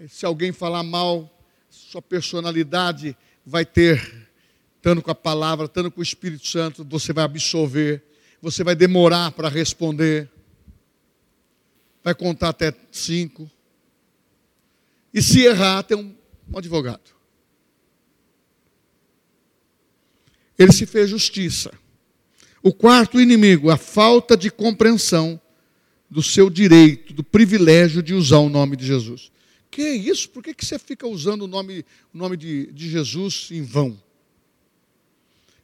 Se 0.08 0.26
alguém 0.26 0.52
falar 0.52 0.84
mal, 0.84 1.30
sua 1.70 2.02
personalidade 2.02 3.18
vai 3.46 3.66
ter 3.66 4.30
estando 4.78 5.02
com 5.02 5.12
a 5.12 5.16
palavra, 5.16 5.66
estando 5.66 5.92
com 5.92 6.00
o 6.00 6.04
Espírito 6.04 6.48
Santo, 6.48 6.84
você 6.84 7.14
vai 7.14 7.24
absorver, 7.24 8.04
você 8.42 8.64
vai 8.64 8.76
demorar 8.76 9.32
para 9.32 9.48
responder, 9.48 10.30
vai 12.04 12.16
contar 12.16 12.50
até 12.50 12.74
cinco. 12.92 13.50
E 15.14 15.22
se 15.22 15.42
errar, 15.42 15.84
tem 15.84 15.98
um, 15.98 16.16
um 16.52 16.58
advogado. 16.58 17.21
Ele 20.62 20.72
se 20.72 20.86
fez 20.86 21.10
justiça. 21.10 21.72
O 22.62 22.72
quarto 22.72 23.20
inimigo, 23.20 23.72
a 23.72 23.78
falta 23.78 24.38
de 24.38 24.52
compreensão 24.52 25.42
do 26.08 26.22
seu 26.22 26.52
direito, 26.52 27.14
do 27.14 27.24
privilégio 27.24 28.04
de 28.04 28.14
usar 28.14 28.38
o 28.38 28.50
nome 28.50 28.76
de 28.76 28.86
Jesus. 28.86 29.32
Que 29.72 29.82
é 29.82 29.96
isso? 29.96 30.30
Por 30.30 30.44
que, 30.44 30.54
que 30.54 30.64
você 30.64 30.78
fica 30.78 31.08
usando 31.08 31.44
o 31.44 31.48
nome, 31.48 31.84
o 32.14 32.18
nome 32.18 32.38
de, 32.38 32.68
de 32.68 32.90
Jesus 32.90 33.48
em 33.50 33.64
vão? 33.64 34.00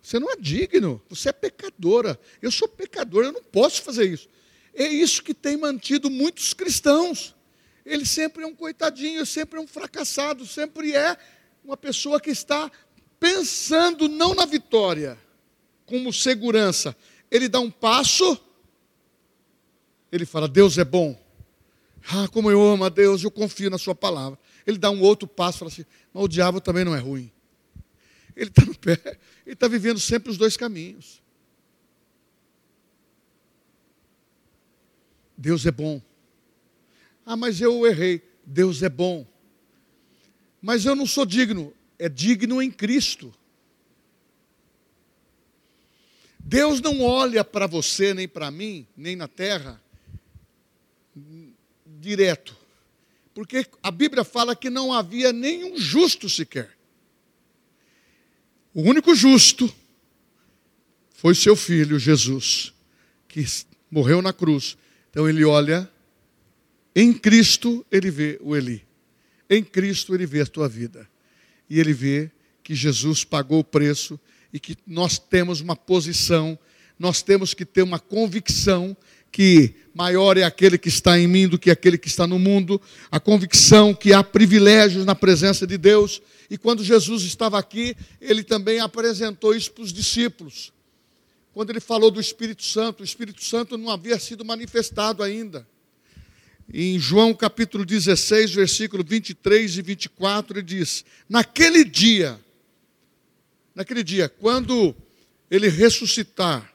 Você 0.01 0.17
não 0.17 0.31
é 0.31 0.36
digno, 0.36 0.99
você 1.07 1.29
é 1.29 1.33
pecadora. 1.33 2.19
Eu 2.41 2.49
sou 2.49 2.67
pecador, 2.67 3.24
eu 3.26 3.34
não 3.34 3.43
posso 3.43 3.84
fazer 3.84 4.11
isso. 4.11 4.28
É 4.74 4.88
isso 4.88 5.22
que 5.22 5.34
tem 5.34 5.57
mantido 5.57 6.09
muitos 6.09 6.53
cristãos. 6.53 7.36
Ele 7.86 8.05
sempre 8.05 8.43
é 8.43 8.47
um 8.47 8.55
coitadinho, 8.55 9.24
sempre 9.28 9.59
é 9.59 9.61
um 9.61 9.67
fracassado, 9.67 10.43
sempre 10.47 10.93
é 10.93 11.15
uma 11.63 11.78
pessoa 11.78 12.19
que 12.19 12.32
está 12.32 12.72
pensando 13.20 14.07
não 14.07 14.34
na 14.34 14.45
vitória, 14.45 15.18
como 15.86 16.13
segurança. 16.13 16.95
Ele 17.30 17.47
dá 17.47 17.59
um 17.59 17.72
passo, 17.72 18.39
ele 20.11 20.26
fala: 20.26 20.47
Deus 20.47 20.78
é 20.78 20.86
bom. 20.86 21.20
Ah, 22.09 22.28
como 22.30 22.49
eu 22.49 22.61
amo 22.61 22.86
a 22.86 22.89
Deus, 22.89 23.24
eu 23.24 23.32
confio 23.32 23.70
na 23.70 23.78
Sua 23.78 23.93
palavra. 23.93 24.39
Ele 24.65 24.78
dá 24.78 24.89
um 24.89 25.01
outro 25.01 25.28
passo, 25.28 25.59
fala 25.59 25.72
assim: 25.72 25.86
mas 26.13 26.24
o 26.24 26.28
diabo 26.28 26.61
também 26.61 26.86
não 26.86 26.95
é 26.95 26.99
ruim. 26.99 27.32
Ele 28.36 28.49
está 28.49 28.63
no 28.63 28.78
pé, 28.78 28.99
ele 29.45 29.53
está 29.53 29.68
vivendo 29.68 29.99
sempre 29.99 30.30
os 30.30 30.38
dois 30.38 30.55
caminhos. 30.55 31.22
Deus 35.38 35.65
é 35.65 35.72
bom. 35.72 36.01
Ah, 37.26 37.36
mas 37.36 37.61
eu 37.61 37.86
errei. 37.86 38.22
Deus 38.43 38.82
é 38.82 38.89
bom. 38.89 39.28
Mas 40.61 40.86
eu 40.86 40.95
não 40.95 41.05
sou 41.05 41.26
digno. 41.26 41.74
É 42.00 42.08
digno 42.08 42.62
em 42.62 42.72
Cristo. 42.72 43.34
Deus 46.39 46.80
não 46.80 47.02
olha 47.02 47.43
para 47.43 47.68
você, 47.68 48.14
nem 48.14 48.28
para 48.28 48.50
mim, 48.50 48.88
nem 48.95 49.16
na 49.16 49.28
terra, 49.28 49.82
direto. 51.86 52.56
Porque 53.34 53.68
a 53.84 53.91
Bíblia 53.91 54.24
fala 54.24 54.56
que 54.56 54.70
não 54.70 54.93
havia 54.93 55.34
nenhum 55.34 55.78
justo 55.78 56.30
sequer. 56.30 56.78
O 58.74 58.82
único 58.82 59.14
justo 59.14 59.74
foi 61.14 61.36
seu 61.36 61.56
filho, 61.56 62.00
Jesus, 62.00 62.74
que 63.28 63.43
morreu 63.91 64.22
na 64.22 64.32
cruz. 64.32 64.78
Então 65.10 65.28
ele 65.28 65.43
olha, 65.43 65.91
em 66.95 67.12
Cristo 67.12 67.86
ele 67.91 68.10
vê 68.10 68.39
o 68.41 68.56
Eli. 68.56 68.86
Em 69.50 69.64
Cristo 69.64 70.16
ele 70.16 70.26
vê 70.26 70.41
a 70.41 70.45
tua 70.45 70.70
vida. 70.70 71.10
E 71.70 71.80
ele 71.80 71.93
vê 71.93 72.32
que 72.63 72.76
Jesus 72.76 73.24
pagou 73.24 73.59
o 73.59 73.63
preço 73.63 74.20
e 74.51 74.59
que 74.59 74.78
nós 74.86 75.18
temos 75.18 75.61
uma 75.61 75.76
posição, 75.76 76.57
nós 76.97 77.22
temos 77.22 77.53
que 77.53 77.65
ter 77.65 77.82
uma 77.82 77.99
convicção 77.99 78.95
que 79.32 79.76
maior 79.93 80.38
é 80.38 80.43
aquele 80.43 80.78
que 80.78 80.89
está 80.89 81.20
em 81.20 81.28
mim 81.28 81.47
do 81.47 81.59
que 81.59 81.70
aquele 81.70 81.97
que 81.97 82.07
está 82.07 82.26
no 82.26 82.39
mundo, 82.39 82.82
a 83.11 83.20
convicção 83.20 83.93
que 83.93 84.13
há 84.13 84.24
privilégios 84.24 85.05
na 85.05 85.13
presença 85.13 85.68
de 85.68 85.78
Deus. 85.78 86.22
E 86.49 86.57
quando 86.57 86.84
Jesus 86.84 87.24
estava 87.24 87.59
aqui, 87.59 87.95
ele 88.20 88.43
também 88.43 88.80
apresentou 88.80 89.55
isso 89.55 89.72
para 89.72 89.84
os 89.84 89.93
discípulos. 89.93 90.74
Quando 91.53 91.72
ele 91.72 91.80
falou 91.80 92.11
do 92.11 92.20
Espírito 92.20 92.63
Santo, 92.63 93.01
o 93.01 93.03
Espírito 93.03 93.43
Santo 93.43 93.78
não 93.78 93.89
havia 93.89 94.20
sido 94.20 94.45
manifestado 94.45 95.24
ainda. 95.24 95.68
Em 96.74 96.99
João 96.99 97.34
capítulo 97.34 97.86
16, 97.86 98.51
versículo 98.51 99.03
23 99.03 99.78
e 99.78 99.82
24, 99.82 100.57
ele 100.57 100.65
diz: 100.65 101.05
Naquele 101.30 101.86
dia, 101.86 102.38
naquele 103.74 104.03
dia, 104.03 104.28
quando 104.28 104.93
ele 105.49 105.70
ressuscitar 105.70 106.74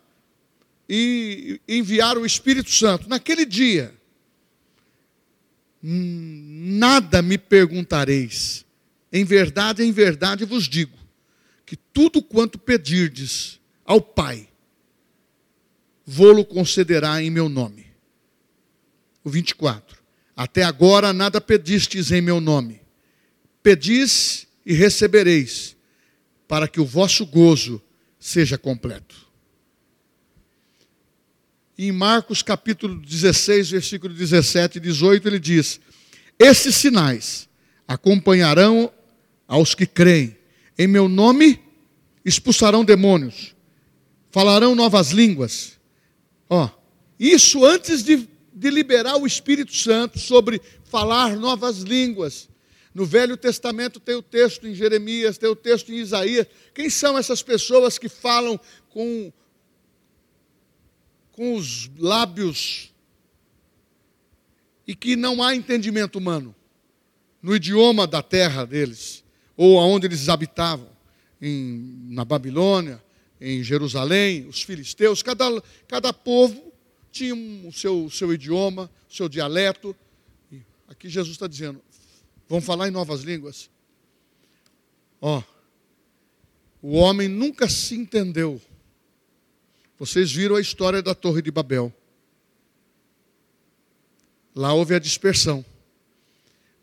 e 0.89 1.61
enviar 1.69 2.17
o 2.17 2.25
Espírito 2.25 2.71
Santo, 2.71 3.07
naquele 3.07 3.45
dia, 3.45 3.95
nada 5.83 7.21
me 7.21 7.37
perguntareis. 7.37 8.65
Em 9.13 9.25
verdade, 9.25 9.83
em 9.83 9.93
verdade 9.93 10.47
vos 10.47 10.67
digo, 10.67 10.97
que 11.67 11.77
tudo 11.77 12.23
quanto 12.23 12.59
pedirdes 12.59 13.61
ao 13.85 14.01
Pai, 14.01 14.49
vou-lo 16.07 16.47
concederá 16.47 17.23
em 17.23 17.29
meu 17.29 17.47
nome. 17.47 17.92
O 19.25 19.31
24. 19.31 19.99
Até 20.37 20.63
agora 20.63 21.13
nada 21.13 21.41
pedistes 21.41 22.11
em 22.11 22.21
meu 22.21 22.41
nome. 22.41 22.81
Pedis 23.63 24.47
e 24.65 24.73
recebereis, 24.73 25.77
para 26.49 26.67
que 26.67 26.81
o 26.81 26.85
vosso 26.85 27.25
gozo 27.27 27.81
seja 28.19 28.57
completo. 28.57 29.15
Em 31.77 31.91
Marcos 31.91 32.43
capítulo 32.43 32.97
16, 33.01 33.71
versículo 33.71 34.15
17 34.15 34.79
e 34.79 34.81
18, 34.81 35.29
ele 35.29 35.39
diz: 35.39 35.81
Esses 36.39 36.75
sinais 36.75 37.49
acompanharão 37.87 38.93
aos 39.47 39.75
que 39.75 39.87
creem. 39.87 40.37
Em 40.79 40.87
meu 40.87 41.09
nome 41.09 41.61
expulsarão 42.25 42.85
demônios, 42.85 43.55
falarão 44.31 44.75
novas 44.75 45.11
línguas. 45.11 45.79
Ó, 46.49 46.69
isso 47.19 47.65
antes 47.65 48.03
de, 48.03 48.29
de 48.53 48.71
liberar 48.71 49.17
o 49.17 49.27
Espírito 49.27 49.75
Santo 49.75 50.19
sobre 50.19 50.61
falar 50.85 51.37
novas 51.37 51.79
línguas. 51.79 52.49
No 52.95 53.07
Velho 53.07 53.37
Testamento 53.37 53.99
tem 53.99 54.15
o 54.15 54.23
texto 54.23 54.67
em 54.67 54.75
Jeremias, 54.75 55.39
tem 55.39 55.49
o 55.49 55.57
texto 55.57 55.91
em 55.91 55.97
Isaías. 55.97 56.47
Quem 56.75 56.91
são 56.91 57.17
essas 57.17 57.43
pessoas 57.43 57.99
que 57.99 58.09
falam 58.09 58.61
com, 58.91 59.33
com 61.33 61.55
os 61.55 61.91
lábios 61.99 62.93
e 64.87 64.95
que 64.95 65.17
não 65.17 65.43
há 65.43 65.55
entendimento 65.55 66.19
humano 66.19 66.55
no 67.41 67.57
idioma 67.57 68.07
da 68.07 68.23
terra 68.23 68.65
deles, 68.65 69.25
ou 69.57 69.81
aonde 69.81 70.07
eles 70.07 70.29
habitavam, 70.29 70.89
em, 71.41 72.07
na 72.09 72.25
Babilônia, 72.25 73.03
em 73.41 73.63
Jerusalém, 73.65 74.47
os 74.47 74.63
filisteus, 74.63 75.23
cada, 75.23 75.63
cada 75.89 76.13
povo 76.13 76.72
tinha 77.13 77.35
o 77.35 77.73
seu, 77.73 78.11
seu 78.11 78.33
idioma, 78.33 78.91
o 79.09 79.15
seu 79.15 79.29
dialeto. 79.29 79.95
Aqui 80.89 81.09
Jesus 81.09 81.35
está 81.35 81.47
dizendo: 81.47 81.81
Vão 82.49 82.61
falar 82.61 82.89
em 82.89 82.91
novas 82.91 83.21
línguas. 83.21 83.71
Ó, 85.21 85.43
o 86.81 86.97
homem 86.97 87.29
nunca 87.29 87.69
se 87.69 87.95
entendeu. 87.95 88.61
Vocês 89.99 90.33
viram 90.33 90.57
a 90.57 90.61
história 90.61 91.01
da 91.01 91.15
Torre 91.15 91.43
de 91.43 91.51
Babel. 91.51 91.95
Lá 94.55 94.73
houve 94.73 94.95
a 94.95 94.99
dispersão. 94.99 95.65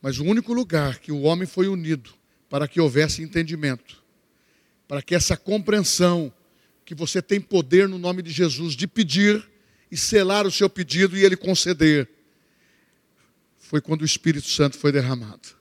Mas 0.01 0.19
o 0.19 0.23
único 0.23 0.53
lugar 0.53 0.99
que 0.99 1.11
o 1.11 1.23
homem 1.23 1.45
foi 1.45 1.67
unido 1.67 2.11
para 2.49 2.67
que 2.67 2.79
houvesse 2.79 3.21
entendimento, 3.21 4.01
para 4.87 5.01
que 5.01 5.13
essa 5.13 5.35
compreensão, 5.35 6.31
que 6.85 6.95
você 6.95 7.21
tem 7.21 7.41
poder 7.41 7.89
no 7.89 7.99
nome 7.99 8.21
de 8.21 8.31
Jesus 8.31 8.73
de 8.75 8.87
pedir 8.87 9.48
e 9.91 9.97
selar 9.97 10.45
o 10.45 10.51
seu 10.51 10.69
pedido 10.69 11.17
e 11.17 11.23
ele 11.23 11.35
conceder, 11.35 12.09
foi 13.57 13.81
quando 13.81 14.01
o 14.01 14.05
Espírito 14.05 14.47
Santo 14.47 14.77
foi 14.77 14.91
derramado 14.91 15.59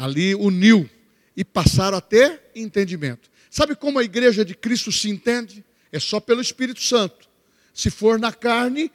ali 0.00 0.34
uniu 0.34 0.88
e 1.36 1.44
passaram 1.44 1.98
a 1.98 2.00
ter 2.00 2.40
entendimento. 2.54 3.30
Sabe 3.50 3.76
como 3.76 3.98
a 3.98 4.02
igreja 4.02 4.42
de 4.42 4.54
Cristo 4.54 4.90
se 4.90 5.10
entende? 5.10 5.62
É 5.92 6.00
só 6.00 6.18
pelo 6.18 6.40
Espírito 6.40 6.82
Santo. 6.82 7.28
Se 7.74 7.90
for 7.90 8.18
na 8.18 8.32
carne, 8.32 8.90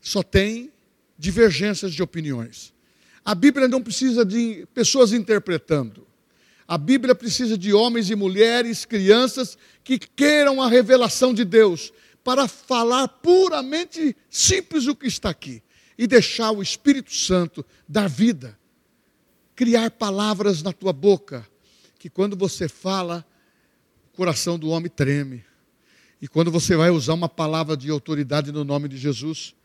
só 0.00 0.20
tem 0.20 0.72
divergências 1.16 1.94
de 1.94 2.02
opiniões. 2.02 2.74
A 3.24 3.36
Bíblia 3.36 3.68
não 3.68 3.80
precisa 3.80 4.24
de 4.24 4.66
pessoas 4.74 5.12
interpretando. 5.12 6.04
A 6.66 6.76
Bíblia 6.76 7.14
precisa 7.14 7.56
de 7.56 7.72
homens 7.72 8.10
e 8.10 8.16
mulheres, 8.16 8.84
crianças 8.84 9.56
que 9.84 9.96
queiram 9.96 10.60
a 10.60 10.68
revelação 10.68 11.32
de 11.32 11.44
Deus 11.44 11.92
para 12.22 12.46
falar 12.46 13.08
puramente 13.08 14.16
simples 14.28 14.86
o 14.86 14.94
que 14.94 15.06
está 15.06 15.30
aqui 15.30 15.62
e 15.96 16.06
deixar 16.06 16.50
o 16.50 16.62
Espírito 16.62 17.14
Santo 17.14 17.64
dar 17.88 18.08
vida 18.08 18.58
criar 19.58 19.90
palavras 19.90 20.62
na 20.62 20.72
tua 20.72 20.92
boca, 20.92 21.44
que 21.98 22.08
quando 22.08 22.36
você 22.36 22.68
fala, 22.68 23.26
o 24.06 24.16
coração 24.16 24.56
do 24.56 24.68
homem 24.68 24.88
treme. 24.88 25.44
E 26.22 26.28
quando 26.28 26.48
você 26.48 26.76
vai 26.76 26.90
usar 26.90 27.14
uma 27.14 27.28
palavra 27.28 27.76
de 27.76 27.90
autoridade 27.90 28.52
no 28.52 28.62
nome 28.62 28.88
de 28.88 28.96
Jesus, 28.96 29.56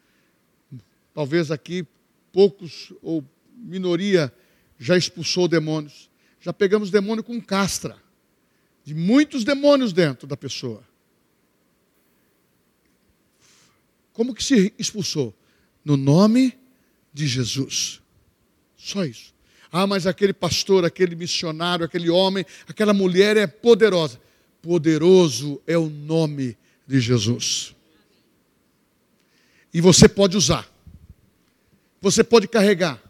talvez 1.13 1.51
aqui 1.51 1.85
poucos 2.31 2.91
ou 3.03 3.23
minoria 3.55 4.33
já 4.79 4.97
expulsou 4.97 5.47
demônios. 5.47 6.09
Já 6.39 6.51
pegamos 6.51 6.89
demônio 6.89 7.23
com 7.23 7.39
castra, 7.39 7.95
de 8.83 8.95
muitos 8.95 9.43
demônios 9.43 9.93
dentro 9.93 10.25
da 10.25 10.35
pessoa. 10.35 10.83
Como 14.13 14.33
que 14.33 14.43
se 14.43 14.73
expulsou? 14.77 15.33
No 15.83 15.97
nome 15.97 16.57
de 17.11 17.27
Jesus. 17.27 18.01
Só 18.77 19.03
isso. 19.03 19.33
Ah, 19.71 19.87
mas 19.87 20.05
aquele 20.05 20.33
pastor, 20.33 20.85
aquele 20.85 21.15
missionário, 21.15 21.83
aquele 21.83 22.09
homem, 22.09 22.45
aquela 22.67 22.93
mulher 22.93 23.35
é 23.35 23.47
poderosa. 23.47 24.21
Poderoso 24.61 25.59
é 25.65 25.77
o 25.77 25.89
nome 25.89 26.55
de 26.87 26.99
Jesus. 26.99 27.75
E 29.73 29.81
você 29.81 30.07
pode 30.07 30.37
usar. 30.37 30.71
Você 31.99 32.23
pode 32.23 32.47
carregar. 32.47 33.01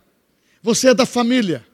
Você 0.62 0.89
é 0.89 0.93
da 0.93 1.06
família. 1.06 1.66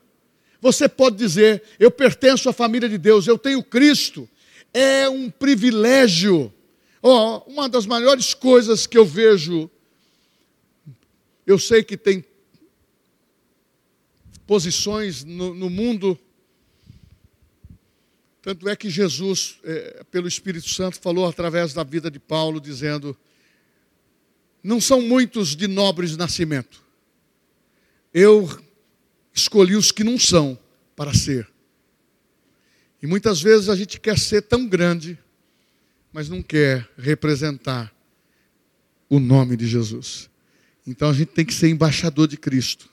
Você 0.60 0.90
pode 0.90 1.18
dizer: 1.18 1.62
Eu 1.80 1.92
pertenço 1.92 2.50
à 2.50 2.54
família 2.54 2.90
de 2.90 2.98
Deus, 2.98 3.28
eu 3.28 3.38
tenho 3.38 3.64
Cristo. 3.64 4.28
É 4.74 5.08
um 5.08 5.30
privilégio. 5.30 6.52
Oh, 7.02 7.38
uma 7.48 7.70
das 7.70 7.86
maiores 7.86 8.34
coisas 8.34 8.86
que 8.86 8.98
eu 8.98 9.06
vejo, 9.06 9.70
eu 11.46 11.58
sei 11.58 11.84
que 11.84 11.96
tem 11.96 12.26
posições 14.46 15.24
no, 15.24 15.54
no 15.54 15.70
mundo. 15.70 16.20
Tanto 18.42 18.68
é 18.68 18.76
que 18.76 18.90
Jesus, 18.90 19.60
é, 19.64 20.04
pelo 20.10 20.28
Espírito 20.28 20.68
Santo, 20.68 21.00
falou 21.00 21.28
através 21.28 21.74
da 21.74 21.84
vida 21.84 22.10
de 22.10 22.20
Paulo, 22.20 22.60
dizendo: 22.60 23.16
Não 24.64 24.82
são 24.82 25.02
muitos 25.02 25.56
de 25.56 25.68
nobres 25.68 26.18
nascimento. 26.18 26.84
Eu 28.14 28.50
escolhi 29.34 29.76
os 29.76 29.92
que 29.92 30.04
não 30.04 30.18
são 30.18 30.58
para 30.96 31.14
ser. 31.14 31.48
E 33.02 33.08
muitas 33.08 33.42
vezes 33.42 33.70
a 33.70 33.76
gente 33.76 34.00
quer 34.00 34.18
ser 34.18 34.42
tão 34.42 34.68
grande, 34.68 35.18
mas 36.12 36.30
não 36.30 36.42
quer 36.42 36.88
representar 36.98 37.94
o 39.10 39.20
nome 39.20 39.56
de 39.56 39.68
Jesus. 39.68 40.30
Então 40.86 41.10
a 41.10 41.14
gente 41.14 41.30
tem 41.30 41.46
que 41.46 41.54
ser 41.54 41.70
embaixador 41.70 42.28
de 42.28 42.38
Cristo. 42.38 42.90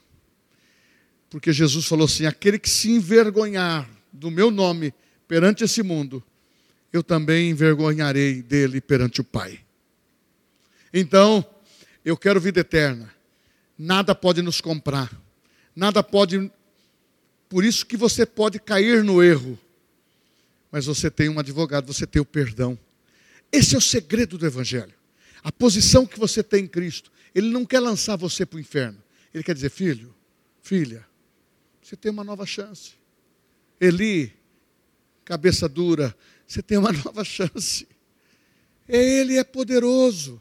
Porque 1.31 1.53
Jesus 1.53 1.87
falou 1.87 2.07
assim: 2.07 2.27
aquele 2.27 2.59
que 2.59 2.69
se 2.69 2.91
envergonhar 2.91 3.89
do 4.13 4.31
meu 4.31 4.51
nome 4.51 4.95
perante 5.29 5.65
esse 5.65 5.83
mundo, 5.83 6.23
eu 6.93 7.03
também 7.03 7.51
envergonharei 7.51 8.43
dele 8.43 8.81
perante 8.81 9.21
o 9.21 9.25
Pai. 9.25 9.61
Então, 10.93 11.45
eu 12.05 12.17
quero 12.17 12.41
vida 12.41 12.61
eterna. 12.61 13.13
Nada 13.79 14.15
pode 14.15 14.41
nos 14.41 14.61
comprar. 14.61 15.11
Nada 15.75 16.03
pode. 16.03 16.51
Por 17.49 17.65
isso 17.65 17.85
que 17.85 17.97
você 17.97 18.25
pode 18.25 18.59
cair 18.59 19.05
no 19.05 19.23
erro. 19.23 19.59
Mas 20.71 20.87
você 20.87 21.11
tem 21.11 21.29
um 21.29 21.39
advogado, 21.39 21.93
você 21.93 22.07
tem 22.07 22.21
o 22.21 22.25
perdão. 22.25 22.79
Esse 23.51 23.75
é 23.75 23.79
o 23.79 23.81
segredo 23.81 24.37
do 24.37 24.47
Evangelho. 24.47 24.95
A 25.43 25.53
posição 25.53 26.07
que 26.07 26.19
você 26.19 26.43
tem 26.43 26.65
em 26.65 26.69
Cristo. 26.69 27.11
Ele 27.35 27.51
não 27.51 27.65
quer 27.65 27.81
lançar 27.81 28.17
você 28.17 28.45
para 28.45 28.57
o 28.57 28.61
inferno. 28.61 29.03
Ele 29.33 29.45
quer 29.45 29.55
dizer, 29.55 29.71
filho, 29.71 30.15
filha, 30.63 31.07
você 31.83 31.95
tem 31.95 32.11
uma 32.11 32.25
nova 32.25 32.47
chance. 32.47 32.93
Eli, 33.81 34.33
cabeça 35.25 35.69
dura, 35.69 36.17
você 36.47 36.63
tem 36.63 36.79
uma 36.79 36.91
nova 37.05 37.23
chance. 37.25 37.87
Ele 38.89 39.37
é 39.37 39.45
poderoso. 39.45 40.41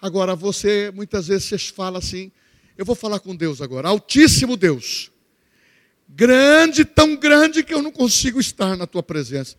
Agora, 0.00 0.34
você, 0.34 0.90
muitas 0.94 1.28
vezes, 1.28 1.44
você 1.44 1.58
fala 1.58 1.98
assim, 1.98 2.30
eu 2.76 2.84
vou 2.84 2.94
falar 2.94 3.20
com 3.20 3.34
Deus 3.34 3.62
agora, 3.62 3.88
Altíssimo 3.88 4.56
Deus, 4.56 5.10
grande, 6.08 6.84
tão 6.84 7.16
grande 7.16 7.62
que 7.62 7.72
eu 7.72 7.80
não 7.80 7.90
consigo 7.90 8.40
estar 8.40 8.76
na 8.76 8.86
tua 8.86 9.02
presença. 9.02 9.56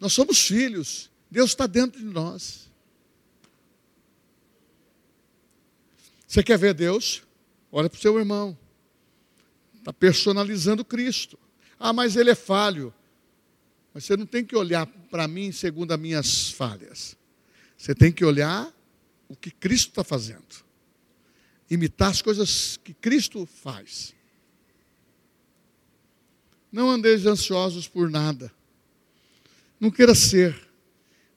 Nós 0.00 0.12
somos 0.12 0.40
filhos, 0.46 1.10
Deus 1.30 1.50
está 1.50 1.66
dentro 1.66 1.98
de 1.98 2.06
nós. 2.06 2.68
Você 6.26 6.42
quer 6.42 6.58
ver 6.58 6.74
Deus? 6.74 7.22
Olha 7.72 7.88
para 7.88 7.98
o 7.98 8.00
seu 8.00 8.18
irmão. 8.18 8.56
Está 9.74 9.92
personalizando 9.92 10.84
Cristo. 10.84 11.38
Ah, 11.78 11.92
mas 11.92 12.16
ele 12.16 12.30
é 12.30 12.34
falho. 12.34 12.92
Mas 13.94 14.04
você 14.04 14.16
não 14.16 14.26
tem 14.26 14.44
que 14.44 14.56
olhar 14.56 14.86
para 14.86 15.26
mim 15.26 15.52
segundo 15.52 15.92
as 15.92 15.98
minhas 15.98 16.50
falhas. 16.50 17.16
Você 17.76 17.94
tem 17.94 18.12
que 18.12 18.24
olhar 18.24 18.72
o 19.28 19.36
que 19.36 19.50
Cristo 19.50 19.88
está 19.88 20.04
fazendo. 20.04 20.66
Imitar 21.70 22.10
as 22.10 22.20
coisas 22.20 22.78
que 22.82 22.92
Cristo 22.92 23.46
faz. 23.46 24.14
Não 26.70 26.90
andeis 26.90 27.24
ansiosos 27.24 27.88
por 27.88 28.10
nada. 28.10 28.52
Não 29.80 29.90
queira 29.90 30.14
ser. 30.14 30.67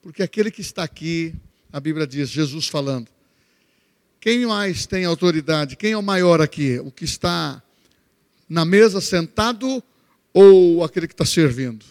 Porque 0.01 0.23
aquele 0.23 0.49
que 0.49 0.61
está 0.61 0.83
aqui, 0.83 1.35
a 1.71 1.79
Bíblia 1.79 2.07
diz, 2.07 2.29
Jesus 2.29 2.67
falando, 2.67 3.07
quem 4.21 4.45
mais 4.45 4.85
tem 4.85 5.03
autoridade? 5.05 5.75
Quem 5.75 5.93
é 5.93 5.97
o 5.97 6.03
maior 6.03 6.41
aqui? 6.41 6.79
O 6.79 6.91
que 6.91 7.05
está 7.05 7.61
na 8.47 8.63
mesa 8.63 9.01
sentado 9.01 9.83
ou 10.31 10.83
aquele 10.83 11.07
que 11.07 11.13
está 11.13 11.25
servindo? 11.25 11.83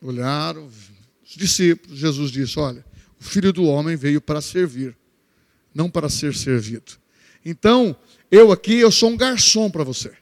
Olharam, 0.00 0.66
os 0.66 1.36
discípulos, 1.36 1.98
Jesus 1.98 2.30
disse: 2.30 2.58
Olha, 2.58 2.84
o 3.20 3.24
filho 3.24 3.52
do 3.52 3.64
homem 3.64 3.96
veio 3.96 4.20
para 4.20 4.40
servir, 4.40 4.96
não 5.74 5.90
para 5.90 6.08
ser 6.08 6.34
servido. 6.34 6.92
Então, 7.44 7.94
eu 8.30 8.52
aqui, 8.52 8.74
eu 8.74 8.92
sou 8.92 9.10
um 9.10 9.16
garçom 9.16 9.68
para 9.68 9.82
você. 9.82 10.12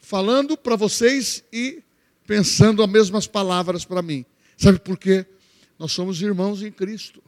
Falando 0.00 0.56
para 0.56 0.76
vocês 0.76 1.44
e 1.52 1.82
pensando 2.26 2.82
as 2.82 2.88
mesmas 2.88 3.26
palavras 3.26 3.84
para 3.84 4.02
mim. 4.02 4.24
Sabe 4.56 4.78
por 4.78 4.98
quê? 4.98 5.24
Nós 5.78 5.92
somos 5.92 6.20
irmãos 6.20 6.62
em 6.62 6.72
Cristo. 6.72 7.22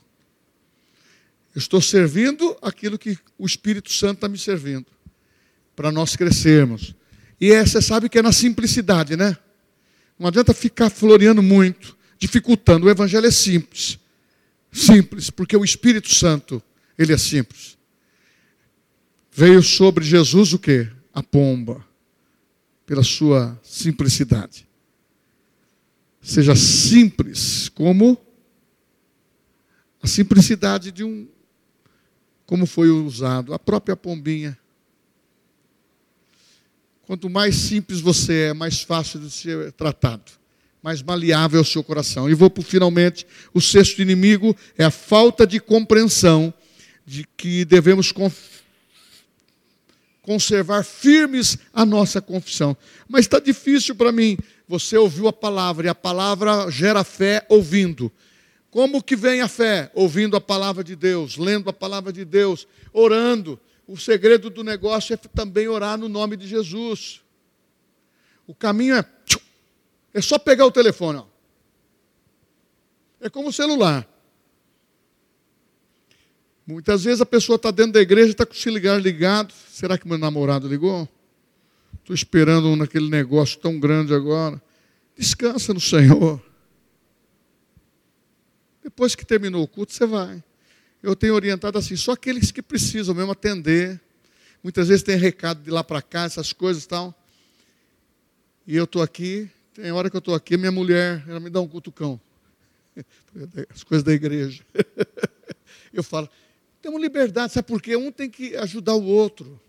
Estou 1.55 1.80
servindo 1.80 2.57
aquilo 2.62 2.99
que 2.99 3.18
o 3.38 3.46
Espírito 3.46 3.92
Santo 3.92 4.16
está 4.16 4.28
me 4.28 4.38
servindo, 4.38 4.86
para 5.74 5.90
nós 5.90 6.14
crescermos. 6.14 6.94
E 7.40 7.53
é, 7.53 7.64
você 7.64 7.80
sabe 7.80 8.09
que 8.09 8.18
é 8.18 8.22
na 8.22 8.32
simplicidade, 8.32 9.16
né? 9.16 9.36
Não 10.18 10.28
adianta 10.28 10.53
ficar 10.53 10.90
floreando 10.90 11.42
muito, 11.42 11.96
dificultando. 12.18 12.86
O 12.86 12.90
Evangelho 12.90 13.26
é 13.26 13.30
simples. 13.30 13.99
Simples, 14.70 15.30
porque 15.30 15.57
o 15.57 15.64
Espírito 15.64 16.14
Santo, 16.14 16.62
ele 16.99 17.12
é 17.12 17.18
simples. 17.18 17.78
Veio 19.32 19.62
sobre 19.62 20.05
Jesus 20.05 20.53
o 20.53 20.59
que? 20.59 20.88
A 21.14 21.22
pomba, 21.22 21.84
pela 22.84 23.03
sua 23.03 23.59
simplicidade. 23.62 24.68
Seja 26.21 26.55
simples 26.55 27.69
como 27.69 28.19
a 30.03 30.07
simplicidade 30.07 30.93
de 30.93 31.05
um, 31.05 31.29
como 32.47 32.66
foi 32.66 32.91
usado, 32.91 33.53
a 33.53 33.59
própria 33.59 33.97
pombinha. 33.97 34.59
Quanto 37.03 37.31
mais 37.31 37.57
simples 37.57 38.01
você 38.01 38.49
é, 38.49 38.53
mais 38.53 38.83
fácil 38.83 39.21
de 39.21 39.31
ser 39.31 39.73
tratado, 39.73 40.31
mais 40.83 41.03
maleável 41.03 41.59
é 41.59 41.62
o 41.62 41.64
seu 41.64 41.83
coração. 41.83 42.29
E 42.29 42.35
vou 42.35 42.51
por 42.51 42.62
finalmente, 42.62 43.27
o 43.53 43.61
sexto 43.61 44.03
inimigo 44.03 44.55
é 44.77 44.85
a 44.85 44.91
falta 44.91 45.47
de 45.47 45.59
compreensão 45.59 46.53
de 47.07 47.27
que 47.37 47.64
devemos 47.64 48.12
conservar 50.23 50.85
firmes 50.85 51.57
a 51.73 51.87
nossa 51.87 52.21
confissão. 52.21 52.77
Mas 53.09 53.21
está 53.21 53.41
difícil 53.41 53.95
para 53.95 54.12
mim. 54.12 54.37
Você 54.69 54.99
ouviu 54.99 55.27
a 55.27 55.33
palavra 55.33 55.87
e 55.87 55.89
a 55.89 55.95
palavra 55.95 56.71
gera 56.71 57.03
fé 57.03 57.47
ouvindo. 57.49 58.12
Como 58.71 59.03
que 59.03 59.16
vem 59.16 59.41
a 59.41 59.49
fé? 59.49 59.91
Ouvindo 59.95 60.37
a 60.37 60.41
palavra 60.41 60.85
de 60.85 60.95
Deus, 60.95 61.39
lendo 61.39 61.71
a 61.71 61.73
palavra 61.73 62.12
de 62.12 62.25
Deus, 62.25 62.69
orando. 62.93 63.59
O 63.87 63.97
segredo 63.97 64.51
do 64.51 64.62
negócio 64.62 65.14
é 65.14 65.16
também 65.16 65.66
orar 65.66 65.97
no 65.97 66.07
nome 66.07 66.37
de 66.37 66.47
Jesus. 66.47 67.23
O 68.47 68.55
caminho 68.55 68.97
é. 68.97 69.05
É 70.12 70.21
só 70.21 70.39
pegar 70.39 70.66
o 70.66 70.71
telefone. 70.71 71.19
Ó. 71.19 71.25
É 73.21 73.31
como 73.31 73.49
o 73.49 73.53
celular. 73.53 74.07
Muitas 76.66 77.05
vezes 77.05 77.23
a 77.23 77.27
pessoa 77.27 77.57
está 77.57 77.71
dentro 77.71 77.93
da 77.93 78.01
igreja, 78.01 78.31
está 78.31 78.45
com 78.45 78.53
o 78.53 78.57
celular 78.57 79.01
ligado. 79.01 79.55
Será 79.71 79.97
que 79.97 80.07
meu 80.07 80.19
namorado 80.19 80.69
ligou? 80.69 81.09
Estou 82.09 82.14
esperando 82.14 82.74
naquele 82.74 83.11
negócio 83.11 83.59
tão 83.59 83.78
grande 83.78 84.14
agora. 84.14 84.62
Descansa 85.14 85.74
no 85.74 85.80
Senhor. 85.80 86.42
Depois 88.82 89.14
que 89.14 89.26
terminou 89.26 89.62
o 89.62 89.68
culto, 89.68 89.92
você 89.92 90.06
vai. 90.06 90.42
Eu 91.02 91.14
tenho 91.14 91.34
orientado 91.34 91.76
assim, 91.76 91.96
só 91.96 92.12
aqueles 92.12 92.50
que 92.50 92.62
precisam 92.62 93.14
mesmo 93.14 93.32
atender. 93.32 94.00
Muitas 94.62 94.88
vezes 94.88 95.02
tem 95.02 95.18
recado 95.18 95.62
de 95.62 95.70
lá 95.70 95.84
para 95.84 96.00
cá, 96.00 96.22
essas 96.22 96.50
coisas 96.50 96.84
e 96.84 96.88
tal. 96.88 97.14
E 98.66 98.74
eu 98.74 98.84
estou 98.84 99.02
aqui, 99.02 99.46
tem 99.74 99.92
hora 99.92 100.09
que 100.09 100.16
eu 100.16 100.20
estou 100.20 100.34
aqui, 100.34 100.56
minha 100.56 100.72
mulher, 100.72 101.22
ela 101.28 101.38
me 101.38 101.50
dá 101.50 101.61
um 101.61 101.68
cutucão. 101.68 102.18
As 103.68 103.84
coisas 103.84 104.02
da 104.02 104.14
igreja. 104.14 104.64
Eu 105.92 106.02
falo, 106.02 106.26
temos 106.80 107.02
liberdade, 107.02 107.52
sabe 107.52 107.68
por 107.68 107.82
quê? 107.82 107.96
Um 107.96 108.11
tem 108.11 108.30
que 108.30 108.56
ajudar 108.56 108.94
o 108.94 109.04
outro. 109.04 109.61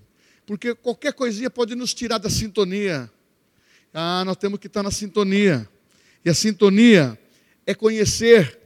Porque 0.50 0.74
qualquer 0.74 1.14
coisinha 1.14 1.47
pode 1.47 1.76
nos 1.76 1.93
tirar 1.93 2.18
da 2.18 2.28
sintonia. 2.28 3.08
Ah, 3.93 4.24
nós 4.26 4.36
temos 4.36 4.58
que 4.58 4.66
estar 4.66 4.82
na 4.82 4.89
sintonia. 4.89 5.70
E 6.26 6.30
a 6.32 6.34
sintonia 6.34 7.20
é 7.68 7.76
conhecer 7.76 8.60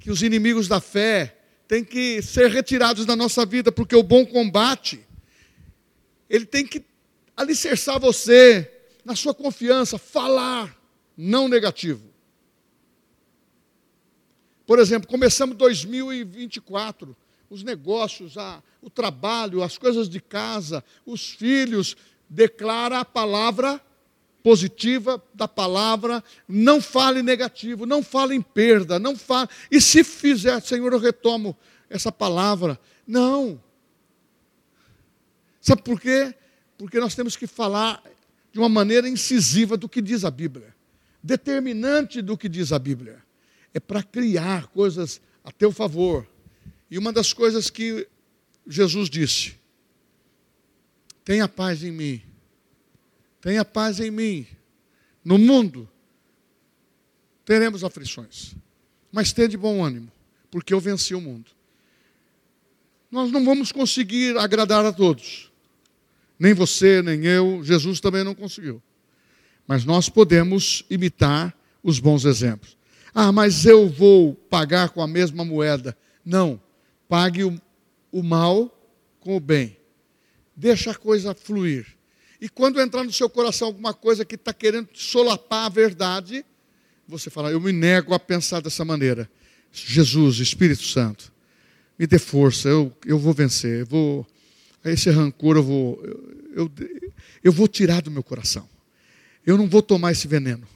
que 0.00 0.10
os 0.10 0.22
inimigos 0.22 0.66
da 0.66 0.80
fé 0.80 1.36
têm 1.68 1.84
que 1.84 2.22
ser 2.22 2.50
retirados 2.50 3.04
da 3.04 3.14
nossa 3.14 3.44
vida, 3.44 3.70
porque 3.70 3.94
o 3.94 4.02
bom 4.02 4.24
combate, 4.24 5.06
ele 6.26 6.46
tem 6.46 6.66
que 6.66 6.82
alicerçar 7.36 8.00
você 8.00 8.72
na 9.04 9.14
sua 9.14 9.34
confiança, 9.34 9.98
falar, 9.98 10.74
não 11.14 11.48
negativo. 11.48 12.10
Por 14.66 14.78
exemplo, 14.78 15.06
começamos 15.06 15.54
2024, 15.54 17.14
os 17.48 17.62
negócios, 17.62 18.36
a, 18.36 18.62
o 18.82 18.90
trabalho, 18.90 19.62
as 19.62 19.78
coisas 19.78 20.08
de 20.08 20.20
casa, 20.20 20.84
os 21.04 21.30
filhos, 21.30 21.96
declara 22.28 23.00
a 23.00 23.04
palavra 23.04 23.80
positiva 24.42 25.20
da 25.34 25.48
palavra, 25.48 26.22
não 26.46 26.80
fale 26.80 27.20
negativo, 27.20 27.84
não 27.84 28.00
fale 28.00 28.32
em 28.32 28.40
perda, 28.40 28.96
não 28.96 29.16
fale. 29.16 29.48
E 29.68 29.80
se 29.80 30.04
fizer, 30.04 30.60
Senhor, 30.62 30.92
eu 30.92 31.00
retomo 31.00 31.56
essa 31.90 32.12
palavra. 32.12 32.78
Não. 33.04 33.60
Sabe 35.60 35.82
por 35.82 36.00
quê? 36.00 36.32
Porque 36.78 37.00
nós 37.00 37.16
temos 37.16 37.34
que 37.34 37.48
falar 37.48 38.00
de 38.52 38.60
uma 38.60 38.68
maneira 38.68 39.08
incisiva 39.08 39.76
do 39.76 39.88
que 39.88 40.00
diz 40.00 40.24
a 40.24 40.30
Bíblia, 40.30 40.72
determinante 41.20 42.22
do 42.22 42.38
que 42.38 42.48
diz 42.48 42.72
a 42.72 42.78
Bíblia. 42.78 43.22
É 43.74 43.80
para 43.80 44.00
criar 44.00 44.68
coisas 44.68 45.20
a 45.42 45.50
teu 45.50 45.72
favor. 45.72 46.24
E 46.90 46.98
uma 46.98 47.12
das 47.12 47.32
coisas 47.32 47.70
que 47.70 48.06
Jesus 48.66 49.08
disse: 49.08 49.54
tenha 51.24 51.48
paz 51.48 51.82
em 51.82 51.90
mim 51.90 52.22
Tenha 53.46 53.64
paz 53.64 54.00
em 54.00 54.10
mim. 54.10 54.44
No 55.24 55.38
mundo 55.38 55.88
teremos 57.44 57.84
aflições, 57.84 58.56
mas 59.12 59.32
tenha 59.32 59.48
de 59.48 59.56
bom 59.56 59.84
ânimo, 59.84 60.10
porque 60.50 60.74
eu 60.74 60.80
venci 60.80 61.14
o 61.14 61.20
mundo. 61.20 61.52
Nós 63.08 63.30
não 63.30 63.44
vamos 63.44 63.70
conseguir 63.70 64.36
agradar 64.36 64.84
a 64.84 64.92
todos, 64.92 65.48
nem 66.36 66.54
você, 66.54 67.00
nem 67.02 67.24
eu, 67.24 67.62
Jesus 67.62 68.00
também 68.00 68.24
não 68.24 68.34
conseguiu. 68.34 68.82
Mas 69.64 69.84
nós 69.84 70.08
podemos 70.08 70.84
imitar 70.90 71.56
os 71.84 72.00
bons 72.00 72.24
exemplos. 72.24 72.76
Ah, 73.14 73.30
mas 73.30 73.64
eu 73.64 73.88
vou 73.88 74.34
pagar 74.34 74.88
com 74.88 75.00
a 75.00 75.06
mesma 75.06 75.44
moeda. 75.44 75.96
Não. 76.24 76.60
Pague 77.08 77.44
o, 77.44 77.60
o 78.10 78.22
mal 78.22 78.72
com 79.20 79.36
o 79.36 79.40
bem. 79.40 79.76
Deixa 80.54 80.90
a 80.90 80.94
coisa 80.94 81.34
fluir. 81.34 81.86
E 82.40 82.48
quando 82.48 82.80
entrar 82.80 83.04
no 83.04 83.12
seu 83.12 83.28
coração 83.28 83.68
alguma 83.68 83.94
coisa 83.94 84.24
que 84.24 84.34
está 84.34 84.52
querendo 84.52 84.88
solapar 84.94 85.66
a 85.66 85.68
verdade, 85.68 86.44
você 87.06 87.30
fala: 87.30 87.50
Eu 87.50 87.60
me 87.60 87.72
nego 87.72 88.14
a 88.14 88.18
pensar 88.18 88.60
dessa 88.60 88.84
maneira. 88.84 89.30
Jesus, 89.72 90.38
Espírito 90.38 90.82
Santo, 90.82 91.32
me 91.98 92.06
dê 92.06 92.18
força, 92.18 92.68
eu, 92.68 92.92
eu 93.04 93.18
vou 93.18 93.32
vencer, 93.32 93.80
eu 93.80 93.86
vou, 93.86 94.26
esse 94.84 95.10
rancor 95.10 95.56
eu 95.56 95.62
vou, 95.62 96.02
eu, 96.54 96.70
eu, 96.80 97.12
eu 97.44 97.52
vou 97.52 97.68
tirar 97.68 98.00
do 98.00 98.10
meu 98.10 98.22
coração. 98.22 98.68
Eu 99.44 99.56
não 99.56 99.68
vou 99.68 99.82
tomar 99.82 100.12
esse 100.12 100.26
veneno. 100.26 100.66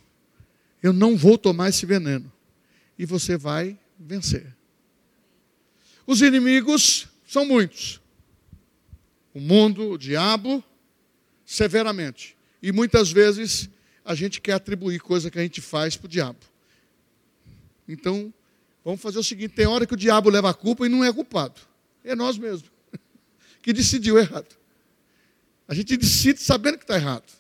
Eu 0.82 0.92
não 0.92 1.16
vou 1.16 1.36
tomar 1.36 1.68
esse 1.68 1.84
veneno. 1.84 2.30
E 2.98 3.04
você 3.04 3.36
vai 3.36 3.78
vencer. 3.98 4.54
Os 6.10 6.22
inimigos 6.22 7.06
são 7.24 7.46
muitos. 7.46 8.00
O 9.32 9.38
mundo, 9.38 9.90
o 9.90 9.96
diabo, 9.96 10.60
severamente. 11.46 12.36
E 12.60 12.72
muitas 12.72 13.12
vezes 13.12 13.70
a 14.04 14.12
gente 14.16 14.40
quer 14.40 14.54
atribuir 14.54 14.98
coisa 14.98 15.30
que 15.30 15.38
a 15.38 15.42
gente 15.42 15.60
faz 15.60 15.96
para 15.96 16.06
o 16.06 16.08
diabo. 16.08 16.40
Então, 17.86 18.34
vamos 18.84 19.00
fazer 19.00 19.20
o 19.20 19.22
seguinte: 19.22 19.54
tem 19.54 19.66
hora 19.66 19.86
que 19.86 19.94
o 19.94 19.96
diabo 19.96 20.28
leva 20.30 20.50
a 20.50 20.54
culpa 20.54 20.84
e 20.84 20.88
não 20.88 21.04
é 21.04 21.12
culpado. 21.12 21.60
É 22.02 22.16
nós 22.16 22.36
mesmos 22.36 22.68
que 23.62 23.72
decidiu 23.72 24.18
errado. 24.18 24.56
A 25.68 25.74
gente 25.74 25.96
decide 25.96 26.40
sabendo 26.40 26.76
que 26.76 26.82
está 26.82 26.96
errado. 26.96 27.32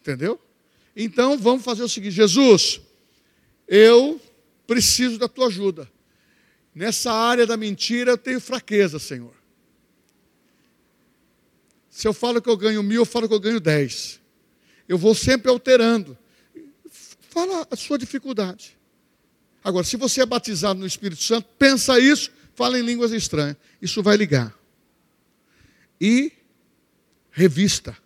Entendeu? 0.00 0.40
Então 0.94 1.36
vamos 1.36 1.64
fazer 1.64 1.82
o 1.82 1.88
seguinte: 1.88 2.12
Jesus, 2.12 2.80
eu 3.66 4.20
preciso 4.64 5.18
da 5.18 5.26
tua 5.26 5.48
ajuda. 5.48 5.90
Nessa 6.74 7.12
área 7.12 7.46
da 7.46 7.56
mentira 7.56 8.12
eu 8.12 8.18
tenho 8.18 8.40
fraqueza, 8.40 8.98
Senhor. 8.98 9.34
Se 11.88 12.06
eu 12.06 12.14
falo 12.14 12.40
que 12.40 12.48
eu 12.48 12.56
ganho 12.56 12.82
mil, 12.82 13.02
eu 13.02 13.06
falo 13.06 13.28
que 13.28 13.34
eu 13.34 13.40
ganho 13.40 13.60
dez. 13.60 14.20
Eu 14.88 14.96
vou 14.96 15.14
sempre 15.14 15.50
alterando. 15.50 16.16
Fala 17.28 17.66
a 17.70 17.76
sua 17.76 17.98
dificuldade. 17.98 18.78
Agora, 19.62 19.84
se 19.84 19.96
você 19.96 20.22
é 20.22 20.26
batizado 20.26 20.80
no 20.80 20.86
Espírito 20.86 21.22
Santo, 21.22 21.48
pensa 21.58 21.98
isso, 21.98 22.30
fala 22.54 22.78
em 22.78 22.82
línguas 22.82 23.12
estranhas. 23.12 23.56
Isso 23.82 24.02
vai 24.02 24.16
ligar. 24.16 24.54
E 26.00 26.32
revista 27.30 27.96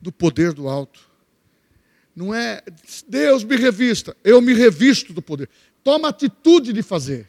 do 0.00 0.10
poder 0.10 0.52
do 0.52 0.68
alto. 0.68 1.00
Não 2.14 2.34
é 2.34 2.62
Deus 3.08 3.42
me 3.42 3.56
revista, 3.56 4.16
eu 4.22 4.40
me 4.40 4.52
revisto 4.52 5.12
do 5.12 5.22
poder. 5.22 5.48
Toma 5.82 6.08
atitude 6.08 6.72
de 6.72 6.82
fazer. 6.82 7.28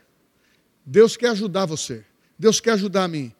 Deus 0.85 1.17
quer 1.17 1.29
ajudar 1.29 1.65
você. 1.65 2.05
Deus 2.37 2.59
quer 2.59 2.71
ajudar 2.71 3.05
a 3.05 3.07
mim. 3.07 3.33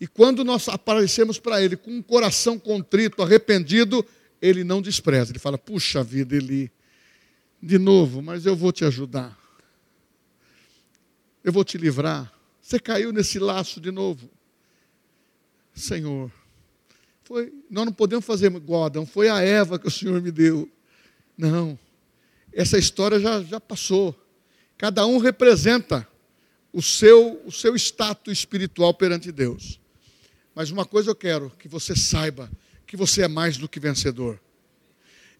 E 0.00 0.06
quando 0.06 0.44
nós 0.44 0.68
aparecemos 0.68 1.38
para 1.38 1.62
Ele 1.62 1.76
com 1.76 1.90
um 1.90 2.02
coração 2.02 2.58
contrito, 2.58 3.22
arrependido, 3.22 4.04
Ele 4.40 4.64
não 4.64 4.80
despreza. 4.80 5.32
Ele 5.32 5.38
fala: 5.38 5.58
Puxa 5.58 6.02
vida, 6.02 6.36
Ele, 6.36 6.70
de 7.60 7.78
novo, 7.78 8.22
mas 8.22 8.46
eu 8.46 8.56
vou 8.56 8.72
te 8.72 8.84
ajudar. 8.84 9.36
Eu 11.42 11.52
vou 11.52 11.64
te 11.64 11.76
livrar. 11.76 12.32
Você 12.62 12.78
caiu 12.78 13.12
nesse 13.12 13.38
laço 13.38 13.80
de 13.80 13.90
novo. 13.90 14.28
Senhor, 15.74 16.30
foi, 17.24 17.52
nós 17.70 17.84
não 17.84 17.92
podemos 17.92 18.24
fazer 18.24 18.50
igual 18.50 18.84
Adão, 18.84 19.04
foi 19.04 19.28
a 19.28 19.40
Eva 19.40 19.78
que 19.78 19.86
o 19.86 19.90
Senhor 19.90 20.20
me 20.22 20.30
deu. 20.30 20.68
Não, 21.36 21.78
essa 22.52 22.78
história 22.78 23.20
já, 23.20 23.42
já 23.42 23.60
passou. 23.60 24.14
Cada 24.78 25.06
um 25.06 25.18
representa 25.18 26.07
o 26.78 26.82
seu, 26.82 27.42
o 27.44 27.50
seu 27.50 27.74
status 27.74 28.38
espiritual 28.38 28.94
perante 28.94 29.32
Deus. 29.32 29.80
Mas 30.54 30.70
uma 30.70 30.84
coisa 30.84 31.10
eu 31.10 31.14
quero 31.14 31.50
que 31.58 31.66
você 31.66 31.96
saiba: 31.96 32.48
que 32.86 32.96
você 32.96 33.22
é 33.22 33.28
mais 33.28 33.56
do 33.56 33.68
que 33.68 33.80
vencedor. 33.80 34.40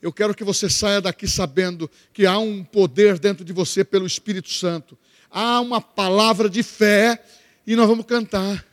Eu 0.02 0.12
quero 0.12 0.34
que 0.34 0.42
você 0.42 0.68
saia 0.68 1.00
daqui 1.00 1.28
sabendo 1.28 1.88
que 2.12 2.26
há 2.26 2.36
um 2.38 2.64
poder 2.64 3.20
dentro 3.20 3.44
de 3.44 3.52
você 3.52 3.84
pelo 3.84 4.04
Espírito 4.04 4.50
Santo. 4.50 4.98
Há 5.30 5.60
uma 5.60 5.80
palavra 5.80 6.50
de 6.50 6.64
fé 6.64 7.24
e 7.64 7.76
nós 7.76 7.86
vamos 7.86 8.04
cantar 8.04 8.66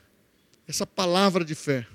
essa 0.68 0.88
palavra 0.88 1.46
de 1.46 1.54
fé. 1.54 1.86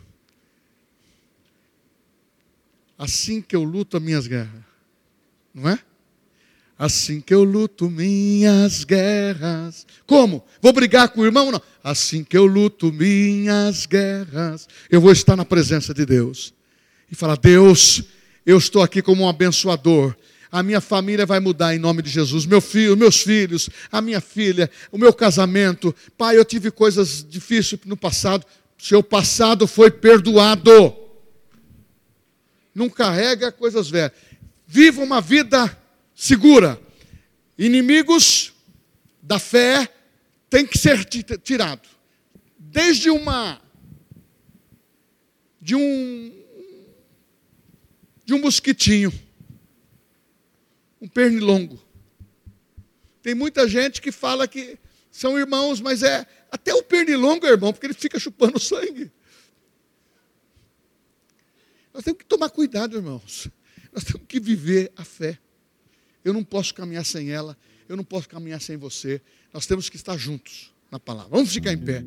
Assim 2.97 3.43
que 3.43 3.57
eu 3.57 3.65
luto 3.65 3.97
as 3.97 4.03
minhas 4.03 4.29
guerras, 4.29 4.63
não 5.53 5.69
é? 5.69 5.81
Assim 6.81 7.21
que 7.21 7.35
eu 7.35 7.45
luto 7.45 7.91
minhas 7.91 8.85
guerras. 8.85 9.87
Como? 10.07 10.43
Vou 10.63 10.73
brigar 10.73 11.11
com 11.11 11.21
o 11.21 11.27
irmão? 11.27 11.53
Não. 11.53 11.61
Assim 11.85 12.25
que 12.25 12.35
eu 12.35 12.47
luto 12.47 12.91
minhas 12.91 13.85
guerras, 13.85 14.67
eu 14.89 14.99
vou 14.99 15.13
estar 15.13 15.37
na 15.37 15.45
presença 15.45 15.93
de 15.93 16.07
Deus 16.07 16.55
e 17.13 17.15
falar: 17.15 17.37
Deus, 17.37 18.03
eu 18.47 18.57
estou 18.57 18.81
aqui 18.81 19.03
como 19.03 19.25
um 19.25 19.29
abençoador. 19.29 20.17
A 20.51 20.63
minha 20.63 20.81
família 20.81 21.27
vai 21.27 21.39
mudar 21.39 21.75
em 21.75 21.79
nome 21.79 22.01
de 22.01 22.09
Jesus. 22.09 22.47
Meu 22.47 22.63
filho, 22.63 22.97
meus 22.97 23.21
filhos, 23.21 23.69
a 23.93 24.01
minha 24.01 24.23
filha, 24.23 24.71
o 24.91 24.97
meu 24.97 25.13
casamento. 25.13 25.95
Pai, 26.17 26.39
eu 26.39 26.47
tive 26.47 26.71
coisas 26.71 27.23
difíceis 27.29 27.79
no 27.85 27.95
passado. 27.95 28.47
Seu 28.79 29.03
passado 29.03 29.67
foi 29.67 29.91
perdoado. 29.91 30.97
Não 32.75 32.89
carrega 32.89 33.53
coisas 33.53 33.91
velhas. 33.91 34.13
Viva 34.67 35.03
uma 35.03 35.21
vida 35.21 35.77
segura. 36.21 36.79
Inimigos 37.57 38.53
da 39.23 39.39
fé 39.39 39.89
têm 40.51 40.67
que 40.67 40.77
ser 40.77 41.03
tirados. 41.07 41.89
Desde 42.59 43.09
uma 43.09 43.61
de 45.61 45.75
um 45.75 46.39
de 48.25 48.35
um 48.35 48.41
mosquitinho, 48.41 49.13
um 51.01 51.09
pernilongo. 51.09 51.83
Tem 53.23 53.35
muita 53.35 53.67
gente 53.67 54.01
que 54.01 54.13
fala 54.13 54.47
que 54.47 54.79
são 55.11 55.39
irmãos, 55.39 55.81
mas 55.81 56.03
é 56.03 56.27
até 56.51 56.75
o 56.75 56.83
pernilongo 56.83 57.47
é 57.47 57.51
irmão, 57.51 57.73
porque 57.73 57.87
ele 57.87 57.95
fica 57.95 58.19
chupando 58.21 58.61
sangue. 58.61 59.11
Nós 61.95 62.05
temos 62.05 62.19
que 62.19 62.27
tomar 62.27 62.51
cuidado, 62.51 62.97
irmãos. 62.97 63.49
Nós 63.91 64.05
temos 64.05 64.27
que 64.29 64.39
viver 64.39 64.93
a 64.97 65.05
fé. 65.05 65.39
Eu 66.25 66.33
não 66.33 66.45
posso 66.45 66.75
caminhar 66.75 67.05
sem 67.05 67.31
ela, 67.31 67.57
eu 67.89 67.97
não 67.97 68.05
posso 68.05 68.29
caminhar 68.29 68.61
sem 68.61 68.77
você. 68.77 69.21
Nós 69.53 69.67
temos 69.67 69.89
que 69.89 69.97
estar 69.97 70.17
juntos 70.17 70.73
na 70.91 70.99
palavra. 70.99 71.31
Vamos 71.31 71.53
ficar 71.53 71.73
em 71.73 71.79
pé. 71.79 72.05